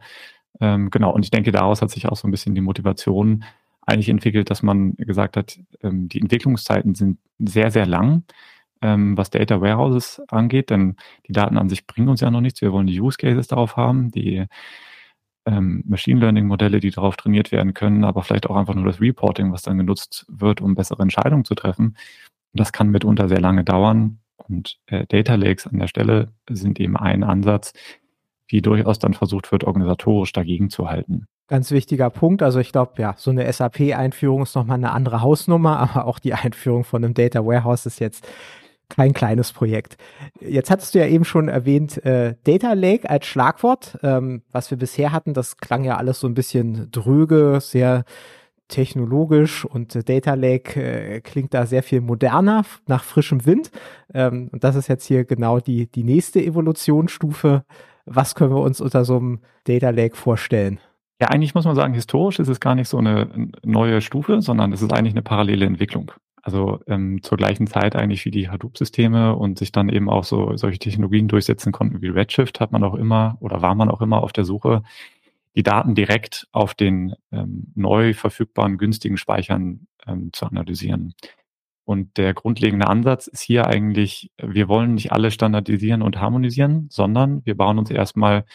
Ähm, 0.59 0.89
genau, 0.89 1.11
und 1.13 1.23
ich 1.23 1.31
denke, 1.31 1.51
daraus 1.51 1.81
hat 1.81 1.91
sich 1.91 2.07
auch 2.07 2.15
so 2.15 2.27
ein 2.27 2.31
bisschen 2.31 2.55
die 2.55 2.61
Motivation 2.61 3.43
eigentlich 3.81 4.09
entwickelt, 4.09 4.49
dass 4.49 4.63
man 4.63 4.95
gesagt 4.95 5.35
hat, 5.37 5.59
ähm, 5.81 6.07
die 6.07 6.21
Entwicklungszeiten 6.21 6.95
sind 6.95 7.17
sehr, 7.39 7.71
sehr 7.71 7.85
lang 7.85 8.23
ähm, 8.81 9.17
was 9.17 9.29
Data 9.29 9.61
Warehouses 9.61 10.21
angeht, 10.27 10.69
denn 10.69 10.95
die 11.27 11.33
Daten 11.33 11.57
an 11.57 11.69
sich 11.69 11.87
bringen 11.87 12.09
uns 12.09 12.21
ja 12.21 12.31
noch 12.31 12.41
nichts. 12.41 12.61
Wir 12.61 12.71
wollen 12.71 12.87
die 12.87 12.99
Use 12.99 13.17
Cases 13.17 13.47
darauf 13.47 13.77
haben, 13.77 14.11
die 14.11 14.45
ähm, 15.45 15.83
Machine 15.87 16.19
Learning 16.19 16.47
Modelle, 16.47 16.79
die 16.79 16.91
darauf 16.91 17.17
trainiert 17.17 17.51
werden 17.51 17.73
können, 17.73 18.03
aber 18.03 18.23
vielleicht 18.23 18.49
auch 18.49 18.55
einfach 18.55 18.75
nur 18.75 18.85
das 18.85 19.01
Reporting, 19.01 19.51
was 19.51 19.63
dann 19.63 19.77
genutzt 19.77 20.25
wird, 20.29 20.61
um 20.61 20.75
bessere 20.75 21.01
Entscheidungen 21.01 21.45
zu 21.45 21.55
treffen. 21.55 21.97
Das 22.53 22.71
kann 22.71 22.89
mitunter 22.89 23.27
sehr 23.27 23.41
lange 23.41 23.63
dauern. 23.63 24.19
Und 24.47 24.79
äh, 24.87 25.05
Data 25.07 25.35
Lakes 25.35 25.67
an 25.67 25.79
der 25.79 25.87
Stelle 25.87 26.29
sind 26.49 26.79
eben 26.79 26.97
ein 26.97 27.23
Ansatz, 27.23 27.73
wie 28.47 28.61
durchaus 28.61 28.99
dann 28.99 29.13
versucht 29.13 29.51
wird, 29.51 29.63
organisatorisch 29.63 30.33
dagegen 30.33 30.69
zu 30.69 30.89
halten. 30.89 31.25
Ganz 31.47 31.71
wichtiger 31.71 32.09
Punkt. 32.09 32.43
Also 32.43 32.59
ich 32.59 32.71
glaube, 32.71 33.01
ja, 33.01 33.13
so 33.17 33.31
eine 33.31 33.51
SAP-Einführung 33.51 34.43
ist 34.43 34.55
nochmal 34.55 34.77
eine 34.77 34.91
andere 34.91 35.21
Hausnummer, 35.21 35.79
aber 35.95 36.05
auch 36.05 36.19
die 36.19 36.33
Einführung 36.33 36.83
von 36.83 37.03
einem 37.03 37.13
Data 37.13 37.45
Warehouse 37.45 37.85
ist 37.85 37.99
jetzt 37.99 38.27
kein 38.95 39.13
kleines 39.13 39.51
Projekt. 39.51 39.97
Jetzt 40.39 40.69
hattest 40.69 40.93
du 40.93 40.99
ja 40.99 41.07
eben 41.07 41.25
schon 41.25 41.47
erwähnt, 41.47 42.03
äh, 42.05 42.35
Data 42.43 42.73
Lake 42.73 43.09
als 43.09 43.25
Schlagwort. 43.25 43.97
Ähm, 44.03 44.43
was 44.51 44.69
wir 44.69 44.77
bisher 44.77 45.11
hatten, 45.11 45.33
das 45.33 45.57
klang 45.57 45.83
ja 45.83 45.97
alles 45.97 46.19
so 46.19 46.27
ein 46.27 46.33
bisschen 46.33 46.89
dröge, 46.91 47.59
sehr 47.61 48.03
technologisch 48.67 49.65
und 49.65 49.95
äh, 49.95 50.03
Data 50.03 50.33
Lake 50.33 50.81
äh, 50.81 51.21
klingt 51.21 51.53
da 51.53 51.65
sehr 51.65 51.83
viel 51.83 52.01
moderner, 52.01 52.65
nach 52.87 53.03
frischem 53.03 53.45
Wind. 53.45 53.71
Ähm, 54.13 54.49
und 54.51 54.63
das 54.63 54.75
ist 54.75 54.87
jetzt 54.87 55.05
hier 55.05 55.25
genau 55.25 55.59
die, 55.59 55.91
die 55.91 56.03
nächste 56.03 56.43
Evolutionsstufe. 56.43 57.63
Was 58.05 58.33
können 58.33 58.55
wir 58.55 58.61
uns 58.61 58.81
unter 58.81 59.05
so 59.05 59.17
einem 59.17 59.39
Data 59.65 59.89
Lake 59.89 60.15
vorstellen? 60.15 60.79
Ja, 61.21 61.27
eigentlich 61.27 61.53
muss 61.53 61.65
man 61.65 61.75
sagen, 61.75 61.93
historisch 61.93 62.39
ist 62.39 62.47
es 62.47 62.59
gar 62.59 62.73
nicht 62.73 62.87
so 62.87 62.97
eine 62.97 63.51
neue 63.63 64.01
Stufe, 64.01 64.41
sondern 64.41 64.73
es 64.73 64.81
ist 64.81 64.91
eigentlich 64.91 65.13
eine 65.13 65.21
parallele 65.21 65.65
Entwicklung. 65.65 66.11
Also 66.43 66.79
ähm, 66.87 67.21
zur 67.21 67.37
gleichen 67.37 67.67
Zeit 67.67 67.95
eigentlich 67.95 68.25
wie 68.25 68.31
die 68.31 68.49
Hadoop-Systeme 68.49 69.35
und 69.35 69.59
sich 69.59 69.71
dann 69.71 69.89
eben 69.89 70.09
auch 70.09 70.23
so 70.23 70.57
solche 70.57 70.79
Technologien 70.79 71.27
durchsetzen 71.27 71.71
konnten 71.71 72.01
wie 72.01 72.07
Redshift, 72.07 72.59
hat 72.59 72.71
man 72.71 72.83
auch 72.83 72.95
immer 72.95 73.37
oder 73.41 73.61
war 73.61 73.75
man 73.75 73.89
auch 73.89 74.01
immer 74.01 74.23
auf 74.23 74.33
der 74.33 74.45
Suche, 74.45 74.81
die 75.55 75.63
Daten 75.63 75.95
direkt 75.95 76.47
auf 76.51 76.73
den 76.73 77.13
ähm, 77.31 77.71
neu 77.75 78.13
verfügbaren 78.13 78.77
günstigen 78.77 79.17
Speichern 79.17 79.87
ähm, 80.07 80.31
zu 80.33 80.45
analysieren. 80.45 81.13
Und 81.83 82.17
der 82.17 82.33
grundlegende 82.33 82.87
Ansatz 82.87 83.27
ist 83.27 83.41
hier 83.41 83.67
eigentlich, 83.67 84.31
wir 84.37 84.67
wollen 84.67 84.93
nicht 84.93 85.11
alle 85.11 85.31
standardisieren 85.31 86.01
und 86.01 86.19
harmonisieren, 86.19 86.87
sondern 86.89 87.45
wir 87.45 87.57
bauen 87.57 87.79
uns 87.79 87.91
erstmal, 87.91 88.45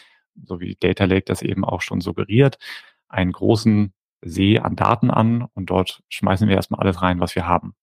so 0.43 0.59
wie 0.59 0.75
Data 0.79 1.05
Lake 1.05 1.25
das 1.25 1.41
eben 1.41 1.63
auch 1.63 1.81
schon 1.81 2.01
suggeriert, 2.01 2.57
einen 3.09 3.31
großen 3.31 3.93
See 4.21 4.59
an 4.59 4.75
Daten 4.75 5.11
an 5.11 5.45
und 5.53 5.69
dort 5.69 6.01
schmeißen 6.09 6.47
wir 6.47 6.55
erstmal 6.55 6.79
alles 6.81 7.01
rein, 7.01 7.19
was 7.19 7.35
wir 7.35 7.47
haben. 7.47 7.75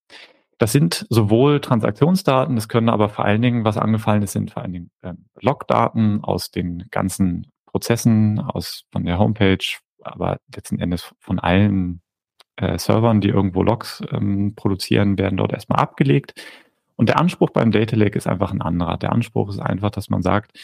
Das 0.59 0.73
sind 0.73 1.07
sowohl 1.11 1.61
Transaktionsdaten, 1.61 2.55
das 2.55 2.69
können 2.69 2.89
aber 2.89 3.09
vor 3.09 3.25
allen 3.25 3.43
Dingen, 3.43 3.65
was 3.65 3.77
angefallen 3.77 4.23
ist, 4.23 4.33
sind 4.33 4.53
vor 4.53 4.63
allen 4.63 4.73
Dingen 4.73 4.91
ähm, 5.03 5.27
Logdaten 5.41 6.23
aus 6.23 6.51
den 6.51 6.87
ganzen 6.91 7.51
Prozessen, 7.67 8.39
aus 8.39 8.85
von 8.93 9.05
der 9.05 9.19
Homepage, 9.19 9.65
aber 10.01 10.39
letzten 10.55 10.79
Endes 10.79 11.13
von 11.19 11.39
allen 11.41 12.03
äh, 12.57 12.79
Servern, 12.79 13.21
die 13.21 13.31
irgendwo 13.31 13.63
Logs 13.63 14.03
ähm, 14.13 14.55
produzieren, 14.55 15.19
werden 15.19 15.37
dort 15.37 15.53
erstmal 15.53 15.81
abgelegt. 15.81 16.35
Und 16.97 17.09
der 17.09 17.19
Anspruch 17.19 17.51
beim 17.51 17.73
Data 17.73 17.97
Lake 17.97 18.17
ist 18.17 18.29
einfach 18.29 18.53
ein 18.53 18.63
anderer. 18.63 18.97
Der 18.97 19.13
Anspruch 19.13 19.49
ist 19.49 19.59
einfach, 19.59 19.91
dass 19.91 20.09
man 20.09 20.23
sagt, 20.23 20.57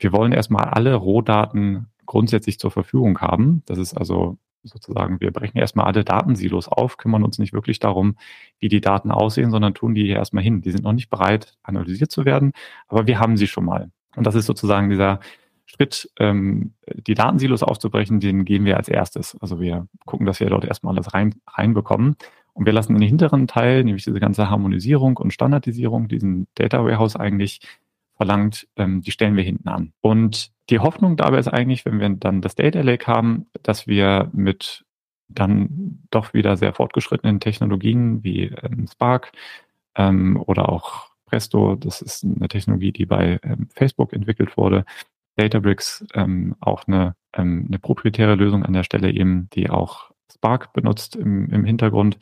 wir 0.00 0.12
wollen 0.12 0.32
erstmal 0.32 0.64
alle 0.64 0.94
Rohdaten 0.94 1.86
grundsätzlich 2.06 2.58
zur 2.58 2.70
Verfügung 2.70 3.20
haben. 3.20 3.62
Das 3.66 3.78
ist 3.78 3.94
also 3.94 4.38
sozusagen, 4.62 5.20
wir 5.20 5.30
brechen 5.30 5.58
erstmal 5.58 5.86
alle 5.86 6.04
Datensilos 6.04 6.68
auf, 6.68 6.96
kümmern 6.96 7.24
uns 7.24 7.38
nicht 7.38 7.52
wirklich 7.52 7.78
darum, 7.78 8.16
wie 8.58 8.68
die 8.68 8.80
Daten 8.80 9.10
aussehen, 9.10 9.50
sondern 9.50 9.74
tun 9.74 9.94
die 9.94 10.04
hier 10.04 10.16
erstmal 10.16 10.42
hin. 10.42 10.60
Die 10.60 10.70
sind 10.70 10.84
noch 10.84 10.92
nicht 10.92 11.10
bereit, 11.10 11.56
analysiert 11.62 12.10
zu 12.10 12.24
werden, 12.24 12.52
aber 12.88 13.06
wir 13.06 13.18
haben 13.18 13.36
sie 13.36 13.46
schon 13.46 13.64
mal. 13.64 13.90
Und 14.16 14.26
das 14.26 14.34
ist 14.34 14.46
sozusagen 14.46 14.90
dieser 14.90 15.20
Schritt, 15.66 16.10
ähm, 16.18 16.72
die 16.86 17.14
Datensilos 17.14 17.62
aufzubrechen, 17.62 18.20
den 18.20 18.44
gehen 18.44 18.64
wir 18.64 18.76
als 18.78 18.88
erstes. 18.88 19.36
Also 19.40 19.60
wir 19.60 19.86
gucken, 20.06 20.26
dass 20.26 20.40
wir 20.40 20.48
dort 20.48 20.64
erstmal 20.64 20.94
alles 20.94 21.12
rein, 21.12 21.34
reinbekommen. 21.46 22.16
Und 22.54 22.64
wir 22.64 22.72
lassen 22.72 22.94
den 22.94 23.02
hinteren 23.02 23.46
Teil, 23.46 23.84
nämlich 23.84 24.04
diese 24.04 24.18
ganze 24.18 24.50
Harmonisierung 24.50 25.18
und 25.18 25.32
Standardisierung, 25.32 26.08
diesen 26.08 26.48
Data 26.54 26.82
Warehouse 26.82 27.16
eigentlich 27.16 27.60
verlangt, 28.18 28.68
ähm, 28.76 29.00
die 29.00 29.12
stellen 29.12 29.36
wir 29.36 29.44
hinten 29.44 29.68
an. 29.68 29.92
Und 30.02 30.50
die 30.68 30.80
Hoffnung 30.80 31.16
dabei 31.16 31.38
ist 31.38 31.48
eigentlich, 31.48 31.86
wenn 31.86 32.00
wir 32.00 32.08
dann 32.10 32.42
das 32.42 32.54
Data 32.54 32.82
Lake 32.82 33.06
haben, 33.06 33.46
dass 33.62 33.86
wir 33.86 34.28
mit 34.32 34.84
dann 35.28 36.00
doch 36.10 36.34
wieder 36.34 36.56
sehr 36.56 36.72
fortgeschrittenen 36.72 37.40
Technologien 37.40 38.22
wie 38.24 38.44
ähm, 38.44 38.86
Spark 38.86 39.32
ähm, 39.94 40.42
oder 40.46 40.68
auch 40.68 41.08
Presto. 41.26 41.76
Das 41.76 42.02
ist 42.02 42.24
eine 42.24 42.48
Technologie, 42.48 42.92
die 42.92 43.06
bei 43.06 43.38
ähm, 43.42 43.68
Facebook 43.74 44.12
entwickelt 44.12 44.56
wurde. 44.56 44.84
Databricks 45.36 46.04
ähm, 46.14 46.56
auch 46.60 46.84
eine, 46.86 47.14
ähm, 47.34 47.66
eine 47.68 47.78
proprietäre 47.78 48.34
Lösung 48.34 48.64
an 48.64 48.72
der 48.72 48.82
Stelle 48.82 49.12
eben, 49.12 49.48
die 49.52 49.70
auch 49.70 50.10
Spark 50.32 50.72
benutzt 50.72 51.14
im, 51.16 51.48
im 51.50 51.64
Hintergrund, 51.64 52.18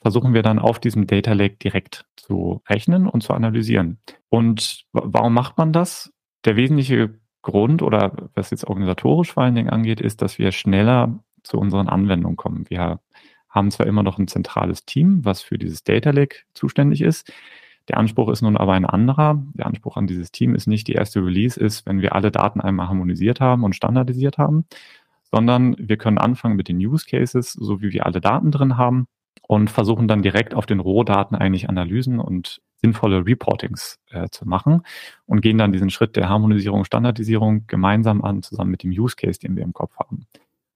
versuchen 0.00 0.34
wir 0.34 0.42
dann 0.42 0.58
auf 0.58 0.78
diesem 0.78 1.06
Data 1.06 1.32
Lake 1.32 1.56
direkt 1.56 2.06
zu 2.16 2.62
rechnen 2.68 3.06
und 3.06 3.22
zu 3.22 3.34
analysieren. 3.34 3.98
Und 4.28 4.84
warum 4.92 5.34
macht 5.34 5.58
man 5.58 5.72
das? 5.72 6.12
Der 6.44 6.56
wesentliche 6.56 7.18
Grund 7.42 7.82
oder 7.82 8.12
was 8.34 8.50
jetzt 8.50 8.64
organisatorisch 8.66 9.32
vor 9.32 9.42
allen 9.42 9.54
Dingen 9.54 9.70
angeht, 9.70 10.00
ist, 10.00 10.22
dass 10.22 10.38
wir 10.38 10.52
schneller 10.52 11.18
zu 11.42 11.58
unseren 11.58 11.88
Anwendungen 11.88 12.36
kommen. 12.36 12.64
Wir 12.68 13.00
haben 13.48 13.70
zwar 13.70 13.86
immer 13.86 14.02
noch 14.02 14.18
ein 14.18 14.28
zentrales 14.28 14.84
Team, 14.84 15.24
was 15.24 15.42
für 15.42 15.58
dieses 15.58 15.82
Data 15.82 16.10
Lake 16.10 16.38
zuständig 16.54 17.02
ist. 17.02 17.32
Der 17.88 17.96
Anspruch 17.96 18.28
ist 18.28 18.42
nun 18.42 18.56
aber 18.56 18.74
ein 18.74 18.84
anderer. 18.84 19.42
Der 19.54 19.66
Anspruch 19.66 19.96
an 19.96 20.06
dieses 20.06 20.30
Team 20.30 20.54
ist 20.54 20.66
nicht 20.66 20.86
die 20.86 20.92
erste 20.92 21.24
Release 21.24 21.58
ist, 21.58 21.86
wenn 21.86 22.00
wir 22.00 22.14
alle 22.14 22.30
Daten 22.30 22.60
einmal 22.60 22.88
harmonisiert 22.88 23.40
haben 23.40 23.64
und 23.64 23.74
standardisiert 23.74 24.38
haben, 24.38 24.66
sondern 25.32 25.74
wir 25.78 25.96
können 25.96 26.18
anfangen 26.18 26.56
mit 26.56 26.68
den 26.68 26.76
Use 26.76 27.06
Cases, 27.06 27.52
so 27.52 27.82
wie 27.82 27.92
wir 27.92 28.06
alle 28.06 28.20
Daten 28.20 28.52
drin 28.52 28.76
haben 28.76 29.08
und 29.46 29.70
versuchen 29.70 30.08
dann 30.08 30.22
direkt 30.22 30.54
auf 30.54 30.66
den 30.66 30.80
Rohdaten 30.80 31.36
eigentlich 31.36 31.68
Analysen 31.68 32.20
und 32.20 32.60
sinnvolle 32.76 33.26
Reportings 33.26 33.98
äh, 34.10 34.28
zu 34.30 34.48
machen 34.48 34.82
und 35.26 35.40
gehen 35.40 35.58
dann 35.58 35.72
diesen 35.72 35.90
Schritt 35.90 36.16
der 36.16 36.28
Harmonisierung, 36.28 36.84
Standardisierung 36.84 37.66
gemeinsam 37.66 38.22
an, 38.22 38.42
zusammen 38.42 38.70
mit 38.70 38.82
dem 38.82 38.90
Use 38.90 39.16
Case, 39.16 39.38
den 39.38 39.56
wir 39.56 39.64
im 39.64 39.72
Kopf 39.72 39.96
haben. 39.98 40.26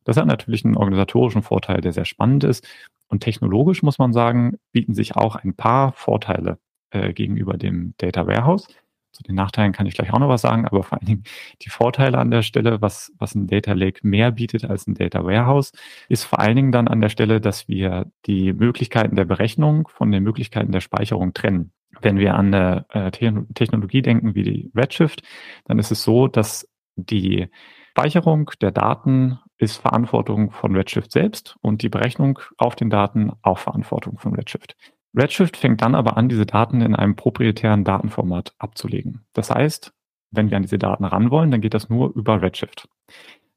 Das 0.05 0.17
hat 0.17 0.27
natürlich 0.27 0.65
einen 0.65 0.77
organisatorischen 0.77 1.43
Vorteil, 1.43 1.81
der 1.81 1.93
sehr 1.93 2.05
spannend 2.05 2.45
ist. 2.45 2.67
Und 3.09 3.21
technologisch 3.21 3.83
muss 3.83 3.99
man 3.99 4.13
sagen, 4.13 4.59
bieten 4.73 4.95
sich 4.95 5.17
auch 5.17 5.37
ein 5.37 5.55
paar 5.55 5.93
Vorteile 5.93 6.59
äh, 6.91 7.13
gegenüber 7.13 7.57
dem 7.57 7.95
Data 7.99 8.27
Warehouse. 8.27 8.69
Zu 9.15 9.23
den 9.23 9.37
Nachteilen 9.37 9.73
kann 9.73 9.87
ich 9.87 9.95
gleich 9.95 10.12
auch 10.12 10.19
noch 10.19 10.29
was 10.29 10.41
sagen, 10.41 10.67
aber 10.67 10.83
vor 10.83 10.99
allen 10.99 11.07
Dingen 11.07 11.25
die 11.62 11.71
Vorteile 11.71 12.19
an 12.19 12.33
der 12.33 12.43
Stelle, 12.43 12.83
was, 12.83 13.12
was 13.17 13.37
ein 13.37 13.47
Data 13.47 13.73
Lake 13.73 14.01
mehr 14.03 14.33
bietet 14.33 14.65
als 14.65 14.89
ein 14.89 14.95
Data 14.95 15.25
Warehouse, 15.25 15.71
ist 16.09 16.25
vor 16.25 16.41
allen 16.41 16.57
Dingen 16.57 16.73
dann 16.73 16.89
an 16.89 17.01
der 17.01 17.11
Stelle, 17.11 17.41
dass 17.41 17.69
wir 17.69 18.11
die 18.27 18.53
Möglichkeiten 18.53 19.15
der 19.15 19.25
Berechnung 19.25 19.87
von 19.87 20.11
den 20.11 20.25
Möglichkeiten 20.25 20.73
der 20.73 20.81
Speicherung 20.81 21.33
trennen. 21.33 21.71
Wenn 22.01 22.19
wir 22.19 22.35
an 22.35 22.53
eine 22.53 22.87
äh, 22.89 23.12
Technologie 23.12 24.03
denken 24.03 24.35
wie 24.35 24.43
die 24.43 24.73
Redshift, 24.75 25.23
dann 25.65 25.79
ist 25.79 25.93
es 25.93 26.03
so, 26.03 26.27
dass 26.27 26.69
die 26.97 27.49
Speicherung 27.91 28.51
der 28.61 28.73
Daten 28.73 29.39
ist 29.59 29.77
Verantwortung 29.77 30.51
von 30.51 30.75
Redshift 30.75 31.12
selbst 31.12 31.57
und 31.61 31.83
die 31.83 31.89
Berechnung 31.89 32.41
auf 32.59 32.75
den 32.75 32.91
Daten 32.91 33.31
auch 33.43 33.59
Verantwortung 33.59 34.19
von 34.19 34.35
Redshift. 34.35 34.75
Redshift 35.15 35.57
fängt 35.57 35.83
dann 35.83 35.95
aber 35.95 36.17
an, 36.17 36.29
diese 36.29 36.47
Daten 36.47 36.81
in 36.81 36.95
einem 36.95 37.17
proprietären 37.17 37.85
Datenformat 37.85 38.55
abzulegen. 38.59 39.25
Das 39.33 39.51
heißt, 39.51 39.93
wenn 40.31 40.51
wir 40.51 40.57
an 40.57 40.62
diese 40.62 40.79
Daten 40.79 41.05
ran 41.05 41.31
wollen, 41.31 41.51
dann 41.51 41.61
geht 41.61 41.75
das 41.75 41.89
nur 41.89 42.15
über 42.15 42.43
Redshift. 42.43 42.89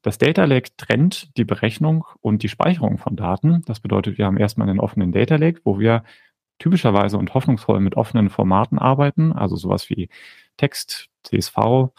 Das 0.02 0.18
Data 0.18 0.44
Lake 0.44 0.70
trennt 0.76 1.36
die 1.36 1.44
Berechnung 1.44 2.04
und 2.20 2.42
die 2.42 2.48
Speicherung 2.48 2.98
von 2.98 3.16
Daten. 3.16 3.62
Das 3.66 3.80
bedeutet, 3.80 4.16
wir 4.16 4.26
haben 4.26 4.36
erstmal 4.36 4.68
einen 4.68 4.78
offenen 4.78 5.10
Data 5.10 5.36
Lake, 5.36 5.60
wo 5.64 5.80
wir 5.80 6.04
typischerweise 6.58 7.18
und 7.18 7.34
hoffnungsvoll 7.34 7.80
mit 7.80 7.96
offenen 7.96 8.30
Formaten 8.30 8.78
arbeiten, 8.78 9.32
also 9.32 9.56
sowas 9.56 9.90
wie 9.90 10.08
Text, 10.56 11.08
CSV 11.24 11.90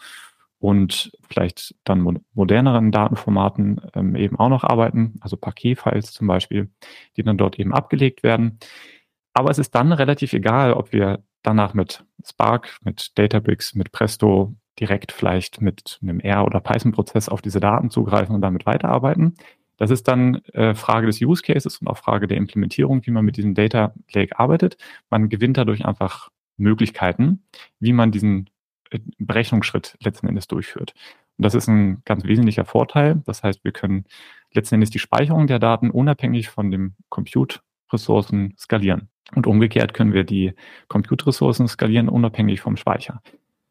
und 0.58 1.12
vielleicht 1.28 1.74
dann 1.84 2.20
moderneren 2.34 2.92
Datenformaten 2.92 3.80
ähm, 3.94 4.14
eben 4.16 4.38
auch 4.38 4.50
noch 4.50 4.64
arbeiten, 4.64 5.14
also 5.20 5.36
Paketfiles 5.36 6.12
zum 6.12 6.26
Beispiel, 6.26 6.70
die 7.16 7.22
dann 7.22 7.38
dort 7.38 7.58
eben 7.58 7.72
abgelegt 7.72 8.22
werden. 8.22 8.58
Aber 9.32 9.50
es 9.50 9.58
ist 9.58 9.74
dann 9.74 9.92
relativ 9.92 10.32
egal, 10.32 10.72
ob 10.72 10.92
wir 10.92 11.22
danach 11.42 11.74
mit 11.74 12.04
Spark, 12.24 12.78
mit 12.82 13.18
Databricks, 13.18 13.74
mit 13.74 13.92
Presto 13.92 14.54
direkt 14.78 15.12
vielleicht 15.12 15.60
mit 15.60 15.98
einem 16.02 16.20
R- 16.20 16.44
oder 16.44 16.60
Python-Prozess 16.60 17.28
auf 17.28 17.42
diese 17.42 17.60
Daten 17.60 17.90
zugreifen 17.90 18.34
und 18.34 18.40
damit 18.40 18.66
weiterarbeiten. 18.66 19.34
Das 19.76 19.90
ist 19.90 20.08
dann 20.08 20.36
äh, 20.52 20.74
Frage 20.74 21.06
des 21.06 21.20
Use 21.22 21.42
Cases 21.42 21.78
und 21.78 21.88
auch 21.88 21.96
Frage 21.96 22.26
der 22.26 22.36
Implementierung, 22.36 23.06
wie 23.06 23.10
man 23.10 23.24
mit 23.24 23.36
diesem 23.36 23.54
Data 23.54 23.94
Lake 24.12 24.38
arbeitet. 24.38 24.76
Man 25.08 25.28
gewinnt 25.28 25.56
dadurch 25.56 25.86
einfach 25.86 26.30
Möglichkeiten, 26.56 27.42
wie 27.78 27.92
man 27.92 28.12
diesen 28.12 28.50
äh, 28.90 28.98
Berechnungsschritt 29.18 29.96
letzten 30.02 30.28
Endes 30.28 30.48
durchführt. 30.48 30.94
Und 31.38 31.44
das 31.44 31.54
ist 31.54 31.68
ein 31.68 32.02
ganz 32.04 32.24
wesentlicher 32.24 32.66
Vorteil. 32.66 33.22
Das 33.24 33.42
heißt, 33.42 33.64
wir 33.64 33.72
können 33.72 34.04
letzten 34.52 34.76
Endes 34.76 34.90
die 34.90 34.98
Speicherung 34.98 35.46
der 35.46 35.58
Daten 35.58 35.90
unabhängig 35.90 36.50
von 36.50 36.70
dem 36.70 36.94
Compute-Ressourcen 37.90 38.54
skalieren. 38.56 39.08
Und 39.34 39.46
umgekehrt 39.46 39.94
können 39.94 40.12
wir 40.12 40.24
die 40.24 40.54
Compute-Ressourcen 40.88 41.68
skalieren 41.68 42.08
unabhängig 42.08 42.60
vom 42.60 42.76
Speicher. 42.76 43.22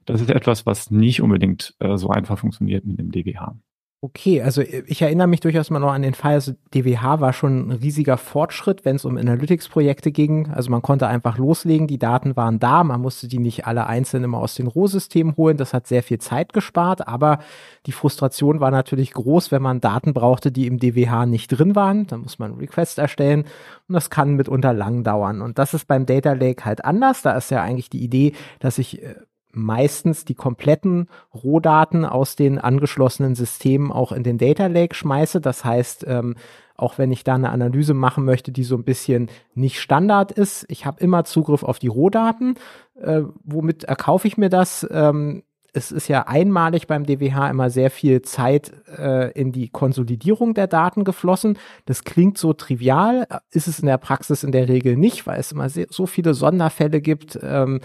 Das 0.06 0.22
ist 0.22 0.30
etwas, 0.30 0.66
was 0.66 0.92
nicht 0.92 1.22
unbedingt 1.22 1.76
äh, 1.80 1.98
so 1.98 2.10
einfach 2.10 2.40
funktioniert 2.40 2.86
mit 2.86 3.00
dem 3.00 3.12
DWH. 3.12 3.56
Okay, 4.02 4.42
also 4.42 4.62
äh, 4.62 4.84
ich 4.88 5.02
erinnere 5.02 5.28
mich 5.28 5.42
durchaus 5.42 5.70
mal 5.70 5.80
noch 5.80 5.92
an 5.92 6.04
den 6.04 6.14
Fall, 6.14 6.36
also 6.36 6.54
DWH 6.74 7.20
war 7.20 7.34
schon 7.34 7.68
ein 7.68 7.72
riesiger 7.74 8.18
Fortschritt, 8.18 8.86
wenn 8.86 8.96
es 8.96 9.04
um 9.04 9.18
Analytics-Projekte 9.18 10.14
ging. 10.14 10.50
Also 10.52 10.72
man 10.72 10.82
konnte 10.82 11.08
einfach 11.08 11.38
loslegen, 11.38 11.86
die 11.86 11.98
Daten 12.00 12.38
waren 12.38 12.60
da, 12.60 12.86
man 12.86 13.02
musste 13.02 13.28
die 13.28 13.40
nicht 13.40 13.68
alle 13.68 13.88
einzeln 13.88 14.24
immer 14.24 14.38
aus 14.38 14.56
den 14.56 14.68
Rohsystemen 14.68 15.36
holen. 15.36 15.58
Das 15.58 15.74
hat 15.74 15.86
sehr 15.86 16.02
viel 16.02 16.18
Zeit 16.20 16.54
gespart, 16.54 17.10
aber 17.10 17.40
die 17.88 17.92
Frustration 17.92 18.62
war 18.62 18.72
natürlich 18.72 19.12
groß, 19.12 19.52
wenn 19.52 19.62
man 19.62 19.82
Daten 19.82 20.14
brauchte, 20.14 20.50
die 20.50 20.68
im 20.68 20.80
DWH 20.80 21.26
nicht 21.26 21.50
drin 21.50 21.76
waren. 21.76 22.08
Dann 22.08 22.22
muss 22.22 22.40
man 22.40 22.52
einen 22.52 22.60
Request 22.62 23.00
erstellen 23.00 23.42
und 23.90 23.96
das 23.96 24.10
kann 24.10 24.36
mitunter 24.36 24.72
lang 24.72 25.04
dauern. 25.04 25.42
Und 25.42 25.60
das 25.60 25.74
ist 25.74 25.88
beim 25.88 26.06
Data 26.06 26.32
Lake 26.32 26.64
halt 26.64 26.86
anders. 26.86 27.22
Da 27.22 27.34
ist 27.34 27.52
ja 27.52 27.62
eigentlich 27.62 27.90
die 27.90 28.02
Idee, 28.02 28.32
dass 28.60 28.78
ich 28.78 29.04
äh, 29.04 29.16
meistens 29.52 30.26
die 30.26 30.36
kompletten 30.36 31.08
Rohdaten 31.34 32.06
aus 32.06 32.36
den 32.36 32.60
angeschlossenen 32.60 33.36
Systemen 33.36 33.92
auch 33.92 34.12
in 34.12 34.24
den 34.24 34.38
Data 34.38 34.68
Lake 34.68 34.96
schmeiße. 34.96 35.42
Das 35.42 35.66
heißt, 35.66 36.06
ähm, 36.08 36.36
auch 36.76 36.98
wenn 36.98 37.12
ich 37.12 37.24
da 37.24 37.36
eine 37.36 37.50
Analyse 37.50 37.94
machen 37.94 38.26
möchte, 38.26 38.52
die 38.52 38.64
so 38.64 38.76
ein 38.76 38.84
bisschen 38.84 39.30
nicht 39.54 39.80
Standard 39.80 40.32
ist, 40.32 40.66
ich 40.70 40.86
habe 40.86 41.02
immer 41.04 41.26
Zugriff 41.26 41.64
auf 41.64 41.80
die 41.80 41.88
Rohdaten. 41.88 42.56
Äh, 42.96 43.24
womit 43.44 43.84
erkaufe 43.84 44.28
ich 44.28 44.38
mir 44.38 44.50
das? 44.50 44.88
Ähm, 44.90 45.44
es 45.74 45.92
ist 45.92 46.08
ja 46.08 46.28
einmalig 46.28 46.88
beim 46.88 47.06
DWH 47.06 47.50
immer 47.50 47.70
sehr 47.70 47.92
viel 47.92 48.22
Zeit 48.22 48.72
äh, 48.98 49.32
in 49.34 49.52
die 49.52 49.70
Konsolidierung 49.70 50.54
der 50.54 50.68
Daten 50.68 51.04
geflossen. 51.04 51.58
Das 51.86 52.04
klingt 52.04 52.38
so 52.38 52.54
trivial, 52.54 53.28
ist 53.52 53.68
es 53.68 53.80
in 53.80 53.86
der 53.86 53.98
Praxis 53.98 54.44
in 54.44 54.52
der 54.52 54.68
Regel 54.68 54.96
nicht, 54.96 55.28
weil 55.28 55.40
es 55.40 55.52
immer 55.52 55.70
sehr, 55.70 55.88
so 55.90 56.08
viele 56.08 56.34
Sonderfälle 56.34 57.02
gibt. 57.02 57.38
Ähm, 57.42 57.82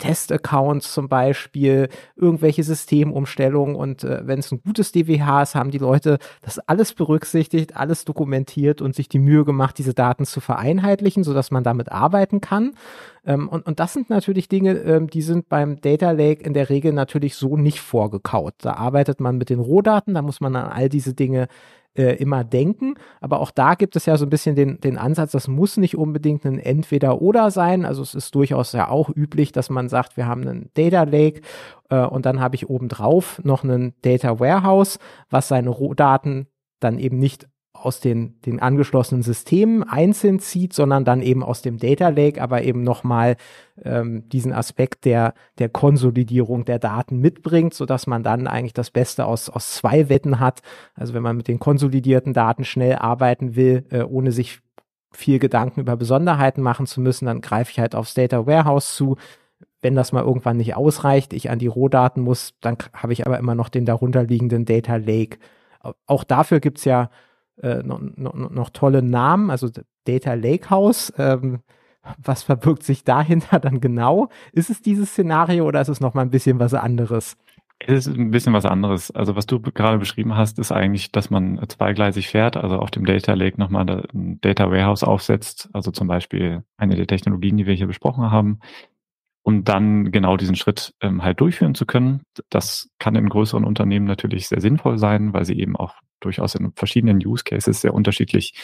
Testaccounts 0.00 0.92
zum 0.92 1.08
Beispiel, 1.08 1.88
irgendwelche 2.16 2.64
Systemumstellungen 2.64 3.76
und 3.76 4.02
äh, 4.02 4.26
wenn 4.26 4.40
es 4.40 4.50
ein 4.50 4.60
gutes 4.64 4.90
DWH 4.90 5.42
ist, 5.42 5.54
haben 5.54 5.70
die 5.70 5.78
Leute 5.78 6.18
das 6.42 6.58
alles 6.58 6.92
berücksichtigt, 6.94 7.76
alles 7.76 8.04
dokumentiert 8.04 8.82
und 8.82 8.96
sich 8.96 9.08
die 9.08 9.20
Mühe 9.20 9.44
gemacht, 9.44 9.78
diese 9.78 9.94
Daten 9.94 10.24
zu 10.24 10.40
vereinheitlichen, 10.40 11.22
sodass 11.22 11.52
man 11.52 11.62
damit 11.62 11.92
arbeiten 11.92 12.40
kann. 12.40 12.72
Ähm, 13.24 13.48
und, 13.48 13.66
und 13.66 13.78
das 13.78 13.92
sind 13.92 14.10
natürlich 14.10 14.48
Dinge, 14.48 14.72
ähm, 14.78 15.08
die 15.08 15.22
sind 15.22 15.48
beim 15.48 15.80
Data 15.80 16.10
Lake 16.10 16.42
in 16.42 16.54
der 16.54 16.70
Regel 16.70 16.92
natürlich 16.92 17.36
so 17.36 17.56
nicht 17.56 17.80
vorgekaut. 17.80 18.54
Da 18.58 18.74
arbeitet 18.74 19.20
man 19.20 19.36
mit 19.36 19.50
den 19.50 19.60
Rohdaten, 19.60 20.14
da 20.14 20.22
muss 20.22 20.40
man 20.40 20.56
an 20.56 20.72
all 20.72 20.88
diese 20.88 21.14
Dinge 21.14 21.46
äh, 21.94 22.16
immer 22.16 22.44
denken. 22.44 22.94
Aber 23.20 23.40
auch 23.40 23.50
da 23.50 23.74
gibt 23.74 23.96
es 23.96 24.06
ja 24.06 24.16
so 24.16 24.26
ein 24.26 24.30
bisschen 24.30 24.56
den, 24.56 24.80
den 24.80 24.98
Ansatz, 24.98 25.32
das 25.32 25.48
muss 25.48 25.76
nicht 25.76 25.96
unbedingt 25.96 26.44
ein 26.44 26.58
Entweder-Oder 26.58 27.50
sein. 27.50 27.84
Also 27.84 28.02
es 28.02 28.14
ist 28.14 28.34
durchaus 28.34 28.72
ja 28.72 28.88
auch 28.88 29.10
üblich, 29.14 29.52
dass 29.52 29.70
man 29.70 29.88
sagt, 29.88 30.16
wir 30.16 30.26
haben 30.26 30.42
einen 30.42 30.70
Data 30.74 31.02
Lake 31.04 31.42
äh, 31.88 32.04
und 32.04 32.26
dann 32.26 32.40
habe 32.40 32.56
ich 32.56 32.68
obendrauf 32.68 33.40
noch 33.44 33.64
einen 33.64 33.94
Data 34.02 34.38
Warehouse, 34.38 34.98
was 35.30 35.48
seine 35.48 35.70
Rohdaten 35.70 36.46
dann 36.80 36.98
eben 36.98 37.18
nicht 37.18 37.46
aus 37.84 38.00
den, 38.00 38.40
den 38.42 38.60
angeschlossenen 38.60 39.22
Systemen 39.22 39.82
einzeln 39.82 40.38
zieht, 40.38 40.72
sondern 40.72 41.04
dann 41.04 41.22
eben 41.22 41.42
aus 41.42 41.62
dem 41.62 41.78
Data 41.78 42.08
Lake, 42.08 42.40
aber 42.40 42.62
eben 42.62 42.82
nochmal 42.82 43.36
ähm, 43.82 44.28
diesen 44.28 44.52
Aspekt 44.52 45.04
der, 45.04 45.34
der 45.58 45.68
Konsolidierung 45.68 46.64
der 46.64 46.78
Daten 46.78 47.18
mitbringt, 47.18 47.74
sodass 47.74 48.06
man 48.06 48.22
dann 48.22 48.46
eigentlich 48.46 48.74
das 48.74 48.90
Beste 48.90 49.26
aus, 49.26 49.48
aus 49.48 49.74
zwei 49.74 50.08
Wetten 50.08 50.40
hat. 50.40 50.60
Also 50.94 51.14
wenn 51.14 51.22
man 51.22 51.36
mit 51.36 51.48
den 51.48 51.58
konsolidierten 51.58 52.32
Daten 52.34 52.64
schnell 52.64 52.96
arbeiten 52.96 53.56
will, 53.56 53.86
äh, 53.90 54.02
ohne 54.02 54.32
sich 54.32 54.60
viel 55.12 55.38
Gedanken 55.38 55.80
über 55.80 55.96
Besonderheiten 55.96 56.62
machen 56.62 56.86
zu 56.86 57.00
müssen, 57.00 57.26
dann 57.26 57.40
greife 57.40 57.72
ich 57.72 57.80
halt 57.80 57.94
aufs 57.94 58.14
Data 58.14 58.46
Warehouse 58.46 58.94
zu. 58.94 59.16
Wenn 59.82 59.94
das 59.94 60.12
mal 60.12 60.22
irgendwann 60.22 60.58
nicht 60.58 60.76
ausreicht, 60.76 61.32
ich 61.32 61.50
an 61.50 61.58
die 61.58 61.66
Rohdaten 61.66 62.22
muss, 62.22 62.54
dann 62.60 62.76
habe 62.92 63.12
ich 63.12 63.26
aber 63.26 63.38
immer 63.38 63.54
noch 63.54 63.70
den 63.70 63.86
darunterliegenden 63.86 64.66
Data 64.66 64.96
Lake. 64.96 65.38
Auch 66.06 66.24
dafür 66.24 66.60
gibt's 66.60 66.84
ja 66.84 67.10
äh, 67.62 67.82
noch, 67.82 68.00
noch, 68.00 68.34
noch, 68.34 68.70
tolle 68.70 69.02
Namen, 69.02 69.50
also 69.50 69.68
Data 70.04 70.34
Lakehouse. 70.34 71.12
Ähm, 71.18 71.60
was 72.22 72.42
verbirgt 72.42 72.82
sich 72.82 73.04
dahinter 73.04 73.60
dann 73.60 73.80
genau? 73.80 74.28
Ist 74.52 74.70
es 74.70 74.82
dieses 74.82 75.10
Szenario 75.10 75.66
oder 75.66 75.80
ist 75.80 75.88
es 75.88 76.00
noch 76.00 76.14
mal 76.14 76.22
ein 76.22 76.30
bisschen 76.30 76.58
was 76.58 76.74
anderes? 76.74 77.36
Es 77.86 78.06
ist 78.06 78.14
ein 78.14 78.30
bisschen 78.30 78.52
was 78.52 78.66
anderes. 78.66 79.10
Also 79.10 79.36
was 79.36 79.46
du 79.46 79.58
gerade 79.58 79.98
beschrieben 79.98 80.36
hast, 80.36 80.58
ist 80.58 80.70
eigentlich, 80.70 81.12
dass 81.12 81.30
man 81.30 81.58
zweigleisig 81.66 82.28
fährt, 82.28 82.58
also 82.58 82.76
auf 82.76 82.90
dem 82.90 83.06
Data 83.06 83.32
Lake 83.32 83.58
nochmal 83.58 84.06
ein 84.12 84.38
Data 84.42 84.70
Warehouse 84.70 85.02
aufsetzt, 85.02 85.70
also 85.72 85.90
zum 85.90 86.06
Beispiel 86.06 86.62
eine 86.76 86.96
der 86.96 87.06
Technologien, 87.06 87.56
die 87.56 87.66
wir 87.66 87.74
hier 87.74 87.86
besprochen 87.86 88.30
haben, 88.30 88.60
um 89.42 89.64
dann 89.64 90.12
genau 90.12 90.36
diesen 90.36 90.56
Schritt 90.56 90.94
ähm, 91.00 91.22
halt 91.22 91.40
durchführen 91.40 91.74
zu 91.74 91.86
können. 91.86 92.22
Das 92.50 92.90
kann 92.98 93.14
in 93.14 93.30
größeren 93.30 93.64
Unternehmen 93.64 94.04
natürlich 94.06 94.48
sehr 94.48 94.60
sinnvoll 94.60 94.98
sein, 94.98 95.32
weil 95.32 95.46
sie 95.46 95.58
eben 95.58 95.74
auch 95.74 95.94
durchaus 96.20 96.54
in 96.54 96.72
verschiedenen 96.72 97.18
Use 97.24 97.44
Cases 97.44 97.80
sehr 97.80 97.94
unterschiedlich 97.94 98.54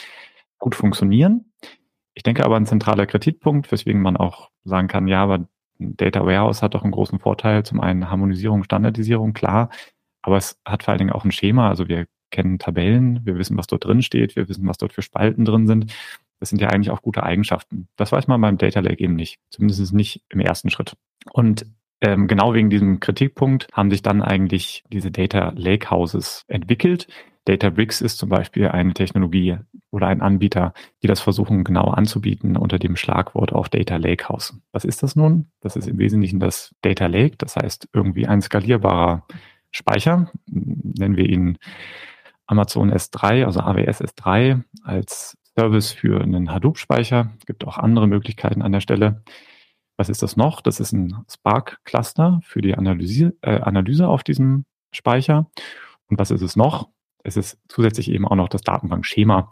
gut 0.59 0.75
funktionieren. 0.75 1.51
Ich 2.13 2.23
denke 2.23 2.43
aber 2.45 2.55
ein 2.57 2.65
zentraler 2.65 3.05
Kritikpunkt, 3.05 3.71
weswegen 3.71 4.01
man 4.01 4.17
auch 4.17 4.49
sagen 4.63 4.87
kann, 4.87 5.07
ja, 5.07 5.23
aber 5.23 5.47
Data 5.79 6.25
Warehouse 6.25 6.63
hat 6.63 6.73
doch 6.73 6.83
einen 6.83 6.91
großen 6.91 7.19
Vorteil. 7.19 7.63
Zum 7.63 7.79
einen 7.79 8.09
Harmonisierung, 8.09 8.63
Standardisierung, 8.63 9.33
klar. 9.33 9.69
Aber 10.21 10.37
es 10.37 10.59
hat 10.65 10.83
vor 10.83 10.91
allen 10.91 10.99
Dingen 10.99 11.11
auch 11.11 11.25
ein 11.25 11.31
Schema. 11.31 11.69
Also 11.69 11.87
wir 11.87 12.07
kennen 12.31 12.59
Tabellen, 12.59 13.25
wir 13.25 13.37
wissen, 13.37 13.57
was 13.57 13.67
dort 13.67 13.85
drin 13.85 14.01
steht, 14.01 14.35
wir 14.35 14.49
wissen, 14.49 14.67
was 14.67 14.77
dort 14.77 14.93
für 14.93 15.01
Spalten 15.01 15.45
drin 15.45 15.67
sind. 15.67 15.93
Das 16.39 16.49
sind 16.49 16.61
ja 16.61 16.69
eigentlich 16.69 16.91
auch 16.91 17.01
gute 17.01 17.23
Eigenschaften. 17.23 17.87
Das 17.95 18.11
weiß 18.11 18.27
man 18.27 18.41
beim 18.41 18.57
Data 18.57 18.79
Lake 18.79 19.03
eben 19.03 19.15
nicht. 19.15 19.39
Zumindest 19.49 19.93
nicht 19.93 20.23
im 20.29 20.39
ersten 20.39 20.69
Schritt. 20.69 20.95
Und 21.31 21.65
ähm, 22.01 22.27
genau 22.27 22.53
wegen 22.53 22.69
diesem 22.69 22.99
Kritikpunkt 22.99 23.67
haben 23.73 23.89
sich 23.89 24.03
dann 24.03 24.21
eigentlich 24.21 24.83
diese 24.91 25.09
Data 25.09 25.51
Lake 25.55 25.89
Houses 25.89 26.43
entwickelt. 26.47 27.07
Databricks 27.47 28.01
ist 28.01 28.17
zum 28.17 28.27
Beispiel 28.27 28.67
eine 28.67 28.93
Technologie 28.93 29.57
oder 29.89 30.07
ein 30.07 30.21
Anbieter, 30.21 30.73
die 31.01 31.07
das 31.07 31.21
versuchen 31.21 31.63
genau 31.63 31.85
anzubieten 31.85 32.57
unter 32.57 32.77
dem 32.77 32.97
Schlagwort 32.97 33.53
auch 33.53 33.69
Data 33.69 33.95
Lakehouse. 33.95 34.59
Was 34.73 34.83
ist 34.83 35.01
das 35.01 35.15
nun? 35.15 35.49
Das 35.61 35.77
ist 35.77 35.87
im 35.87 35.97
Wesentlichen 35.97 36.41
das 36.41 36.75
Data 36.81 37.07
Lake, 37.07 37.37
das 37.37 37.55
heißt 37.55 37.87
irgendwie 37.93 38.27
ein 38.27 38.41
skalierbarer 38.41 39.25
Speicher, 39.71 40.29
nennen 40.45 41.15
wir 41.15 41.29
ihn 41.29 41.57
Amazon 42.47 42.91
S3, 42.91 43.45
also 43.45 43.61
AWS 43.61 44.01
S3 44.01 44.63
als 44.83 45.37
Service 45.57 45.91
für 45.93 46.21
einen 46.21 46.51
Hadoop-Speicher. 46.51 47.31
Es 47.39 47.45
gibt 47.45 47.65
auch 47.65 47.77
andere 47.77 48.07
Möglichkeiten 48.07 48.61
an 48.61 48.73
der 48.73 48.81
Stelle. 48.81 49.23
Was 49.95 50.09
ist 50.09 50.21
das 50.21 50.35
noch? 50.35 50.61
Das 50.61 50.81
ist 50.81 50.91
ein 50.91 51.23
Spark-Cluster 51.29 52.41
für 52.43 52.61
die 52.61 52.75
Analyse, 52.75 53.35
äh, 53.41 53.59
Analyse 53.61 54.07
auf 54.07 54.23
diesem 54.23 54.65
Speicher. 54.91 55.49
Und 56.07 56.19
was 56.19 56.31
ist 56.31 56.41
es 56.41 56.55
noch? 56.55 56.89
Es 57.27 57.37
ist 57.37 57.59
zusätzlich 57.67 58.09
eben 58.09 58.25
auch 58.25 58.35
noch 58.35 58.49
das 58.49 58.61
Datenbankschema 58.61 59.51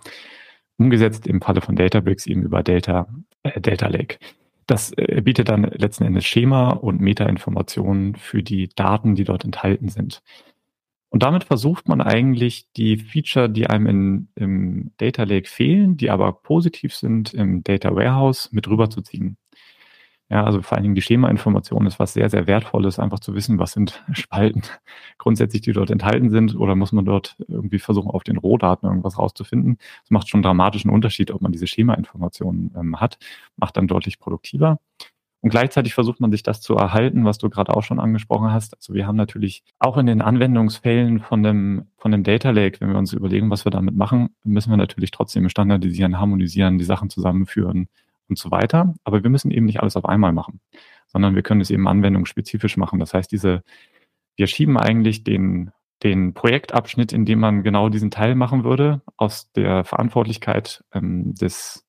umgesetzt 0.78 1.28
im 1.28 1.42
Falle 1.42 1.62
von 1.62 1.76
Databricks 1.76 2.26
eben 2.26 2.44
über 2.44 2.64
Data, 2.64 3.08
äh, 3.44 3.60
Data 3.60 3.88
Lake. 3.88 4.18
Das 4.66 4.92
äh, 4.94 5.22
bietet 5.22 5.50
dann 5.50 5.64
letzten 5.64 6.06
Endes 6.06 6.26
Schema 6.26 6.70
und 6.72 7.02
Metainformationen 7.02 8.16
für 8.16 8.42
die 8.42 8.70
Daten, 8.70 9.16
die 9.16 9.26
dort 9.26 9.46
enthalten 9.46 9.90
sind. 9.90 10.22
Und 11.10 11.24
damit 11.24 11.44
versucht 11.44 11.88
man 11.88 12.02
eigentlich 12.02 12.68
die 12.76 12.98
Feature, 12.98 13.50
die 13.50 13.68
einem 13.68 13.88
in, 13.88 14.28
im 14.36 14.92
Data 14.98 15.24
Lake 15.24 15.50
fehlen, 15.50 15.98
die 15.98 16.10
aber 16.10 16.34
positiv 16.34 16.94
sind 16.94 17.34
im 17.34 17.64
Data 17.64 17.96
Warehouse, 17.96 18.52
mit 18.52 18.68
rüberzuziehen. 18.68 19.38
Ja, 20.30 20.44
also 20.44 20.62
vor 20.64 20.76
allen 20.76 20.84
Dingen 20.84 20.96
die 20.96 21.04
Schemainformation 21.04 21.86
ist 21.86 22.00
was 22.00 22.14
sehr, 22.14 22.30
sehr 22.32 22.48
Wertvolles, 22.48 22.98
einfach 22.98 23.20
zu 23.20 23.36
wissen, 23.36 23.60
was 23.60 23.74
sind 23.74 24.04
Spalten 24.14 24.64
grundsätzlich, 25.20 25.62
die 25.62 25.72
dort 25.74 25.92
enthalten 25.92 26.32
sind, 26.32 26.56
oder 26.56 26.76
muss 26.76 26.92
man 26.92 27.06
dort 27.06 27.36
irgendwie 27.48 27.78
versuchen, 27.80 28.10
auf 28.10 28.24
den 28.24 28.38
Rohdaten 28.38 28.88
irgendwas 28.88 29.20
rauszufinden. 29.20 29.78
Das 30.02 30.12
macht 30.12 30.28
schon 30.28 30.42
dramatischen 30.42 30.90
Unterschied, 30.90 31.30
ob 31.32 31.42
man 31.42 31.52
diese 31.52 31.68
Schemainformationen 31.68 32.74
ähm, 32.76 33.00
hat, 33.00 33.20
macht 33.56 33.78
dann 33.78 33.88
deutlich 33.88 34.20
produktiver. 34.20 34.80
Und 35.42 35.52
gleichzeitig 35.52 35.94
versucht 35.94 36.20
man 36.20 36.32
sich 36.32 36.42
das 36.42 36.60
zu 36.60 36.74
erhalten, 36.76 37.24
was 37.24 37.38
du 37.38 37.52
gerade 37.52 37.76
auch 37.76 37.84
schon 37.84 38.00
angesprochen 38.00 38.52
hast. 38.52 38.76
Also 38.78 38.96
wir 38.96 39.06
haben 39.06 39.16
natürlich 39.16 39.64
auch 39.78 39.96
in 39.98 40.08
den 40.08 40.24
Anwendungsfällen 40.24 41.20
von 41.20 41.44
dem, 41.44 41.86
von 41.98 42.12
dem 42.12 42.24
Data 42.24 42.50
Lake, 42.50 42.82
wenn 42.82 42.90
wir 42.90 42.98
uns 42.98 43.14
überlegen, 43.14 43.52
was 43.52 43.64
wir 43.64 43.70
damit 43.70 43.96
machen, 43.96 44.30
müssen 44.44 44.72
wir 44.72 44.78
natürlich 44.78 45.12
trotzdem 45.12 45.48
standardisieren, 45.50 46.20
harmonisieren, 46.20 46.80
die 46.80 46.84
Sachen 46.84 47.12
zusammenführen, 47.12 47.90
und 48.30 48.38
so 48.38 48.52
weiter. 48.52 48.94
Aber 49.04 49.24
wir 49.24 49.30
müssen 49.30 49.52
eben 49.52 49.66
nicht 49.66 49.82
alles 49.82 49.96
auf 49.96 50.06
einmal 50.06 50.34
machen, 50.34 50.60
sondern 51.08 51.36
wir 51.36 51.44
können 51.44 51.62
es 51.62 51.70
eben 51.70 51.88
anwendungsspezifisch 51.88 52.78
machen. 52.78 53.00
Das 53.00 53.14
heißt, 53.14 53.32
diese, 53.32 53.64
wir 54.36 54.48
schieben 54.48 54.78
eigentlich 54.78 55.24
den, 55.24 55.72
den 56.04 56.34
Projektabschnitt, 56.34 57.14
in 57.14 57.26
dem 57.26 57.40
man 57.40 57.64
genau 57.64 57.90
diesen 57.90 58.12
Teil 58.12 58.36
machen 58.36 58.64
würde, 58.64 59.02
aus 59.18 59.52
der 59.54 59.84
Verantwortlichkeit 59.84 60.84
ähm, 60.94 61.34
des 61.36 61.86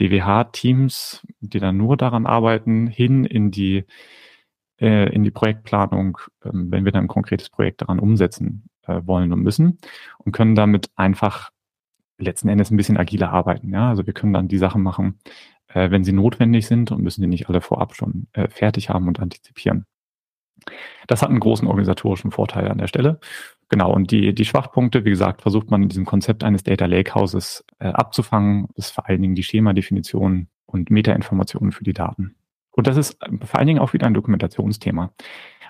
DWH-Teams, 0.00 1.26
die 1.40 1.58
dann 1.58 1.76
nur 1.76 1.96
daran 1.96 2.26
arbeiten, 2.26 2.86
hin 2.86 3.24
in 3.24 3.50
die, 3.50 3.84
äh, 4.80 5.12
in 5.12 5.24
die 5.24 5.30
Projektplanung, 5.30 6.18
ähm, 6.44 6.70
wenn 6.70 6.84
wir 6.84 6.92
dann 6.92 7.04
ein 7.04 7.08
konkretes 7.08 7.50
Projekt 7.50 7.82
daran 7.82 7.98
umsetzen 7.98 8.68
äh, 8.82 9.00
wollen 9.04 9.32
und 9.32 9.42
müssen 9.42 9.78
und 10.18 10.32
können 10.32 10.54
damit 10.54 10.90
einfach 10.96 11.50
letzten 12.18 12.48
Endes 12.48 12.70
ein 12.70 12.76
bisschen 12.76 12.96
agiler 12.96 13.30
arbeiten. 13.30 13.72
Ja? 13.72 13.88
Also 13.88 14.06
wir 14.06 14.14
können 14.14 14.32
dann 14.32 14.48
die 14.48 14.58
Sachen 14.58 14.82
machen, 14.82 15.18
äh, 15.68 15.90
wenn 15.90 16.04
sie 16.04 16.12
notwendig 16.12 16.66
sind 16.66 16.90
und 16.90 17.02
müssen 17.02 17.22
die 17.22 17.28
nicht 17.28 17.48
alle 17.48 17.60
vorab 17.60 17.94
schon 17.94 18.28
äh, 18.32 18.48
fertig 18.48 18.90
haben 18.90 19.08
und 19.08 19.20
antizipieren. 19.20 19.86
Das 21.06 21.22
hat 21.22 21.28
einen 21.28 21.40
großen 21.40 21.68
organisatorischen 21.68 22.30
Vorteil 22.30 22.68
an 22.68 22.78
der 22.78 22.86
Stelle. 22.86 23.20
Genau, 23.68 23.92
und 23.92 24.10
die, 24.10 24.34
die 24.34 24.44
Schwachpunkte, 24.44 25.04
wie 25.04 25.10
gesagt, 25.10 25.42
versucht 25.42 25.70
man 25.70 25.82
in 25.82 25.88
diesem 25.88 26.06
Konzept 26.06 26.44
eines 26.44 26.62
Data 26.62 26.86
Lakehouses 26.86 27.64
äh, 27.78 27.88
abzufangen. 27.88 28.68
Das 28.74 28.86
ist 28.86 28.94
vor 28.94 29.08
allen 29.08 29.22
Dingen 29.22 29.34
die 29.34 29.42
Schema-Definition 29.42 30.48
und 30.66 30.90
Metainformationen 30.90 31.72
für 31.72 31.84
die 31.84 31.92
Daten. 31.92 32.36
Und 32.70 32.86
das 32.86 32.96
ist 32.96 33.20
äh, 33.22 33.44
vor 33.44 33.58
allen 33.58 33.66
Dingen 33.66 33.80
auch 33.80 33.92
wieder 33.92 34.06
ein 34.06 34.14
Dokumentationsthema. 34.14 35.12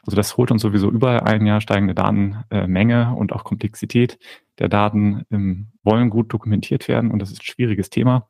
Also 0.04 0.16
das 0.16 0.36
holt 0.36 0.50
uns 0.50 0.62
sowieso 0.62 0.90
über 0.90 1.26
ein 1.26 1.46
Jahr 1.46 1.60
steigende 1.60 1.94
Datenmenge 1.94 3.14
und 3.16 3.32
auch 3.32 3.42
Komplexität 3.42 4.18
der 4.58 4.68
Daten 4.68 5.24
ähm, 5.30 5.68
wollen 5.82 6.10
gut 6.10 6.32
dokumentiert 6.32 6.88
werden 6.88 7.10
und 7.10 7.20
das 7.20 7.30
ist 7.30 7.40
ein 7.40 7.44
schwieriges 7.44 7.90
Thema. 7.90 8.28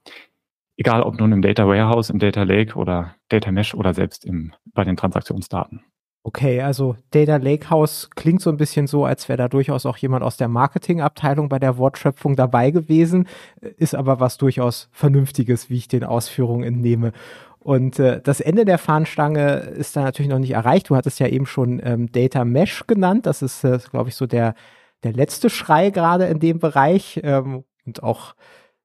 Egal 0.77 1.03
ob 1.03 1.19
nun 1.19 1.33
im 1.33 1.43
Data 1.43 1.67
Warehouse, 1.67 2.11
im 2.11 2.19
Data 2.19 2.43
Lake 2.43 2.75
oder 2.75 3.15
Data 3.29 3.51
Mesh 3.51 3.75
oder 3.75 3.95
selbst 3.95 4.25
im, 4.25 4.53
bei 4.75 4.85
den 4.85 4.97
Transaktionsdaten. 4.97 5.83
Okay, 6.23 6.61
also 6.61 6.97
Data 7.13 7.37
Lakehouse 7.37 8.11
klingt 8.17 8.41
so 8.41 8.51
ein 8.51 8.57
bisschen 8.57 8.89
so, 8.89 9.05
als 9.05 9.29
wäre 9.29 9.37
da 9.37 9.49
durchaus 9.49 9.87
auch 9.87 9.97
jemand 9.97 10.25
aus 10.25 10.37
der 10.37 10.49
Marketingabteilung 10.49 11.49
bei 11.49 11.61
der 11.61 11.79
Wortschöpfung 11.79 12.35
dabei 12.35 12.73
gewesen, 12.73 13.29
ist 13.61 13.95
aber 13.95 14.19
was 14.19 14.37
durchaus 14.37 14.89
Vernünftiges, 14.91 15.71
wie 15.71 15.77
ich 15.77 15.87
den 15.87 16.03
Ausführungen 16.03 16.65
entnehme. 16.65 17.13
Und 17.61 18.01
äh, 18.01 18.21
das 18.21 18.41
Ende 18.41 18.65
der 18.65 18.79
Fahnenstange 18.79 19.55
ist 19.77 19.95
da 19.95 20.03
natürlich 20.03 20.29
noch 20.29 20.41
nicht 20.41 20.51
erreicht. 20.51 20.91
Du 20.91 20.97
hattest 20.97 21.21
ja 21.21 21.29
eben 21.29 21.47
schon 21.47 21.81
ähm, 21.85 22.11
Data 22.11 22.45
Mesh 22.45 22.89
genannt. 22.89 23.27
Das 23.27 23.41
ist, 23.41 23.63
äh, 23.63 23.79
glaube 23.91 24.09
ich, 24.09 24.17
so 24.17 24.27
der, 24.27 24.57
der 25.03 25.13
letzte 25.13 25.51
Schrei 25.51 25.91
gerade 25.91 26.27
in 26.27 26.41
dem 26.41 26.59
Bereich 26.59 27.21
ähm, 27.23 27.65
und 27.85 28.03
auch 28.03 28.35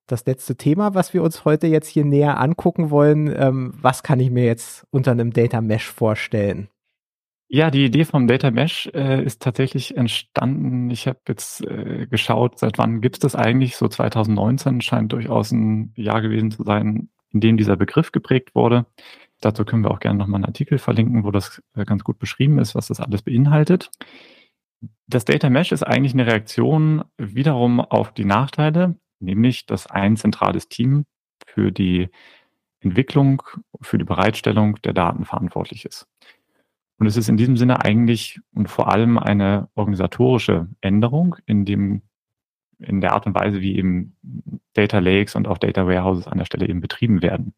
das 0.08 0.26
letzte 0.26 0.56
Thema, 0.56 0.94
was 0.94 1.14
wir 1.14 1.24
uns 1.24 1.46
heute 1.46 1.68
jetzt 1.68 1.88
hier 1.88 2.06
näher 2.06 2.40
angucken 2.40 2.90
wollen. 2.90 3.34
Ähm, 3.36 3.74
was 3.82 4.04
kann 4.04 4.20
ich 4.20 4.30
mir 4.30 4.46
jetzt 4.46 4.86
unter 4.92 5.12
einem 5.12 5.32
Data 5.32 5.62
Mesh 5.62 5.90
vorstellen? 5.90 6.70
Ja, 7.54 7.70
die 7.70 7.84
Idee 7.84 8.06
vom 8.06 8.28
Data 8.28 8.50
Mesh 8.50 8.90
äh, 8.94 9.24
ist 9.24 9.42
tatsächlich 9.42 9.98
entstanden. 9.98 10.90
Ich 10.90 11.08
habe 11.08 11.20
jetzt 11.28 11.62
äh, 11.66 12.08
geschaut, 12.08 12.60
seit 12.60 12.78
wann 12.78 13.02
gibt 13.02 13.18
es 13.18 13.20
das 13.20 13.36
eigentlich? 13.36 13.76
So 13.76 13.90
2019 13.90 14.80
scheint 14.80 15.12
durchaus 15.12 15.52
ein 15.52 15.92
Jahr 15.98 16.22
gewesen 16.22 16.52
zu 16.52 16.64
sein, 16.64 17.10
in 17.32 17.42
dem 17.42 17.58
dieser 17.58 17.76
Begriff 17.76 18.14
geprägt 18.14 18.56
wurde. 18.56 18.86
Dazu 19.42 19.66
können 19.66 19.84
wir 19.84 19.92
auch 19.92 20.00
gerne 20.00 20.20
nochmal 20.20 20.38
einen 20.38 20.46
Artikel 20.46 20.78
verlinken, 20.78 21.26
wo 21.26 21.32
das 21.32 21.62
äh, 21.76 21.84
ganz 21.84 22.06
gut 22.06 22.20
beschrieben 22.20 22.58
ist, 22.58 22.74
was 22.74 22.88
das 22.88 23.02
alles 23.02 23.22
beinhaltet. 23.22 23.92
Das 25.12 25.26
Data 25.26 25.50
Mesh 25.50 25.74
ist 25.74 25.84
eigentlich 25.84 26.14
eine 26.14 26.26
Reaktion 26.26 27.04
wiederum 27.18 27.82
auf 27.82 28.14
die 28.14 28.24
Nachteile, 28.24 28.96
nämlich 29.20 29.66
dass 29.66 29.86
ein 29.88 30.16
zentrales 30.16 30.70
Team 30.70 31.06
für 31.46 31.74
die 31.74 32.08
Entwicklung, 32.80 33.44
für 33.82 33.98
die 33.98 34.06
Bereitstellung 34.06 34.82
der 34.84 34.94
Daten 34.94 35.26
verantwortlich 35.26 35.84
ist. 35.84 36.08
Und 36.98 37.08
es 37.08 37.18
ist 37.18 37.28
in 37.28 37.36
diesem 37.36 37.58
Sinne 37.58 37.84
eigentlich 37.84 38.40
und 38.54 38.70
vor 38.70 38.90
allem 38.90 39.18
eine 39.18 39.68
organisatorische 39.76 40.70
Änderung 40.80 41.36
in 41.46 41.66
dem 41.66 42.04
in 42.80 43.02
der 43.02 43.14
Art 43.14 43.28
und 43.28 43.36
Weise, 43.36 43.62
wie 43.62 43.76
eben 43.76 44.16
Data 44.74 45.00
Lakes 45.00 45.36
und 45.36 45.48
auch 45.48 45.58
Data 45.58 45.86
Warehouses 45.86 46.28
an 46.28 46.38
der 46.38 46.46
Stelle 46.46 46.68
eben 46.68 46.80
betrieben 46.80 47.22
werden. 47.22 47.54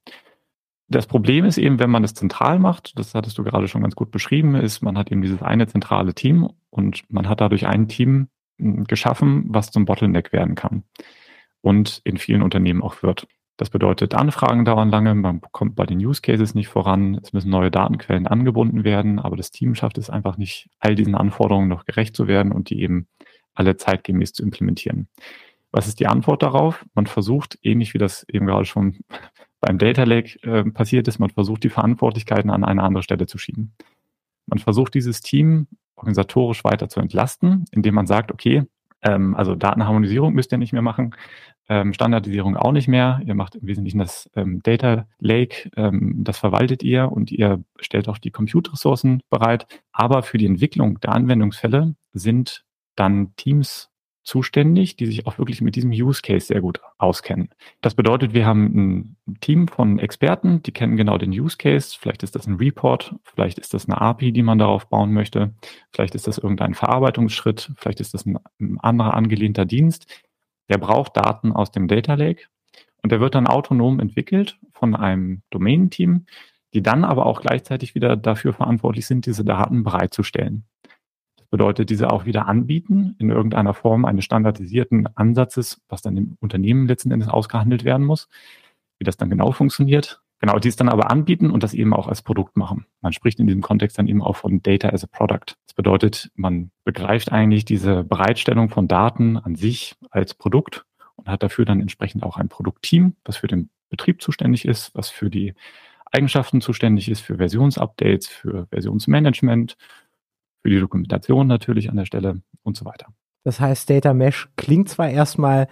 Das 0.93 1.07
Problem 1.07 1.43
ist 1.45 1.57
eben, 1.57 1.79
wenn 1.79 1.89
man 1.89 2.03
es 2.03 2.13
zentral 2.13 2.59
macht, 2.59 2.99
das 2.99 3.15
hattest 3.15 3.35
du 3.39 3.43
gerade 3.43 3.67
schon 3.67 3.81
ganz 3.81 3.95
gut 3.95 4.11
beschrieben, 4.11 4.53
ist, 4.53 4.83
man 4.83 4.95
hat 4.95 5.11
eben 5.11 5.23
dieses 5.23 5.41
eine 5.41 5.65
zentrale 5.65 6.13
Team 6.13 6.47
und 6.69 7.01
man 7.09 7.27
hat 7.27 7.41
dadurch 7.41 7.65
ein 7.65 7.87
Team 7.87 8.27
hm, 8.59 8.83
geschaffen, 8.83 9.45
was 9.47 9.71
zum 9.71 9.85
Bottleneck 9.85 10.31
werden 10.31 10.53
kann 10.53 10.83
und 11.61 11.99
in 12.03 12.17
vielen 12.17 12.43
Unternehmen 12.43 12.83
auch 12.83 13.01
wird. 13.01 13.27
Das 13.57 13.71
bedeutet, 13.71 14.13
Anfragen 14.13 14.65
dauern 14.65 14.89
lange, 14.89 15.15
man 15.15 15.41
kommt 15.51 15.75
bei 15.75 15.87
den 15.87 15.97
Use 15.97 16.21
Cases 16.21 16.53
nicht 16.53 16.67
voran, 16.67 17.19
es 17.23 17.33
müssen 17.33 17.49
neue 17.49 17.71
Datenquellen 17.71 18.27
angebunden 18.27 18.83
werden, 18.83 19.17
aber 19.17 19.35
das 19.35 19.49
Team 19.49 19.73
schafft 19.73 19.97
es 19.97 20.11
einfach 20.11 20.37
nicht, 20.37 20.69
all 20.79 20.93
diesen 20.93 21.15
Anforderungen 21.15 21.69
noch 21.69 21.85
gerecht 21.85 22.15
zu 22.15 22.27
werden 22.27 22.51
und 22.51 22.69
die 22.69 22.79
eben 22.81 23.07
alle 23.55 23.77
zeitgemäß 23.77 24.33
zu 24.33 24.43
implementieren. 24.43 25.07
Was 25.71 25.87
ist 25.87 25.99
die 25.99 26.07
Antwort 26.07 26.43
darauf? 26.43 26.85
Man 26.93 27.07
versucht, 27.07 27.57
ähnlich 27.63 27.95
wie 27.95 27.97
das 27.97 28.27
eben 28.29 28.45
gerade 28.45 28.65
schon 28.65 28.99
beim 29.63 29.77
Data 29.77 30.03
Lake 30.03 30.37
äh, 30.43 30.69
passiert 30.69 31.07
ist, 31.07 31.19
man 31.19 31.29
versucht, 31.29 31.63
die 31.63 31.69
Verantwortlichkeiten 31.69 32.51
an 32.51 32.65
eine 32.65 32.83
andere 32.83 33.01
Stelle 33.01 33.27
zu 33.27 33.37
schieben. 33.37 33.73
Man 34.45 34.59
versucht, 34.59 34.93
dieses 34.93 35.21
Team 35.21 35.67
organisatorisch 35.95 36.65
weiter 36.65 36.89
zu 36.89 36.99
entlasten, 36.99 37.63
indem 37.71 37.95
man 37.95 38.05
sagt, 38.05 38.31
okay, 38.33 38.63
ähm, 39.01 39.35
also 39.35 39.55
Datenharmonisierung 39.55 40.33
müsst 40.33 40.51
ihr 40.51 40.57
nicht 40.57 40.73
mehr 40.73 40.81
machen, 40.81 41.15
ähm, 41.69 41.93
Standardisierung 41.93 42.57
auch 42.57 42.73
nicht 42.73 42.89
mehr. 42.89 43.21
Ihr 43.25 43.35
macht 43.35 43.55
im 43.55 43.65
Wesentlichen 43.65 43.99
das 43.99 44.29
ähm, 44.35 44.61
Data 44.63 45.07
Lake, 45.19 45.69
ähm, 45.77 46.25
das 46.25 46.37
verwaltet 46.37 46.83
ihr 46.83 47.09
und 47.09 47.31
ihr 47.31 47.63
stellt 47.79 48.09
auch 48.09 48.17
die 48.17 48.31
Compute-Ressourcen 48.31 49.21
bereit. 49.29 49.65
Aber 49.93 50.23
für 50.23 50.37
die 50.37 50.45
Entwicklung 50.45 50.99
der 50.99 51.13
Anwendungsfälle 51.13 51.95
sind 52.11 52.65
dann 52.95 53.33
Teams 53.37 53.92
zuständig, 54.23 54.95
die 54.95 55.05
sich 55.05 55.27
auch 55.27 55.37
wirklich 55.37 55.61
mit 55.61 55.75
diesem 55.75 55.91
Use 55.91 56.21
Case 56.21 56.47
sehr 56.47 56.61
gut 56.61 56.81
auskennen. 56.97 57.49
Das 57.81 57.93
bedeutet, 57.95 58.33
wir 58.33 58.45
haben 58.45 59.15
ein 59.27 59.37
Team 59.41 59.67
von 59.67 59.99
Experten, 59.99 60.63
die 60.63 60.71
kennen 60.71 60.97
genau 60.97 61.17
den 61.17 61.31
Use 61.31 61.57
Case. 61.57 61.97
Vielleicht 61.99 62.23
ist 62.23 62.35
das 62.35 62.47
ein 62.47 62.55
Report, 62.55 63.15
vielleicht 63.23 63.59
ist 63.59 63.73
das 63.73 63.87
eine 63.87 63.99
API, 63.99 64.31
die 64.31 64.43
man 64.43 64.57
darauf 64.57 64.87
bauen 64.87 65.13
möchte, 65.13 65.53
vielleicht 65.91 66.15
ist 66.15 66.27
das 66.27 66.37
irgendein 66.37 66.73
Verarbeitungsschritt, 66.73 67.71
vielleicht 67.77 67.99
ist 67.99 68.13
das 68.13 68.25
ein, 68.25 68.39
ein 68.59 68.79
anderer 68.79 69.13
angelehnter 69.13 69.65
Dienst. 69.65 70.07
Der 70.69 70.77
braucht 70.77 71.17
Daten 71.17 71.51
aus 71.51 71.71
dem 71.71 71.87
Data 71.87 72.13
Lake 72.13 72.45
und 73.01 73.11
der 73.11 73.19
wird 73.19 73.35
dann 73.35 73.47
autonom 73.47 73.99
entwickelt 73.99 74.57
von 74.71 74.95
einem 74.95 75.43
Domain-Team, 75.49 76.25
die 76.73 76.81
dann 76.81 77.03
aber 77.03 77.25
auch 77.25 77.41
gleichzeitig 77.41 77.93
wieder 77.93 78.15
dafür 78.15 78.53
verantwortlich 78.53 79.05
sind, 79.05 79.25
diese 79.25 79.43
Daten 79.43 79.83
bereitzustellen. 79.83 80.65
Bedeutet, 81.53 81.91
diese 81.91 82.09
auch 82.09 82.25
wieder 82.25 82.47
anbieten 82.47 83.15
in 83.19 83.29
irgendeiner 83.29 83.75
Form 83.75 84.05
eines 84.05 84.25
standardisierten 84.25 85.07
Ansatzes, 85.15 85.83
was 85.87 86.01
dann 86.01 86.17
im 86.17 86.35
Unternehmen 86.39 86.87
letzten 86.87 87.11
Endes 87.11 87.27
ausgehandelt 87.29 87.83
werden 87.83 88.07
muss, 88.07 88.27
wie 88.97 89.03
das 89.03 89.17
dann 89.17 89.29
genau 89.29 89.51
funktioniert. 89.51 90.23
Genau, 90.39 90.57
dies 90.57 90.77
dann 90.77 90.89
aber 90.89 91.11
anbieten 91.11 91.51
und 91.51 91.61
das 91.61 91.75
eben 91.75 91.93
auch 91.93 92.07
als 92.07 92.23
Produkt 92.23 92.57
machen. 92.57 92.87
Man 93.01 93.13
spricht 93.13 93.39
in 93.39 93.45
diesem 93.45 93.61
Kontext 93.61 93.99
dann 93.99 94.07
eben 94.07 94.23
auch 94.23 94.35
von 94.35 94.63
Data 94.63 94.89
as 94.89 95.03
a 95.03 95.07
Product. 95.07 95.55
Das 95.67 95.75
bedeutet, 95.75 96.31
man 96.33 96.71
begreift 96.85 97.31
eigentlich 97.31 97.65
diese 97.65 98.03
Bereitstellung 98.03 98.69
von 98.69 98.87
Daten 98.87 99.37
an 99.37 99.53
sich 99.53 99.95
als 100.09 100.33
Produkt 100.33 100.87
und 101.17 101.29
hat 101.29 101.43
dafür 101.43 101.65
dann 101.65 101.81
entsprechend 101.81 102.23
auch 102.23 102.37
ein 102.37 102.49
Produktteam, 102.49 103.15
was 103.25 103.37
für 103.37 103.47
den 103.47 103.69
Betrieb 103.91 104.23
zuständig 104.23 104.65
ist, 104.65 104.89
was 104.95 105.11
für 105.11 105.29
die 105.29 105.53
Eigenschaften 106.11 106.61
zuständig 106.61 107.09
ist, 107.09 107.21
für 107.21 107.37
Versionsupdates, 107.37 108.27
für 108.27 108.65
Versionsmanagement, 108.71 109.77
für 110.63 110.69
die 110.69 110.79
Dokumentation 110.79 111.45
natürlich 111.45 111.89
an 111.89 111.97
der 111.97 112.05
Stelle 112.05 112.41
und 112.63 112.75
so 112.75 112.85
weiter. 112.85 113.07
Das 113.43 113.59
heißt, 113.59 113.89
Data 113.89 114.13
Mesh 114.13 114.49
klingt 114.55 114.89
zwar 114.89 115.09
erstmal 115.09 115.67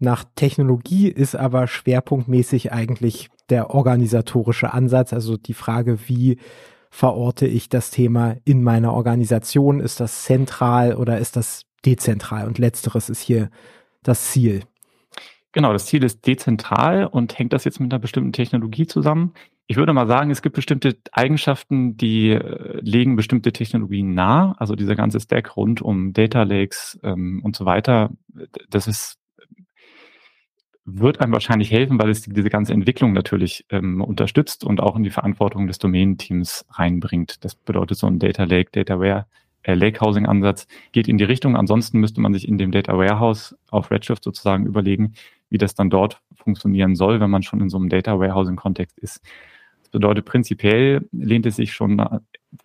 nach 0.00 0.24
Technologie, 0.34 1.08
ist 1.08 1.36
aber 1.36 1.68
schwerpunktmäßig 1.68 2.72
eigentlich 2.72 3.30
der 3.48 3.70
organisatorische 3.70 4.74
Ansatz, 4.74 5.12
also 5.12 5.36
die 5.36 5.54
Frage, 5.54 6.08
wie 6.08 6.38
verorte 6.90 7.46
ich 7.46 7.68
das 7.68 7.90
Thema 7.90 8.36
in 8.44 8.62
meiner 8.62 8.92
Organisation? 8.92 9.80
Ist 9.80 10.00
das 10.00 10.24
zentral 10.24 10.94
oder 10.96 11.18
ist 11.18 11.36
das 11.36 11.62
dezentral? 11.84 12.46
Und 12.46 12.58
letzteres 12.58 13.08
ist 13.08 13.20
hier 13.20 13.50
das 14.02 14.30
Ziel. 14.30 14.62
Genau, 15.54 15.72
das 15.72 15.86
Ziel 15.86 16.02
ist 16.02 16.26
dezentral 16.26 17.06
und 17.06 17.38
hängt 17.38 17.52
das 17.52 17.62
jetzt 17.64 17.78
mit 17.78 17.92
einer 17.92 18.00
bestimmten 18.00 18.32
Technologie 18.32 18.88
zusammen? 18.88 19.34
Ich 19.68 19.76
würde 19.76 19.92
mal 19.92 20.08
sagen, 20.08 20.32
es 20.32 20.42
gibt 20.42 20.56
bestimmte 20.56 20.96
Eigenschaften, 21.12 21.96
die 21.96 22.30
äh, 22.30 22.80
legen 22.80 23.14
bestimmte 23.14 23.52
Technologien 23.52 24.14
nah. 24.14 24.56
Also 24.58 24.74
dieser 24.74 24.96
ganze 24.96 25.20
Stack 25.20 25.56
rund 25.56 25.80
um 25.80 26.12
Data 26.12 26.42
Lakes 26.42 26.98
ähm, 27.04 27.40
und 27.44 27.54
so 27.54 27.66
weiter, 27.66 28.10
das 28.68 28.88
ist 28.88 29.20
wird 30.86 31.20
einem 31.20 31.32
wahrscheinlich 31.32 31.70
helfen, 31.70 32.00
weil 32.00 32.10
es 32.10 32.22
diese 32.22 32.50
ganze 32.50 32.72
Entwicklung 32.72 33.12
natürlich 33.12 33.64
ähm, 33.70 34.02
unterstützt 34.02 34.64
und 34.64 34.80
auch 34.80 34.96
in 34.96 35.04
die 35.04 35.10
Verantwortung 35.10 35.68
des 35.68 35.78
Domain-Teams 35.78 36.66
reinbringt. 36.70 37.44
Das 37.44 37.54
bedeutet 37.54 37.96
so 37.96 38.08
ein 38.08 38.18
Data 38.18 38.42
Lake, 38.42 38.70
Data 38.72 38.98
Ware, 38.98 39.26
äh, 39.62 39.74
Lakehousing 39.74 40.26
Ansatz 40.26 40.66
geht 40.92 41.08
in 41.08 41.16
die 41.16 41.24
Richtung. 41.24 41.56
Ansonsten 41.56 42.00
müsste 42.00 42.20
man 42.20 42.34
sich 42.34 42.46
in 42.46 42.58
dem 42.58 42.70
Data 42.70 42.98
Warehouse 42.98 43.56
auf 43.70 43.90
Redshift 43.90 44.24
sozusagen 44.24 44.66
überlegen, 44.66 45.14
wie 45.54 45.58
das 45.58 45.74
dann 45.74 45.88
dort 45.88 46.20
funktionieren 46.34 46.96
soll, 46.96 47.20
wenn 47.20 47.30
man 47.30 47.44
schon 47.44 47.60
in 47.60 47.70
so 47.70 47.76
einem 47.76 47.88
Data 47.88 48.18
Warehousing 48.18 48.56
Kontext 48.56 48.98
ist 48.98 49.22
bedeutet, 49.94 50.24
prinzipiell 50.24 51.08
lehnt 51.12 51.46
es 51.46 51.54
sich 51.54 51.72
schon 51.72 51.98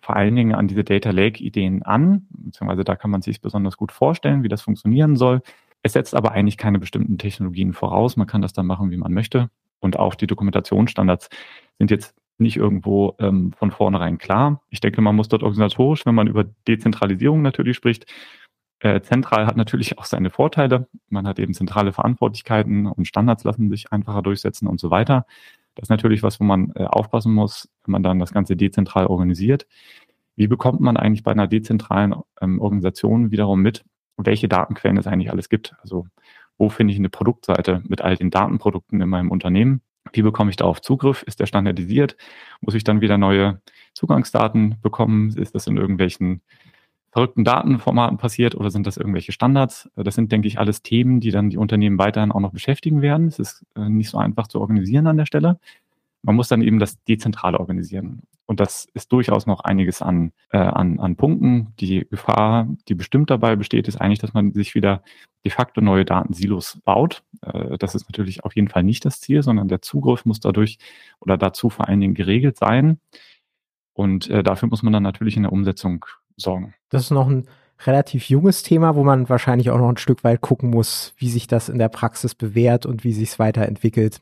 vor 0.02 0.16
allen 0.16 0.34
Dingen 0.34 0.54
an 0.54 0.66
diese 0.66 0.82
Data 0.82 1.10
Lake 1.10 1.42
Ideen 1.42 1.84
an, 1.84 2.26
beziehungsweise 2.30 2.82
da 2.82 2.96
kann 2.96 3.10
man 3.10 3.22
sich 3.22 3.40
besonders 3.40 3.76
gut 3.76 3.92
vorstellen, 3.92 4.42
wie 4.42 4.48
das 4.48 4.62
funktionieren 4.62 5.14
soll. 5.14 5.40
Es 5.82 5.92
setzt 5.92 6.14
aber 6.14 6.32
eigentlich 6.32 6.56
keine 6.56 6.80
bestimmten 6.80 7.18
Technologien 7.18 7.72
voraus. 7.72 8.16
Man 8.16 8.26
kann 8.26 8.42
das 8.42 8.52
dann 8.52 8.66
machen, 8.66 8.90
wie 8.90 8.96
man 8.96 9.12
möchte. 9.12 9.48
Und 9.78 9.96
auch 9.96 10.16
die 10.16 10.26
Dokumentationsstandards 10.26 11.30
sind 11.78 11.92
jetzt 11.92 12.16
nicht 12.38 12.56
irgendwo 12.56 13.14
ähm, 13.20 13.52
von 13.56 13.70
vornherein 13.70 14.18
klar. 14.18 14.60
Ich 14.68 14.80
denke, 14.80 15.00
man 15.00 15.14
muss 15.14 15.28
dort 15.28 15.44
organisatorisch, 15.44 16.04
wenn 16.06 16.16
man 16.16 16.26
über 16.26 16.44
Dezentralisierung 16.66 17.42
natürlich 17.42 17.76
spricht, 17.76 18.06
äh, 18.80 19.00
zentral 19.02 19.46
hat 19.46 19.56
natürlich 19.56 19.98
auch 19.98 20.04
seine 20.04 20.30
Vorteile. 20.30 20.88
Man 21.08 21.26
hat 21.26 21.38
eben 21.38 21.54
zentrale 21.54 21.92
Verantwortlichkeiten 21.92 22.86
und 22.86 23.06
Standards 23.06 23.44
lassen 23.44 23.70
sich 23.70 23.92
einfacher 23.92 24.22
durchsetzen 24.22 24.66
und 24.66 24.80
so 24.80 24.90
weiter. 24.90 25.26
Das 25.74 25.84
ist 25.84 25.90
natürlich 25.90 26.22
was, 26.22 26.40
wo 26.40 26.44
man 26.44 26.72
äh, 26.74 26.84
aufpassen 26.84 27.32
muss, 27.32 27.68
wenn 27.84 27.92
man 27.92 28.02
dann 28.02 28.18
das 28.18 28.32
Ganze 28.32 28.56
dezentral 28.56 29.06
organisiert. 29.06 29.66
Wie 30.36 30.46
bekommt 30.46 30.80
man 30.80 30.96
eigentlich 30.96 31.22
bei 31.22 31.32
einer 31.32 31.46
dezentralen 31.46 32.14
ähm, 32.40 32.60
Organisation 32.60 33.30
wiederum 33.30 33.60
mit, 33.60 33.84
welche 34.16 34.48
Datenquellen 34.48 34.96
es 34.96 35.06
eigentlich 35.06 35.30
alles 35.30 35.48
gibt? 35.48 35.74
Also 35.82 36.06
wo 36.56 36.68
finde 36.68 36.92
ich 36.92 36.98
eine 36.98 37.10
Produktseite 37.10 37.82
mit 37.86 38.00
all 38.00 38.16
den 38.16 38.30
Datenprodukten 38.30 39.00
in 39.00 39.08
meinem 39.08 39.30
Unternehmen? 39.30 39.82
Wie 40.12 40.22
bekomme 40.22 40.50
ich 40.50 40.56
darauf 40.56 40.80
Zugriff? 40.80 41.22
Ist 41.22 41.40
der 41.40 41.46
standardisiert? 41.46 42.16
Muss 42.60 42.74
ich 42.74 42.84
dann 42.84 43.00
wieder 43.00 43.18
neue 43.18 43.60
Zugangsdaten 43.94 44.76
bekommen? 44.82 45.36
Ist 45.36 45.54
das 45.54 45.66
in 45.66 45.76
irgendwelchen 45.76 46.40
verrückten 47.12 47.44
Datenformaten 47.44 48.18
passiert 48.18 48.54
oder 48.54 48.70
sind 48.70 48.86
das 48.86 48.96
irgendwelche 48.96 49.32
Standards? 49.32 49.90
Das 49.96 50.14
sind, 50.14 50.30
denke 50.30 50.48
ich, 50.48 50.58
alles 50.58 50.82
Themen, 50.82 51.20
die 51.20 51.30
dann 51.30 51.50
die 51.50 51.56
Unternehmen 51.56 51.98
weiterhin 51.98 52.32
auch 52.32 52.40
noch 52.40 52.52
beschäftigen 52.52 53.02
werden. 53.02 53.26
Es 53.26 53.38
ist 53.38 53.64
äh, 53.76 53.88
nicht 53.88 54.10
so 54.10 54.18
einfach 54.18 54.46
zu 54.46 54.60
organisieren 54.60 55.06
an 55.06 55.16
der 55.16 55.26
Stelle. 55.26 55.58
Man 56.22 56.36
muss 56.36 56.48
dann 56.48 56.62
eben 56.62 56.78
das 56.78 57.02
dezentral 57.04 57.56
organisieren. 57.56 58.22
Und 58.46 58.60
das 58.60 58.88
ist 58.94 59.12
durchaus 59.12 59.46
noch 59.46 59.60
einiges 59.60 60.02
an, 60.02 60.32
äh, 60.50 60.58
an, 60.58 61.00
an 61.00 61.16
Punkten. 61.16 61.72
Die 61.80 62.06
Gefahr, 62.10 62.68
die 62.88 62.94
bestimmt 62.94 63.30
dabei 63.30 63.56
besteht, 63.56 63.88
ist 63.88 64.00
eigentlich, 64.00 64.18
dass 64.18 64.34
man 64.34 64.52
sich 64.52 64.74
wieder 64.74 65.02
de 65.44 65.52
facto 65.52 65.80
neue 65.80 66.04
Datensilos 66.04 66.80
baut. 66.84 67.22
Äh, 67.42 67.78
das 67.78 67.94
ist 67.94 68.08
natürlich 68.08 68.44
auf 68.44 68.54
jeden 68.54 68.68
Fall 68.68 68.82
nicht 68.82 69.04
das 69.04 69.20
Ziel, 69.20 69.42
sondern 69.42 69.68
der 69.68 69.82
Zugriff 69.82 70.24
muss 70.24 70.40
dadurch 70.40 70.78
oder 71.20 71.38
dazu 71.38 71.70
vor 71.70 71.88
allen 71.88 72.00
Dingen 72.00 72.14
geregelt 72.14 72.56
sein. 72.56 73.00
Und 73.94 74.28
äh, 74.30 74.42
dafür 74.42 74.68
muss 74.68 74.82
man 74.82 74.92
dann 74.92 75.02
natürlich 75.02 75.36
in 75.36 75.44
der 75.44 75.52
Umsetzung 75.52 76.06
sorgen. 76.40 76.74
Das 76.88 77.02
ist 77.02 77.10
noch 77.10 77.28
ein 77.28 77.46
relativ 77.86 78.28
junges 78.28 78.62
Thema, 78.62 78.94
wo 78.94 79.04
man 79.04 79.28
wahrscheinlich 79.28 79.70
auch 79.70 79.78
noch 79.78 79.88
ein 79.88 79.96
Stück 79.96 80.24
weit 80.24 80.40
gucken 80.40 80.70
muss, 80.70 81.14
wie 81.16 81.28
sich 81.28 81.46
das 81.46 81.68
in 81.68 81.78
der 81.78 81.88
Praxis 81.88 82.34
bewährt 82.34 82.86
und 82.86 83.04
wie 83.04 83.12
sich 83.12 83.30
es 83.30 83.38
weiterentwickelt. 83.38 84.20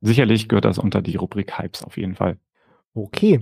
Sicherlich 0.00 0.48
gehört 0.48 0.64
das 0.64 0.78
unter 0.78 1.02
die 1.02 1.16
Rubrik 1.16 1.58
Hypes 1.58 1.82
auf 1.82 1.96
jeden 1.96 2.14
Fall. 2.14 2.36
Okay, 2.94 3.40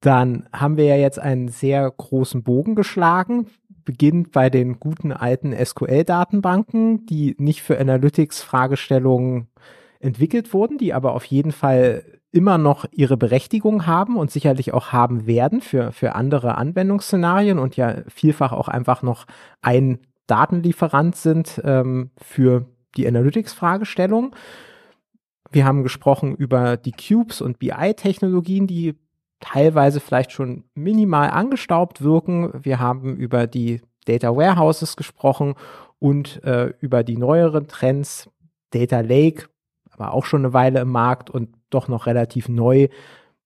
dann 0.00 0.48
haben 0.52 0.76
wir 0.76 0.84
ja 0.84 0.96
jetzt 0.96 1.18
einen 1.18 1.48
sehr 1.48 1.90
großen 1.90 2.42
Bogen 2.42 2.74
geschlagen. 2.74 3.46
Beginnt 3.84 4.32
bei 4.32 4.50
den 4.50 4.78
guten 4.78 5.12
alten 5.12 5.52
SQL-Datenbanken, 5.52 7.06
die 7.06 7.34
nicht 7.38 7.62
für 7.62 7.78
Analytics-Fragestellungen 7.78 9.48
entwickelt 9.98 10.54
wurden, 10.54 10.78
die 10.78 10.94
aber 10.94 11.14
auf 11.14 11.24
jeden 11.24 11.52
Fall 11.52 12.19
immer 12.32 12.58
noch 12.58 12.86
ihre 12.92 13.16
Berechtigung 13.16 13.86
haben 13.86 14.16
und 14.16 14.30
sicherlich 14.30 14.72
auch 14.72 14.92
haben 14.92 15.26
werden 15.26 15.60
für, 15.60 15.92
für 15.92 16.14
andere 16.14 16.56
Anwendungsszenarien 16.56 17.58
und 17.58 17.76
ja 17.76 18.02
vielfach 18.08 18.52
auch 18.52 18.68
einfach 18.68 19.02
noch 19.02 19.26
ein 19.62 19.98
Datenlieferant 20.26 21.16
sind 21.16 21.60
ähm, 21.64 22.10
für 22.16 22.66
die 22.96 23.06
Analytics-Fragestellung. 23.06 24.34
Wir 25.50 25.64
haben 25.64 25.82
gesprochen 25.82 26.36
über 26.36 26.76
die 26.76 26.92
Cubes 26.92 27.40
und 27.40 27.58
BI-Technologien, 27.58 28.68
die 28.68 28.94
teilweise 29.40 29.98
vielleicht 29.98 30.30
schon 30.30 30.64
minimal 30.74 31.30
angestaubt 31.30 32.02
wirken. 32.02 32.52
Wir 32.62 32.78
haben 32.78 33.16
über 33.16 33.48
die 33.48 33.80
Data 34.04 34.36
Warehouses 34.36 34.96
gesprochen 34.96 35.54
und 35.98 36.42
äh, 36.44 36.72
über 36.80 37.02
die 37.02 37.16
neueren 37.16 37.66
Trends, 37.66 38.30
Data 38.70 39.00
Lake, 39.00 39.48
war 40.00 40.12
auch 40.12 40.24
schon 40.24 40.44
eine 40.44 40.52
Weile 40.52 40.80
im 40.80 40.90
Markt 40.90 41.30
und 41.30 41.50
doch 41.68 41.86
noch 41.86 42.06
relativ 42.06 42.48
neu, 42.48 42.88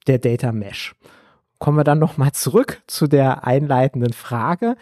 der 0.07 0.18
Data 0.18 0.52
Mesh. 0.52 0.94
Kommen 1.59 1.76
wir 1.76 1.84
dann 1.84 1.98
nochmal 1.98 2.32
zurück 2.32 2.82
zu 2.86 3.07
der 3.07 3.44
einleitenden 3.44 4.12
Frage. 4.12 4.76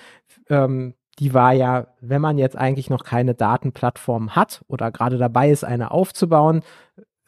Ähm, 0.49 0.95
die 1.19 1.35
war 1.35 1.53
ja, 1.53 1.89
wenn 2.01 2.21
man 2.21 2.39
jetzt 2.39 2.57
eigentlich 2.57 2.91
noch 2.91 3.05
keine 3.05 3.35
Datenplattform 3.35 4.35
hat 4.37 4.63
oder 4.69 4.91
gerade 4.91 5.19
dabei 5.19 5.51
ist, 5.51 5.65
eine 5.65 5.91
aufzubauen, 5.91 6.63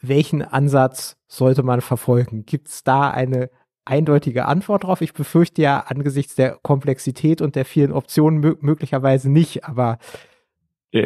welchen 0.01 0.41
Ansatz 0.41 1.17
sollte 1.27 1.63
man 1.63 1.81
verfolgen? 1.81 2.45
Gibt 2.45 2.67
es 2.67 2.83
da 2.83 3.09
eine 3.09 3.49
eindeutige 3.85 4.45
Antwort 4.45 4.83
drauf? 4.83 5.01
Ich 5.01 5.13
befürchte 5.13 5.61
ja 5.61 5.85
angesichts 5.87 6.35
der 6.35 6.57
Komplexität 6.61 7.41
und 7.41 7.55
der 7.55 7.65
vielen 7.65 7.93
Optionen 7.93 8.57
möglicherweise 8.59 9.31
nicht, 9.31 9.65
aber 9.65 9.97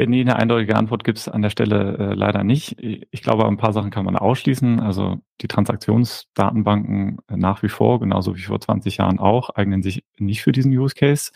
nee, 0.06 0.22
eine 0.22 0.36
eindeutige 0.36 0.76
Antwort 0.76 1.04
gibt 1.04 1.18
es 1.18 1.28
an 1.28 1.42
der 1.42 1.50
Stelle 1.50 1.98
äh, 1.98 2.14
leider 2.14 2.44
nicht. 2.44 2.78
Ich 2.80 3.22
glaube, 3.22 3.48
ein 3.48 3.58
paar 3.58 3.74
Sachen 3.74 3.92
kann 3.92 4.06
man 4.06 4.16
ausschließen. 4.16 4.80
Also 4.80 5.18
die 5.42 5.48
Transaktionsdatenbanken 5.48 7.18
äh, 7.28 7.38
nach 7.38 7.64
wie 7.64 7.70
vor, 7.70 8.00
genauso 8.00 8.36
wie 8.36 8.42
vor 8.42 8.60
20 8.60 8.98
Jahren 8.98 9.20
auch, 9.20 9.50
eignen 9.52 9.82
sich 9.82 10.04
nicht 10.18 10.42
für 10.42 10.52
diesen 10.52 10.72
Use 10.78 10.96
Case. 10.96 11.32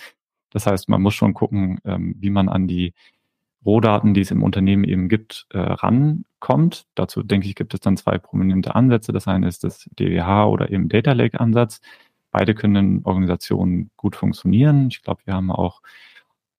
Das 0.51 0.67
heißt, 0.67 0.87
man 0.89 1.01
muss 1.01 1.15
schon 1.15 1.33
gucken, 1.33 1.79
ähm, 1.83 2.15
wie 2.19 2.29
man 2.29 2.47
an 2.49 2.67
die 2.67 2.93
Rohdaten, 3.65 4.13
die 4.13 4.21
es 4.21 4.31
im 4.31 4.43
Unternehmen 4.43 4.83
eben 4.83 5.09
gibt, 5.09 5.47
äh, 5.51 5.59
rankommt. 5.59 6.85
Dazu 6.95 7.23
denke 7.23 7.47
ich, 7.47 7.55
gibt 7.55 7.73
es 7.73 7.79
dann 7.79 7.97
zwei 7.97 8.17
prominente 8.17 8.75
Ansätze. 8.75 9.13
Das 9.13 9.27
eine 9.27 9.47
ist 9.47 9.63
das 9.63 9.89
DWH 9.97 10.45
oder 10.47 10.69
eben 10.69 10.89
Data 10.89 11.13
Lake 11.13 11.39
Ansatz. 11.39 11.81
Beide 12.31 12.55
können 12.55 12.75
in 12.75 13.05
Organisationen 13.05 13.89
gut 13.95 14.15
funktionieren. 14.15 14.87
Ich 14.89 15.01
glaube, 15.01 15.21
wir 15.25 15.33
haben 15.33 15.51
auch 15.51 15.81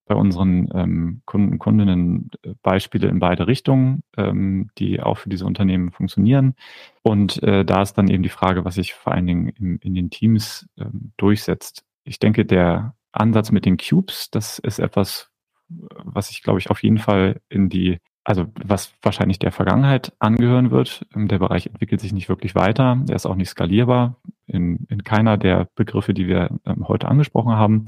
bei 0.07 0.15
unseren 0.15 0.69
ähm, 0.75 1.23
Kunden, 1.25 1.59
Kundinnen 1.59 2.31
äh, 2.43 2.55
Beispiele 2.63 3.09
in 3.09 3.21
beide 3.21 3.47
Richtungen, 3.47 4.03
ähm, 4.17 4.71
die 4.79 5.01
auch 5.01 5.19
für 5.19 5.29
diese 5.29 5.47
Unternehmen 5.47 5.91
funktionieren. 5.91 6.55
Und 7.03 7.43
äh, 7.43 7.65
da 7.65 7.83
ist 7.83 7.95
dann 7.95 8.09
eben 8.09 8.23
die 8.23 8.29
Frage, 8.29 8.65
was 8.65 8.75
sich 8.75 8.95
vor 8.95 9.13
allen 9.13 9.27
Dingen 9.27 9.49
im, 9.49 9.79
in 9.83 9.95
den 9.95 10.11
Teams 10.11 10.69
ähm, 10.79 11.13
durchsetzt. 11.17 11.85
Ich 12.05 12.19
denke, 12.19 12.45
der 12.45 12.95
Ansatz 13.13 13.51
mit 13.51 13.65
den 13.65 13.79
Cubes, 13.79 14.31
das 14.31 14.59
ist 14.59 14.79
etwas, 14.79 15.31
was 15.69 16.31
ich, 16.31 16.43
glaube 16.43 16.59
ich, 16.59 16.71
auf 16.71 16.83
jeden 16.83 16.99
Fall 16.99 17.41
in 17.49 17.71
die, 17.71 17.99
also 18.25 18.47
was 18.63 18.93
wahrscheinlich 19.03 19.39
der 19.39 19.53
Vergangenheit 19.53 20.13
angehören 20.19 20.71
wird. 20.71 21.07
Ähm, 21.15 21.29
der 21.29 21.39
Bereich 21.39 21.67
entwickelt 21.67 22.03
sich 22.03 22.13
nicht 22.13 22.29
wirklich 22.29 22.55
weiter. 22.55 23.03
Er 23.09 23.17
ist 23.17 23.27
auch 23.27 23.37
nicht 23.37 23.49
skalierbar 23.49 24.17
in, 24.47 24.87
in 24.91 25.03
keiner 25.03 25.39
der 25.39 25.69
Begriffe, 25.75 26.13
die 26.13 26.27
wir 26.27 26.51
ähm, 26.67 26.87
heute 26.89 27.09
angesprochen 27.09 27.53
haben. 27.55 27.87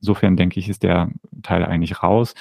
Insofern 0.00 0.36
denke 0.36 0.60
ich, 0.60 0.68
ist 0.68 0.82
der 0.82 1.10
Teil 1.46 1.64
eigentlich 1.64 2.02
raus. 2.02 2.34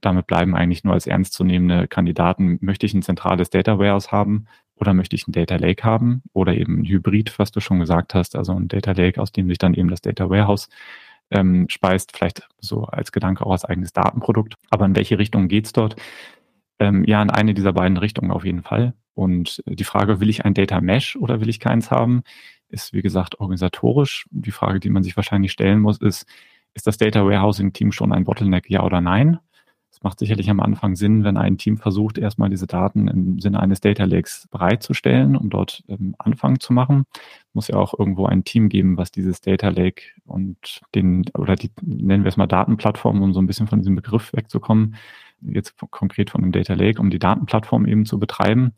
Damit 0.00 0.26
bleiben 0.26 0.54
eigentlich 0.54 0.84
nur 0.84 0.94
als 0.94 1.06
ernstzunehmende 1.06 1.88
Kandidaten, 1.88 2.58
möchte 2.60 2.86
ich 2.86 2.94
ein 2.94 3.02
zentrales 3.02 3.50
Data 3.50 3.78
Warehouse 3.78 4.12
haben 4.12 4.46
oder 4.76 4.94
möchte 4.94 5.16
ich 5.16 5.26
ein 5.26 5.32
Data 5.32 5.56
Lake 5.56 5.84
haben 5.84 6.22
oder 6.32 6.54
eben 6.54 6.80
ein 6.80 6.84
Hybrid, 6.84 7.38
was 7.38 7.50
du 7.50 7.60
schon 7.60 7.80
gesagt 7.80 8.14
hast, 8.14 8.36
also 8.36 8.52
ein 8.52 8.68
Data 8.68 8.92
Lake, 8.92 9.20
aus 9.20 9.32
dem 9.32 9.48
sich 9.48 9.58
dann 9.58 9.74
eben 9.74 9.88
das 9.88 10.02
Data 10.02 10.28
Warehouse 10.28 10.68
ähm, 11.30 11.66
speist, 11.68 12.16
vielleicht 12.16 12.46
so 12.60 12.84
als 12.84 13.10
Gedanke 13.12 13.44
auch 13.44 13.52
als 13.52 13.64
eigenes 13.64 13.92
Datenprodukt. 13.92 14.54
Aber 14.70 14.84
in 14.84 14.94
welche 14.94 15.18
Richtung 15.18 15.48
geht's 15.48 15.72
dort? 15.72 15.96
Ähm, 16.78 17.04
ja, 17.04 17.22
in 17.22 17.30
eine 17.30 17.54
dieser 17.54 17.72
beiden 17.72 17.96
Richtungen 17.96 18.30
auf 18.30 18.44
jeden 18.44 18.62
Fall. 18.62 18.94
Und 19.14 19.62
die 19.66 19.84
Frage, 19.84 20.20
will 20.20 20.28
ich 20.28 20.44
ein 20.44 20.54
Data 20.54 20.80
Mesh 20.80 21.16
oder 21.16 21.40
will 21.40 21.48
ich 21.48 21.58
keins 21.58 21.90
haben, 21.90 22.22
ist 22.68 22.92
wie 22.92 23.02
gesagt 23.02 23.40
organisatorisch. 23.40 24.26
Die 24.30 24.50
Frage, 24.50 24.78
die 24.78 24.90
man 24.90 25.02
sich 25.02 25.16
wahrscheinlich 25.16 25.52
stellen 25.52 25.80
muss, 25.80 25.98
ist, 25.98 26.26
ist 26.76 26.86
das 26.86 26.98
Data 26.98 27.24
Warehousing 27.24 27.72
Team 27.72 27.90
schon 27.90 28.12
ein 28.12 28.24
Bottleneck, 28.24 28.70
ja 28.70 28.84
oder 28.84 29.00
nein? 29.00 29.38
Es 29.90 30.02
macht 30.02 30.18
sicherlich 30.18 30.50
am 30.50 30.60
Anfang 30.60 30.94
Sinn, 30.94 31.24
wenn 31.24 31.38
ein 31.38 31.56
Team 31.56 31.78
versucht, 31.78 32.18
erstmal 32.18 32.50
diese 32.50 32.66
Daten 32.66 33.08
im 33.08 33.38
Sinne 33.40 33.60
eines 33.60 33.80
Data 33.80 34.04
Lakes 34.04 34.46
bereitzustellen, 34.50 35.36
um 35.36 35.48
dort 35.48 35.82
ähm, 35.88 36.14
Anfang 36.18 36.60
zu 36.60 36.74
machen. 36.74 37.04
Muss 37.54 37.68
ja 37.68 37.76
auch 37.76 37.98
irgendwo 37.98 38.26
ein 38.26 38.44
Team 38.44 38.68
geben, 38.68 38.98
was 38.98 39.10
dieses 39.10 39.40
Data 39.40 39.70
Lake 39.70 40.02
und 40.26 40.82
den, 40.94 41.24
oder 41.32 41.56
die, 41.56 41.70
nennen 41.80 42.24
wir 42.24 42.28
es 42.28 42.36
mal 42.36 42.46
Datenplattform, 42.46 43.22
um 43.22 43.32
so 43.32 43.40
ein 43.40 43.46
bisschen 43.46 43.68
von 43.68 43.78
diesem 43.78 43.94
Begriff 43.94 44.34
wegzukommen, 44.34 44.96
jetzt 45.40 45.74
konkret 45.90 46.28
von 46.28 46.42
dem 46.42 46.52
Data 46.52 46.74
Lake, 46.74 47.00
um 47.00 47.08
die 47.08 47.18
Datenplattform 47.18 47.86
eben 47.86 48.04
zu 48.04 48.18
betreiben. 48.18 48.72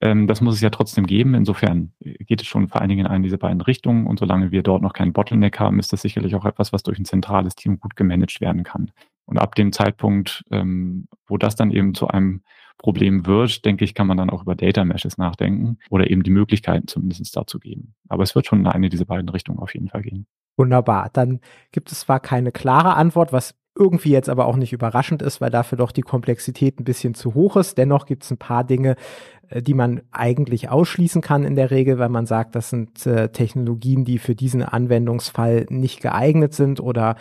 Ähm, 0.00 0.26
das 0.26 0.40
muss 0.40 0.54
es 0.54 0.60
ja 0.60 0.70
trotzdem 0.70 1.06
geben. 1.06 1.34
Insofern 1.34 1.92
geht 2.00 2.40
es 2.40 2.46
schon 2.46 2.68
vor 2.68 2.80
allen 2.80 2.88
Dingen 2.88 3.06
in 3.06 3.12
eine 3.12 3.24
dieser 3.24 3.38
beiden 3.38 3.60
Richtungen. 3.60 4.06
Und 4.06 4.18
solange 4.18 4.50
wir 4.50 4.62
dort 4.62 4.82
noch 4.82 4.92
keinen 4.92 5.12
Bottleneck 5.12 5.58
haben, 5.58 5.78
ist 5.78 5.92
das 5.92 6.02
sicherlich 6.02 6.34
auch 6.34 6.44
etwas, 6.44 6.72
was 6.72 6.82
durch 6.82 6.98
ein 6.98 7.04
zentrales 7.04 7.54
Team 7.54 7.80
gut 7.80 7.96
gemanagt 7.96 8.40
werden 8.40 8.62
kann. 8.62 8.90
Und 9.26 9.38
ab 9.38 9.54
dem 9.54 9.72
Zeitpunkt, 9.72 10.44
ähm, 10.50 11.08
wo 11.26 11.36
das 11.36 11.56
dann 11.56 11.70
eben 11.70 11.94
zu 11.94 12.08
einem 12.08 12.42
Problem 12.78 13.26
wird, 13.26 13.64
denke 13.64 13.84
ich, 13.84 13.92
kann 13.92 14.06
man 14.06 14.16
dann 14.16 14.30
auch 14.30 14.42
über 14.42 14.54
Data 14.54 14.84
Meshes 14.84 15.18
nachdenken 15.18 15.78
oder 15.90 16.10
eben 16.10 16.22
die 16.22 16.30
Möglichkeiten 16.30 16.86
zumindest 16.86 17.36
dazu 17.36 17.58
geben. 17.58 17.94
Aber 18.08 18.22
es 18.22 18.34
wird 18.34 18.46
schon 18.46 18.60
in 18.60 18.66
eine 18.68 18.88
dieser 18.88 19.04
beiden 19.04 19.28
Richtungen 19.28 19.58
auf 19.58 19.74
jeden 19.74 19.88
Fall 19.88 20.02
gehen. 20.02 20.26
Wunderbar. 20.56 21.10
Dann 21.12 21.40
gibt 21.72 21.92
es 21.92 22.00
zwar 22.00 22.20
keine 22.20 22.52
klare 22.52 22.94
Antwort, 22.94 23.32
was 23.32 23.54
irgendwie 23.78 24.10
jetzt 24.10 24.28
aber 24.28 24.46
auch 24.46 24.56
nicht 24.56 24.72
überraschend 24.72 25.22
ist, 25.22 25.40
weil 25.40 25.50
dafür 25.50 25.78
doch 25.78 25.92
die 25.92 26.02
Komplexität 26.02 26.80
ein 26.80 26.84
bisschen 26.84 27.14
zu 27.14 27.34
hoch 27.34 27.56
ist. 27.56 27.78
Dennoch 27.78 28.06
gibt 28.06 28.24
es 28.24 28.30
ein 28.30 28.38
paar 28.38 28.64
Dinge, 28.64 28.96
äh, 29.48 29.62
die 29.62 29.74
man 29.74 30.02
eigentlich 30.10 30.68
ausschließen 30.68 31.22
kann 31.22 31.44
in 31.44 31.54
der 31.54 31.70
Regel, 31.70 31.98
weil 31.98 32.08
man 32.08 32.26
sagt, 32.26 32.54
das 32.54 32.70
sind 32.70 33.06
äh, 33.06 33.30
Technologien, 33.30 34.04
die 34.04 34.18
für 34.18 34.34
diesen 34.34 34.62
Anwendungsfall 34.62 35.66
nicht 35.70 36.00
geeignet 36.00 36.54
sind 36.54 36.80
oder 36.80 37.16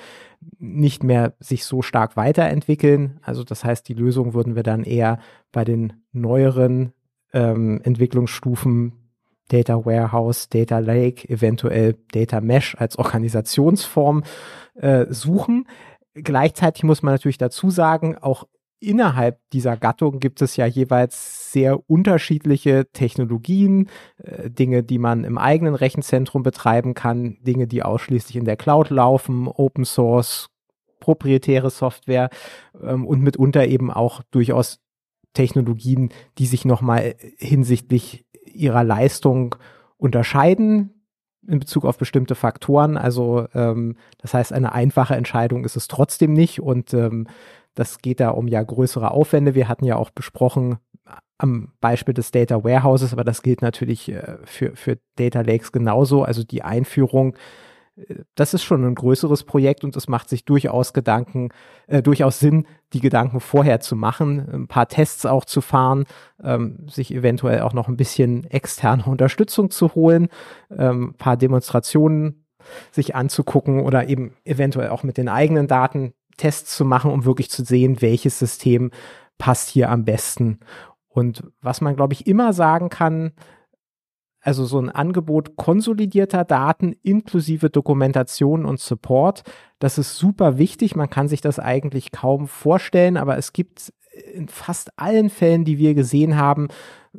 nicht 0.60 1.04
mehr 1.04 1.34
sich 1.40 1.66
so 1.66 1.82
stark 1.82 2.16
weiterentwickeln. 2.16 3.20
Also 3.22 3.44
das 3.44 3.64
heißt, 3.64 3.88
die 3.88 3.94
Lösung 3.94 4.34
würden 4.34 4.56
wir 4.56 4.64
dann 4.64 4.84
eher 4.84 5.20
bei 5.52 5.64
den 5.64 5.94
neueren 6.12 6.94
ähm, 7.34 7.82
Entwicklungsstufen 7.84 8.94
Data 9.50 9.86
Warehouse, 9.86 10.50
Data 10.50 10.80
Lake, 10.80 11.28
eventuell 11.30 11.96
Data 12.12 12.42
Mesh 12.42 12.76
als 12.78 12.98
Organisationsform 12.98 14.24
äh, 14.76 15.06
suchen. 15.10 15.68
Gleichzeitig 16.24 16.84
muss 16.84 17.04
man 17.04 17.14
natürlich 17.14 17.38
dazu 17.38 17.70
sagen, 17.70 18.18
auch 18.18 18.46
innerhalb 18.80 19.40
dieser 19.52 19.78
Gattung 19.78 20.20
gibt 20.20 20.42
es 20.42 20.56
ja 20.56 20.66
jeweils 20.66 21.52
sehr 21.52 21.90
unterschiedliche 21.90 22.88
Technologien, 22.92 23.90
äh, 24.24 24.50
Dinge, 24.50 24.84
die 24.84 25.00
man 25.00 25.24
im 25.24 25.38
eigenen 25.38 25.76
Rechenzentrum 25.76 26.44
betreiben 26.44 26.94
kann, 26.94 27.38
Dinge, 27.42 27.68
die 27.68 27.84
ausschließlich 27.84 28.36
in 28.36 28.46
der 28.46 28.58
Cloud 28.58 28.90
laufen, 28.90 29.48
Open 29.48 29.86
Source, 29.86 30.50
proprietäre 31.00 31.70
Software 31.70 32.30
ähm, 32.82 33.06
und 33.06 33.22
mitunter 33.22 33.68
eben 33.68 33.92
auch 33.92 34.22
durchaus 34.32 34.80
Technologien, 35.34 36.10
die 36.38 36.46
sich 36.48 36.66
nochmal 36.66 37.16
hinsichtlich 37.38 38.26
ihrer 38.46 38.84
Leistung 38.84 39.56
unterscheiden 39.98 40.97
in 41.48 41.60
Bezug 41.60 41.86
auf 41.86 41.98
bestimmte 41.98 42.36
Faktoren. 42.36 42.98
Also 42.98 43.48
ähm, 43.54 43.96
das 44.20 44.34
heißt, 44.34 44.54
eine 44.54 44.74
einfache 44.74 45.16
Entscheidung 45.16 45.66
ist 45.66 45.76
es 45.76 45.88
trotzdem 45.88 46.34
nicht 46.34 46.62
und 46.62 46.94
ähm, 46.94 47.28
das 47.74 48.00
geht 48.00 48.20
da 48.20 48.30
um 48.30 48.48
ja 48.48 48.62
größere 48.62 49.12
Aufwände. 49.12 49.56
Wir 49.56 49.68
hatten 49.68 49.86
ja 49.86 49.96
auch 49.96 50.10
besprochen 50.10 50.78
am 51.38 51.72
Beispiel 51.80 52.14
des 52.14 52.32
Data 52.32 52.64
Warehouses, 52.64 53.14
aber 53.14 53.24
das 53.24 53.44
gilt 53.44 53.62
natürlich 53.62 54.10
äh, 54.10 54.38
für, 54.44 54.76
für 54.76 54.98
Data 55.16 55.42
Lakes 55.42 55.72
genauso. 55.72 56.24
Also 56.24 56.44
die 56.44 56.64
Einführung 56.64 57.36
das 58.36 58.54
ist 58.54 58.64
schon 58.64 58.84
ein 58.86 58.96
größeres 58.96 59.44
Projekt 59.44 59.84
und 59.84 59.96
es 59.96 60.08
macht 60.08 60.30
sich 60.30 60.46
durchaus 60.46 60.94
Gedanken, 60.94 61.50
äh, 61.88 62.02
durchaus 62.02 62.40
Sinn, 62.40 62.68
die 62.94 63.00
Gedanken 63.00 63.40
vorher 63.40 63.80
zu 63.80 63.96
machen, 63.96 64.48
ein 64.52 64.68
paar 64.68 64.88
Tests 64.88 65.26
auch 65.26 65.46
zu 65.46 65.62
fahren, 65.62 66.06
ähm, 66.44 66.88
sich 66.88 67.14
eventuell 67.14 67.62
auch 67.62 67.74
noch 67.74 67.88
ein 67.88 67.98
bisschen 67.98 68.44
externe 68.46 69.04
Unterstützung 69.08 69.72
zu 69.72 69.96
holen, 69.96 70.28
ähm, 70.76 71.16
paar 71.18 71.38
Demonstrationen 71.38 72.46
sich 72.92 73.16
anzugucken 73.16 73.82
oder 73.82 74.10
eben 74.10 74.34
eventuell 74.44 74.90
auch 74.90 75.04
mit 75.04 75.18
den 75.18 75.30
eigenen 75.30 75.68
Daten 75.68 76.14
Tests 76.36 76.76
zu 76.76 76.86
machen, 76.86 77.12
um 77.12 77.26
wirklich 77.26 77.50
zu 77.50 77.64
sehen, 77.64 78.02
welches 78.02 78.38
System 78.38 78.92
passt 79.38 79.70
hier 79.70 79.90
am 79.90 80.06
besten. 80.06 80.60
Und 81.08 81.44
was 81.62 81.82
man, 81.82 81.96
glaube 81.96 82.14
ich, 82.14 82.28
immer 82.28 82.54
sagen 82.54 82.90
kann, 82.90 83.32
also 84.48 84.64
so 84.64 84.80
ein 84.80 84.90
Angebot 84.90 85.58
konsolidierter 85.58 86.46
Daten 86.46 86.96
inklusive 87.04 87.70
Dokumentation 87.70 88.64
und 88.64 88.80
Support. 88.80 89.44
Das 89.78 89.98
ist 89.98 90.16
super 90.16 90.58
wichtig. 90.58 90.96
Man 90.96 91.10
kann 91.10 91.28
sich 91.28 91.42
das 91.42 91.60
eigentlich 91.60 92.14
kaum 92.14 92.48
vorstellen, 92.48 93.18
aber 93.18 93.38
es 93.38 93.52
gibt 93.52 93.92
in 94.34 94.48
fast 94.48 94.98
allen 94.98 95.30
Fällen, 95.30 95.66
die 95.66 95.78
wir 95.78 95.96
gesehen 95.96 96.38
haben, 96.38 96.70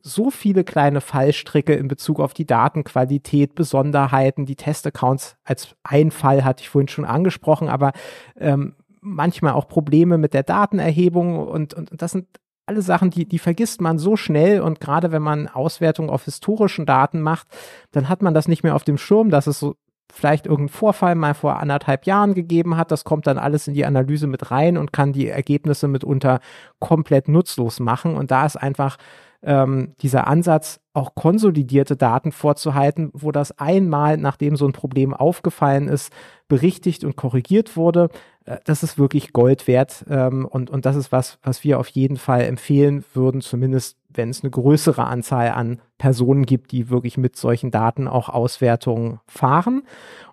so 0.01 0.31
viele 0.31 0.65
kleine 0.65 1.03
Fallstricke 1.03 1.75
in 1.75 1.87
Bezug 1.87 2.19
auf 2.19 2.33
die 2.33 2.47
Datenqualität, 2.47 3.55
Besonderheiten, 3.55 4.47
die 4.47 4.57
Testaccounts 4.57 5.37
als 5.45 5.77
ein 5.83 6.11
Fall 6.11 6.47
hatte 6.47 6.63
ich 6.63 6.71
vorhin 6.71 6.89
schon 6.89 7.05
angesprochen, 7.05 7.69
aber 7.69 7.93
ähm, 8.39 8.75
manchmal 9.03 9.53
auch 9.53 9.69
Probleme 9.69 10.17
mit 10.17 10.33
der 10.33 10.45
Datenerhebung 10.45 11.47
und, 11.47 11.75
und 11.75 11.91
das 11.93 12.13
sind 12.13 12.27
alle 12.69 12.83
Sachen, 12.83 13.11
die, 13.11 13.27
die 13.27 13.39
vergisst 13.39 13.81
man 13.81 13.99
so 13.99 14.17
schnell 14.17 14.61
und 14.61 14.81
gerade 14.81 15.11
wenn 15.11 15.23
man 15.23 15.49
Auswertungen 15.49 16.11
auf 16.11 16.25
historischen 16.25 16.87
Daten 16.87 17.21
macht, 17.21 17.49
dann 17.93 18.09
hat 18.09 18.23
man 18.23 18.35
das 18.35 18.47
nicht 18.47 18.63
mehr 18.63 18.75
auf 18.75 18.85
dem 18.85 18.99
Schirm, 18.99 19.31
dass 19.31 19.47
es 19.47 19.59
so 19.59 19.77
vielleicht 20.13 20.47
irgendeinen 20.47 20.69
Vorfall 20.71 21.15
mal 21.15 21.35
vor 21.35 21.61
anderthalb 21.61 22.07
Jahren 22.07 22.35
gegeben 22.35 22.77
hat. 22.77 22.91
Das 22.91 23.05
kommt 23.05 23.27
dann 23.27 23.39
alles 23.39 23.69
in 23.69 23.75
die 23.75 23.85
Analyse 23.85 24.27
mit 24.27 24.51
rein 24.51 24.77
und 24.79 24.93
kann 24.93 25.13
die 25.13 25.29
Ergebnisse 25.29 25.89
mitunter 25.89 26.41
komplett 26.79 27.29
nutzlos 27.29 27.81
machen. 27.81 28.17
Und 28.17 28.31
da 28.31 28.47
ist 28.47 28.57
einfach 28.57 28.97
ähm, 29.43 29.95
dieser 30.01 30.27
Ansatz, 30.27 30.81
auch 30.95 31.15
konsolidierte 31.15 31.97
Daten 31.97 32.33
vorzuhalten, 32.33 33.11
wo 33.13 33.31
das 33.31 33.57
einmal, 33.59 34.17
nachdem 34.17 34.57
so 34.57 34.67
ein 34.67 34.73
Problem 34.73 35.15
aufgefallen 35.15 35.87
ist, 35.87 36.13
berichtigt 36.49 37.05
und 37.05 37.15
korrigiert 37.15 37.77
wurde, 37.77 38.09
äh, 38.45 38.59
das 38.65 38.83
ist 38.83 38.99
wirklich 38.99 39.33
Gold 39.33 39.69
wert. 39.69 40.05
Ähm, 40.09 40.45
und, 40.45 40.71
und 40.71 40.87
das 40.87 40.97
ist 40.97 41.13
was, 41.13 41.39
was 41.43 41.63
wir 41.63 41.79
auf 41.79 41.89
jeden 41.89 42.17
Fall 42.17 42.43
empfehlen 42.43 43.05
würden, 43.15 43.41
zumindest 43.41 43.97
wenn 44.09 44.31
es 44.31 44.43
eine 44.43 44.51
größere 44.51 45.05
Anzahl 45.05 45.51
an 45.51 45.81
Personen 45.99 46.45
gibt, 46.45 46.73
die 46.73 46.91
wirklich 46.91 47.17
mit 47.17 47.37
solchen 47.37 47.71
Daten 47.71 48.09
auch 48.09 48.29
Auswertungen 48.29 49.21
fahren. 49.29 49.83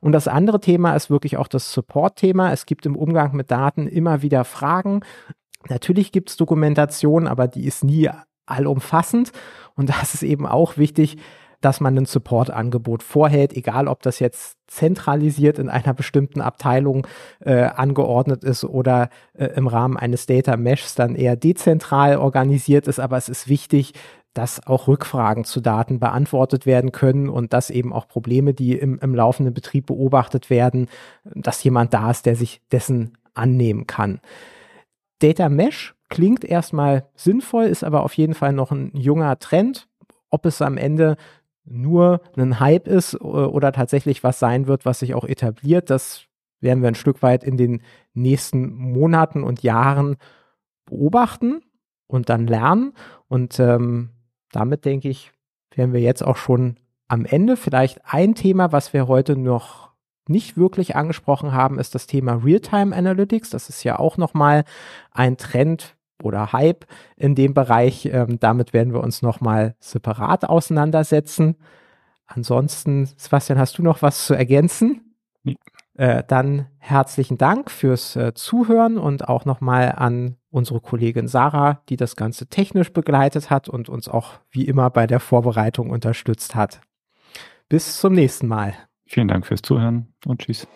Und 0.02 0.14
das 0.14 0.28
andere 0.28 0.60
Thema 0.60 0.96
ist 0.96 1.12
wirklich 1.12 1.38
auch 1.38 1.48
das 1.48 1.72
Support-Thema. 1.74 2.52
Es 2.52 2.66
gibt 2.66 2.86
im 2.88 2.96
Umgang 2.96 3.36
mit 3.36 3.52
Daten 3.52 3.88
immer 3.88 4.24
wieder 4.24 4.46
Fragen 4.46 5.02
Natürlich 5.70 6.12
gibt 6.12 6.30
es 6.30 6.38
Dokumentation, 6.38 7.28
aber 7.28 7.48
die 7.48 7.66
ist 7.66 7.84
nie 7.84 8.10
allumfassend. 8.46 9.32
Und 9.76 9.90
das 9.90 10.14
ist 10.14 10.24
eben 10.24 10.46
auch 10.46 10.78
wichtig, 10.78 11.18
dass 11.62 11.80
man 11.80 11.98
ein 11.98 12.06
Supportangebot 12.06 13.02
vorhält, 13.02 13.54
egal 13.54 13.88
ob 13.88 14.04
das 14.04 14.20
jetzt 14.20 14.58
zentralisiert 14.68 15.58
in 15.58 15.70
einer 15.70 15.94
bestimmten 15.94 16.42
Abteilung 16.42 17.08
äh, 17.40 17.64
angeordnet 17.64 18.44
ist 18.44 18.64
oder 18.64 19.10
äh, 19.34 19.48
im 19.56 19.68
Rahmen 19.68 19.98
eines 19.98 20.28
Data 20.28 20.58
Meshs 20.58 20.96
dann 20.96 21.16
eher 21.16 21.36
dezentral 21.36 22.18
organisiert 22.18 22.88
ist. 22.88 23.00
Aber 23.00 23.18
es 23.18 23.30
ist 23.30 23.48
wichtig, 23.48 23.94
dass 24.36 24.68
auch 24.68 24.88
Rückfragen 24.88 25.46
zu 25.46 25.62
Daten 25.62 26.00
beantwortet 26.00 26.66
werden 26.66 26.92
können 26.92 27.30
und 27.30 27.54
dass 27.54 27.70
eben 27.70 27.94
auch 27.94 28.08
Probleme, 28.08 28.54
die 28.54 28.78
im, 28.78 29.00
im 29.00 29.16
laufenden 29.16 29.54
Betrieb 29.54 29.88
beobachtet 29.88 30.50
werden, 30.50 30.88
dass 31.24 31.64
jemand 31.64 31.94
da 31.94 32.12
ist, 32.12 32.26
der 32.26 32.36
sich 32.36 32.62
dessen 32.72 33.18
annehmen 33.34 33.88
kann. 33.88 34.20
Data 35.20 35.48
Mesh 35.48 35.96
klingt 36.16 36.46
erstmal 36.46 37.10
sinnvoll, 37.14 37.66
ist 37.66 37.84
aber 37.84 38.04
auf 38.04 38.14
jeden 38.14 38.36
Fall 38.36 38.54
noch 38.54 38.72
ein 38.72 38.90
junger 38.94 39.38
Trend. 39.38 39.90
Ob 40.30 40.46
es 40.46 40.62
am 40.62 40.78
Ende 40.78 41.18
nur 41.66 42.22
ein 42.38 42.62
Hype 42.62 42.88
ist 42.88 43.20
oder 43.20 43.74
tatsächlich 43.74 44.24
was 44.24 44.40
sein 44.40 44.66
wird, 44.66 44.86
was 44.86 45.00
sich 45.00 45.14
auch 45.14 45.26
etabliert, 45.26 45.90
das 45.90 46.24
werden 46.62 46.82
wir 46.82 46.88
ein 46.88 46.96
Stück 46.96 47.22
weit 47.22 47.44
in 47.44 47.58
den 47.58 47.82
nächsten 48.14 48.74
Monaten 48.74 49.44
und 49.44 49.62
Jahren 49.62 50.16
beobachten 50.86 51.62
und 52.08 52.30
dann 52.30 52.48
lernen. 52.48 52.94
Und 53.28 53.60
ähm, 53.60 54.12
damit 54.54 54.86
denke 54.86 55.10
ich, 55.10 55.34
wären 55.74 55.92
wir 55.92 56.00
jetzt 56.00 56.24
auch 56.24 56.38
schon 56.38 56.78
am 57.10 57.26
Ende. 57.26 57.58
Vielleicht 57.58 58.00
ein 58.06 58.36
Thema, 58.36 58.72
was 58.72 58.94
wir 58.94 59.10
heute 59.10 59.36
noch 59.36 59.92
nicht 60.30 60.56
wirklich 60.56 60.96
angesprochen 60.96 61.52
haben, 61.52 61.78
ist 61.78 61.94
das 61.94 62.08
Thema 62.08 62.36
Real-Time 62.36 62.96
Analytics. 62.96 63.50
Das 63.50 63.68
ist 63.68 63.84
ja 63.84 64.00
auch 64.00 64.16
nochmal 64.16 64.64
ein 65.12 65.36
Trend 65.36 65.95
oder 66.24 66.54
Hype 66.54 66.86
in 67.18 67.36
dem 67.36 67.54
Bereich. 67.54 68.06
Ähm, 68.06 68.40
damit 68.40 68.74
werden 68.74 68.94
wir 68.94 69.02
uns 69.02 69.22
nochmal 69.22 69.76
separat 69.80 70.46
auseinandersetzen. 70.46 71.56
Ansonsten, 72.28 73.08
Sebastian, 73.18 73.60
hast 73.60 73.78
du 73.78 73.84
noch 73.84 74.02
was 74.02 74.26
zu 74.26 74.34
ergänzen? 74.34 75.16
Nee. 75.44 75.58
Äh, 75.94 76.24
dann 76.28 76.68
herzlichen 76.80 77.38
Dank 77.38 77.72
fürs 77.72 78.16
äh, 78.16 78.34
Zuhören 78.34 78.98
und 78.98 79.30
auch 79.30 79.46
nochmal 79.46 79.94
an 79.96 80.36
unsere 80.50 80.82
Kollegin 80.82 81.28
Sarah, 81.28 81.82
die 81.88 81.96
das 81.96 82.16
Ganze 82.16 82.48
technisch 82.48 82.92
begleitet 82.92 83.50
hat 83.50 83.70
und 83.70 83.88
uns 83.88 84.10
auch 84.10 84.34
wie 84.50 84.66
immer 84.66 84.90
bei 84.90 85.08
der 85.08 85.20
Vorbereitung 85.20 85.90
unterstützt 85.90 86.56
hat. 86.56 86.82
Bis 87.70 88.00
zum 88.00 88.14
nächsten 88.14 88.48
Mal. 88.48 88.74
Vielen 89.06 89.28
Dank 89.28 89.46
fürs 89.46 89.62
Zuhören 89.62 90.14
und 90.26 90.42
tschüss. 90.42 90.68